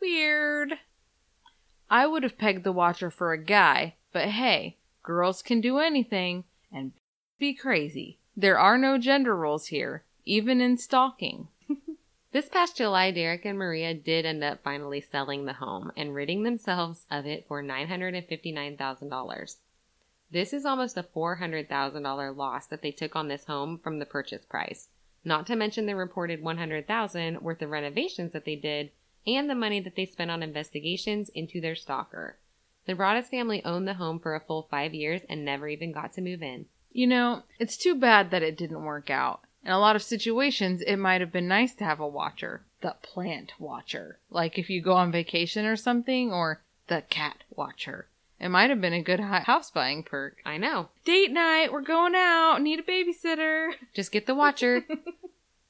Weird. 0.00 0.74
I 1.90 2.06
would 2.06 2.22
have 2.22 2.38
pegged 2.38 2.64
the 2.64 2.72
Watcher 2.72 3.10
for 3.10 3.32
a 3.32 3.38
guy, 3.42 3.96
but 4.12 4.28
hey, 4.28 4.76
girls 5.02 5.42
can 5.42 5.60
do 5.60 5.78
anything 5.78 6.44
and 6.72 6.92
be 7.38 7.52
crazy. 7.54 8.18
There 8.36 8.58
are 8.58 8.78
no 8.78 8.98
gender 8.98 9.36
roles 9.36 9.66
here, 9.66 10.04
even 10.24 10.60
in 10.60 10.78
stalking. 10.78 11.48
This 12.34 12.48
past 12.48 12.76
July, 12.76 13.12
Derek 13.12 13.44
and 13.44 13.56
Maria 13.56 13.94
did 13.94 14.26
end 14.26 14.42
up 14.42 14.64
finally 14.64 15.00
selling 15.00 15.44
the 15.44 15.52
home 15.52 15.92
and 15.96 16.12
ridding 16.12 16.42
themselves 16.42 17.06
of 17.08 17.26
it 17.26 17.46
for 17.46 17.62
$959,000. 17.62 19.56
This 20.32 20.52
is 20.52 20.66
almost 20.66 20.96
a 20.96 21.04
$400,000 21.04 22.36
loss 22.36 22.66
that 22.66 22.82
they 22.82 22.90
took 22.90 23.14
on 23.14 23.28
this 23.28 23.44
home 23.44 23.78
from 23.78 24.00
the 24.00 24.04
purchase 24.04 24.44
price, 24.44 24.88
not 25.24 25.46
to 25.46 25.54
mention 25.54 25.86
the 25.86 25.94
reported 25.94 26.42
$100,000 26.42 27.40
worth 27.40 27.62
of 27.62 27.70
renovations 27.70 28.32
that 28.32 28.44
they 28.44 28.56
did 28.56 28.90
and 29.24 29.48
the 29.48 29.54
money 29.54 29.78
that 29.78 29.94
they 29.94 30.04
spent 30.04 30.32
on 30.32 30.42
investigations 30.42 31.28
into 31.36 31.60
their 31.60 31.76
stalker. 31.76 32.40
The 32.86 32.94
Broaddus 32.94 33.28
family 33.28 33.64
owned 33.64 33.86
the 33.86 33.94
home 33.94 34.18
for 34.18 34.34
a 34.34 34.40
full 34.40 34.66
five 34.68 34.92
years 34.92 35.20
and 35.28 35.44
never 35.44 35.68
even 35.68 35.92
got 35.92 36.12
to 36.14 36.20
move 36.20 36.42
in. 36.42 36.66
You 36.90 37.06
know, 37.06 37.44
it's 37.60 37.76
too 37.76 37.94
bad 37.94 38.32
that 38.32 38.42
it 38.42 38.56
didn't 38.56 38.82
work 38.82 39.08
out. 39.08 39.42
In 39.64 39.72
a 39.72 39.78
lot 39.78 39.96
of 39.96 40.02
situations, 40.02 40.82
it 40.82 40.96
might 40.96 41.22
have 41.22 41.32
been 41.32 41.48
nice 41.48 41.74
to 41.76 41.84
have 41.84 41.98
a 41.98 42.06
watcher. 42.06 42.62
The 42.82 42.96
plant 43.00 43.54
watcher. 43.58 44.18
Like 44.28 44.58
if 44.58 44.68
you 44.68 44.82
go 44.82 44.92
on 44.92 45.10
vacation 45.10 45.64
or 45.64 45.76
something, 45.76 46.30
or 46.30 46.60
the 46.88 47.02
cat 47.08 47.44
watcher. 47.50 48.06
It 48.38 48.50
might 48.50 48.68
have 48.68 48.80
been 48.80 48.92
a 48.92 49.02
good 49.02 49.20
house 49.20 49.70
buying 49.70 50.02
perk. 50.02 50.36
I 50.44 50.58
know. 50.58 50.88
Date 51.04 51.32
night, 51.32 51.72
we're 51.72 51.80
going 51.80 52.14
out. 52.14 52.60
Need 52.60 52.80
a 52.80 52.82
babysitter. 52.82 53.72
Just 53.94 54.12
get 54.12 54.26
the 54.26 54.34
watcher. 54.34 54.84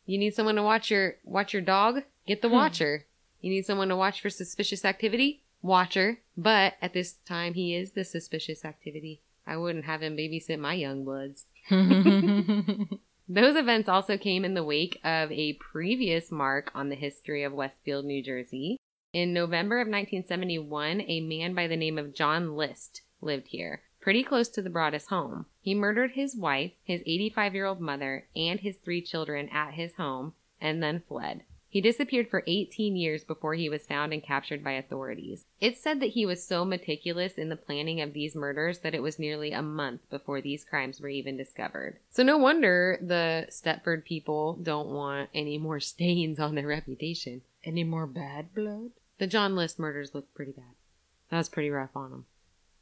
you 0.07 0.19
need 0.19 0.35
someone 0.35 0.57
to 0.57 0.63
watch 0.63 0.91
your 0.91 1.15
watch 1.23 1.53
your 1.53 1.63
dog? 1.63 2.03
Get 2.27 2.43
the 2.43 2.49
hmm. 2.49 2.55
watcher. 2.55 3.05
You 3.41 3.51
need 3.51 3.65
someone 3.65 3.89
to 3.89 3.97
watch 3.97 4.21
for 4.21 4.31
suspicious 4.31 4.85
activity? 4.85 5.43
Watcher. 5.63 6.19
But 6.37 6.75
at 6.83 6.95
this 6.95 7.13
time 7.27 7.55
he 7.55 7.77
is 7.77 7.93
the 7.93 8.05
suspicious 8.05 8.65
activity. 8.65 9.21
I 9.47 9.57
wouldn't 9.57 9.85
have 9.85 10.03
him 10.03 10.17
babysit 10.17 10.59
my 10.59 10.75
young 10.75 11.05
bloods. 11.05 11.45
Those 13.29 13.57
events 13.57 13.89
also 13.89 14.19
came 14.19 14.45
in 14.45 14.53
the 14.53 14.65
wake 14.65 15.01
of 15.03 15.33
a 15.33 15.55
previous 15.55 16.31
mark 16.31 16.71
on 16.75 16.91
the 16.91 16.95
history 16.95 17.43
of 17.43 17.55
Westfield, 17.55 18.05
New 18.05 18.23
Jersey. 18.23 18.77
In 19.15 19.33
November 19.33 19.77
of 19.77 19.87
1971, 19.87 21.01
a 21.03 21.21
man 21.21 21.55
by 21.55 21.67
the 21.67 21.77
name 21.77 21.97
of 21.97 22.15
John 22.15 22.55
List 22.55 23.01
lived 23.23 23.49
here, 23.49 23.83
pretty 24.01 24.23
close 24.23 24.49
to 24.51 24.61
the 24.61 24.69
Broaddus 24.69 25.07
home. 25.07 25.47
He 25.61 25.75
murdered 25.75 26.11
his 26.11 26.37
wife, 26.37 26.73
his 26.85 27.01
85 27.07 27.55
year 27.55 27.65
old 27.65 27.81
mother, 27.81 28.27
and 28.37 28.61
his 28.61 28.77
three 28.77 29.01
children 29.01 29.49
at 29.49 29.73
his 29.73 29.95
home, 29.95 30.35
and 30.61 30.83
then 30.83 31.03
fled. 31.09 31.45
He 31.75 31.81
disappeared 31.81 32.31
for 32.31 32.45
18 32.47 32.95
years 32.95 33.25
before 33.25 33.55
he 33.55 33.69
was 33.69 33.85
found 33.85 34.13
and 34.13 34.23
captured 34.23 34.63
by 34.63 34.75
authorities. 34.75 35.45
It's 35.61 35.81
said 35.81 35.99
that 35.99 36.11
he 36.11 36.25
was 36.25 36.47
so 36.47 36.65
meticulous 36.65 37.33
in 37.33 37.49
the 37.49 37.57
planning 37.57 38.01
of 38.01 38.13
these 38.13 38.37
murders 38.37 38.79
that 38.79 38.95
it 38.95 39.03
was 39.03 39.19
nearly 39.19 39.51
a 39.51 39.61
month 39.61 40.09
before 40.09 40.41
these 40.41 40.63
crimes 40.63 41.01
were 41.01 41.09
even 41.09 41.37
discovered. 41.37 41.99
So 42.11 42.23
no 42.23 42.39
wonder 42.39 42.97
the 43.03 43.49
Stepford 43.51 44.05
people 44.05 44.57
don't 44.63 44.91
want 44.91 45.31
any 45.35 45.59
more 45.59 45.81
stains 45.95 46.39
on 46.39 46.55
their 46.55 46.69
reputation. 46.69 47.43
Any 47.65 47.83
more 47.83 48.07
bad 48.07 48.55
blood? 48.55 48.91
The 49.19 49.27
John 49.27 49.57
List 49.57 49.77
murders 49.81 50.15
look 50.15 50.33
pretty 50.33 50.53
bad. 50.53 50.77
That 51.33 51.39
was 51.39 51.49
pretty 51.49 51.71
rough 51.71 51.97
on 51.97 52.13
them. 52.13 52.27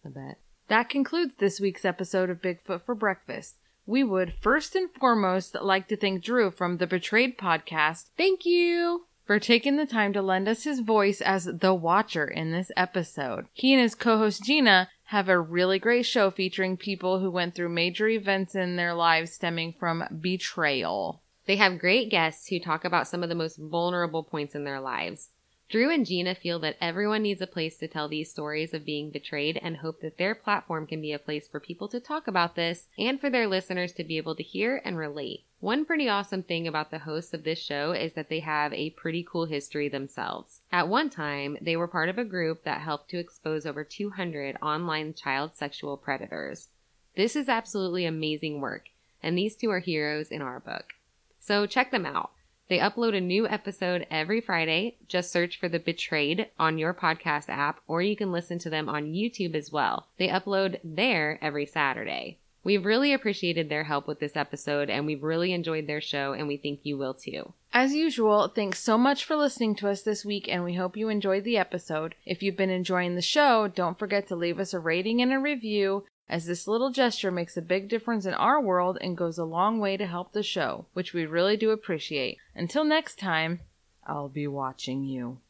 I 0.05 0.11
bet. 0.11 0.38
That 0.68 0.90
concludes 0.90 1.36
this 1.36 1.61
week's 1.61 1.86
episode 1.86 2.28
of 2.28 2.43
Bigfoot 2.43 2.84
for 2.84 2.95
Breakfast. 2.95 3.57
We 3.87 4.05
would 4.05 4.35
first 4.41 4.76
and 4.76 4.89
foremost 4.91 5.57
like 5.61 5.89
to 5.89 5.97
thank 5.97 6.22
Drew 6.22 6.51
from 6.51 6.76
the 6.76 6.87
Betrayed 6.87 7.37
podcast 7.37 8.11
Thank 8.16 8.47
you! 8.47 9.07
for 9.24 9.39
taking 9.39 9.76
the 9.76 9.87
time 9.87 10.12
to 10.12 10.22
lend 10.22 10.49
us 10.49 10.64
his 10.64 10.80
voice 10.80 11.20
as 11.20 11.45
the 11.45 11.74
Watcher 11.74 12.26
in 12.26 12.53
this 12.53 12.70
episode. 12.76 13.47
He 13.53 13.72
and 13.72 13.83
his 13.83 13.95
co 13.95 14.18
host 14.18 14.45
Gina 14.45 14.89
have 15.07 15.28
a 15.28 15.39
really 15.39 15.78
great 15.78 16.07
show 16.07 16.30
featuring 16.30 16.76
people 16.76 17.20
who 17.20 17.30
went 17.30 17.55
through 17.55 17.68
major 17.68 18.09
events 18.09 18.55
in 18.55 18.76
their 18.76 18.95
lives 18.95 19.33
stemming 19.33 19.74
from 19.78 20.05
betrayal. 20.20 21.22
They 21.47 21.57
have 21.57 21.78
great 21.78 22.11
guests 22.11 22.49
who 22.49 22.61
talk 22.61 22.85
about 22.85 23.09
some 23.09 23.22
of 23.22 23.28
the 23.28 23.35
most 23.35 23.57
vulnerable 23.57 24.22
points 24.22 24.55
in 24.55 24.64
their 24.64 24.80
lives. 24.80 25.30
Drew 25.73 25.89
and 25.89 26.05
Gina 26.05 26.35
feel 26.35 26.59
that 26.59 26.77
everyone 26.83 27.23
needs 27.23 27.41
a 27.41 27.47
place 27.47 27.79
to 27.79 27.89
tell 27.89 28.07
these 28.07 28.31
stories 28.31 28.75
of 28.75 28.85
being 28.85 29.09
betrayed 29.09 29.59
and 29.62 29.79
hope 29.79 30.03
that 30.03 30.18
their 30.18 30.35
platform 30.35 30.87
can 30.87 31.01
be 31.01 31.12
a 31.12 31.18
place 31.18 31.49
for 31.49 31.61
people 31.61 31.89
to 31.89 31.99
talk 31.99 32.29
about 32.29 32.57
this 32.57 32.89
and 32.99 33.18
for 33.18 33.31
their 33.31 33.47
listeners 33.47 33.91
to 33.93 34.05
be 34.05 34.18
able 34.18 34.35
to 34.35 34.43
hear 34.43 34.83
and 34.85 34.99
relate. 34.99 35.45
One 35.61 35.87
pretty 35.87 36.11
awesome 36.11 36.43
thing 36.43 36.68
about 36.68 36.91
the 36.91 36.99
hosts 36.99 37.33
of 37.33 37.45
this 37.45 37.59
show 37.59 37.93
is 37.93 38.12
that 38.12 38.29
they 38.29 38.41
have 38.41 38.75
a 38.75 38.91
pretty 38.91 39.27
cool 39.27 39.47
history 39.47 39.89
themselves. 39.89 40.61
At 40.70 40.89
one 40.89 41.09
time, 41.09 41.57
they 41.62 41.79
were 41.79 41.89
part 41.89 42.11
of 42.11 42.18
a 42.18 42.25
group 42.25 42.64
that 42.64 42.83
helped 42.83 43.09
to 43.09 43.18
expose 43.18 43.64
over 43.64 43.83
200 43.83 44.59
online 44.61 45.14
child 45.14 45.57
sexual 45.57 45.97
predators. 45.97 46.68
This 47.16 47.35
is 47.35 47.49
absolutely 47.49 48.05
amazing 48.05 48.61
work, 48.61 48.91
and 49.23 49.39
these 49.39 49.57
two 49.57 49.70
are 49.70 49.79
heroes 49.79 50.29
in 50.29 50.43
our 50.43 50.61
book. 50.61 50.93
So 51.41 51.64
check 51.64 51.93
them 51.93 52.05
out. 52.05 52.33
They 52.73 52.79
upload 52.79 53.14
a 53.14 53.20
new 53.20 53.47
episode 53.47 54.07
every 54.11 54.41
Friday. 54.41 54.97
Just 55.07 55.31
search 55.31 55.61
for 55.61 55.68
The 55.68 55.79
Betrayed 55.79 56.47
on 56.59 56.79
your 56.79 56.95
podcast 56.95 57.51
app, 57.51 57.81
or 57.87 58.01
you 58.01 58.16
can 58.16 58.33
listen 58.33 58.59
to 58.61 58.70
them 58.70 58.89
on 58.89 59.12
YouTube 59.12 59.55
as 59.55 59.70
well. 59.70 60.07
They 60.16 60.29
upload 60.29 60.81
there 60.83 61.39
every 61.43 61.66
Saturday. 61.66 62.39
We've 62.64 62.87
really 62.87 63.12
appreciated 63.12 63.68
their 63.68 63.85
help 63.85 64.09
with 64.09 64.20
this 64.20 64.37
episode, 64.37 64.89
and 64.89 65.05
we've 65.05 65.23
really 65.23 65.53
enjoyed 65.53 65.87
their 65.87 66.01
show, 66.01 66.33
and 66.33 66.49
we 66.49 66.57
think 66.57 66.81
you 66.83 66.97
will 66.97 67.12
too. 67.12 67.53
As 67.75 67.93
usual, 67.93 68.49
thanks 68.49 68.79
so 68.79 68.97
much 68.97 69.25
for 69.27 69.37
listening 69.37 69.75
to 69.77 69.91
us 69.91 70.01
this 70.01 70.25
week, 70.25 70.49
and 70.49 70.64
we 70.64 70.73
hope 70.73 70.97
you 70.97 71.11
enjoyed 71.11 71.45
the 71.45 71.59
episode. 71.59 72.14
If 72.25 72.43
you've 72.43 72.57
been 72.57 72.70
enjoying 72.70 73.16
the 73.16 73.20
show, 73.20 73.68
don't 73.68 73.99
forget 73.99 74.29
to 74.29 74.37
leave 74.37 74.59
us 74.59 74.73
a 74.73 74.79
rating 74.79 75.20
and 75.20 75.31
a 75.31 75.39
review, 75.39 76.05
as 76.33 76.47
this 76.47 76.66
little 76.66 76.91
gesture 76.91 77.30
makes 77.30 77.59
a 77.59 77.62
big 77.62 77.91
difference 77.91 78.24
in 78.24 78.33
our 78.33 78.59
world 78.59 78.97
and 79.03 79.18
goes 79.18 79.37
a 79.37 79.45
long 79.45 79.78
way 79.78 79.99
to 79.99 80.07
help 80.07 80.33
the 80.33 80.43
show, 80.43 80.87
which 80.95 81.12
we 81.12 81.26
really 81.26 81.59
do 81.59 81.70
appreciate. 81.70 82.39
Until 82.55 82.85
next 82.85 83.18
time, 83.18 83.61
I'll 84.07 84.30
be 84.30 84.47
watching 84.47 85.05
you. 85.05 85.41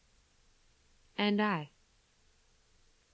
And 1.17 1.41
I. 1.41 1.69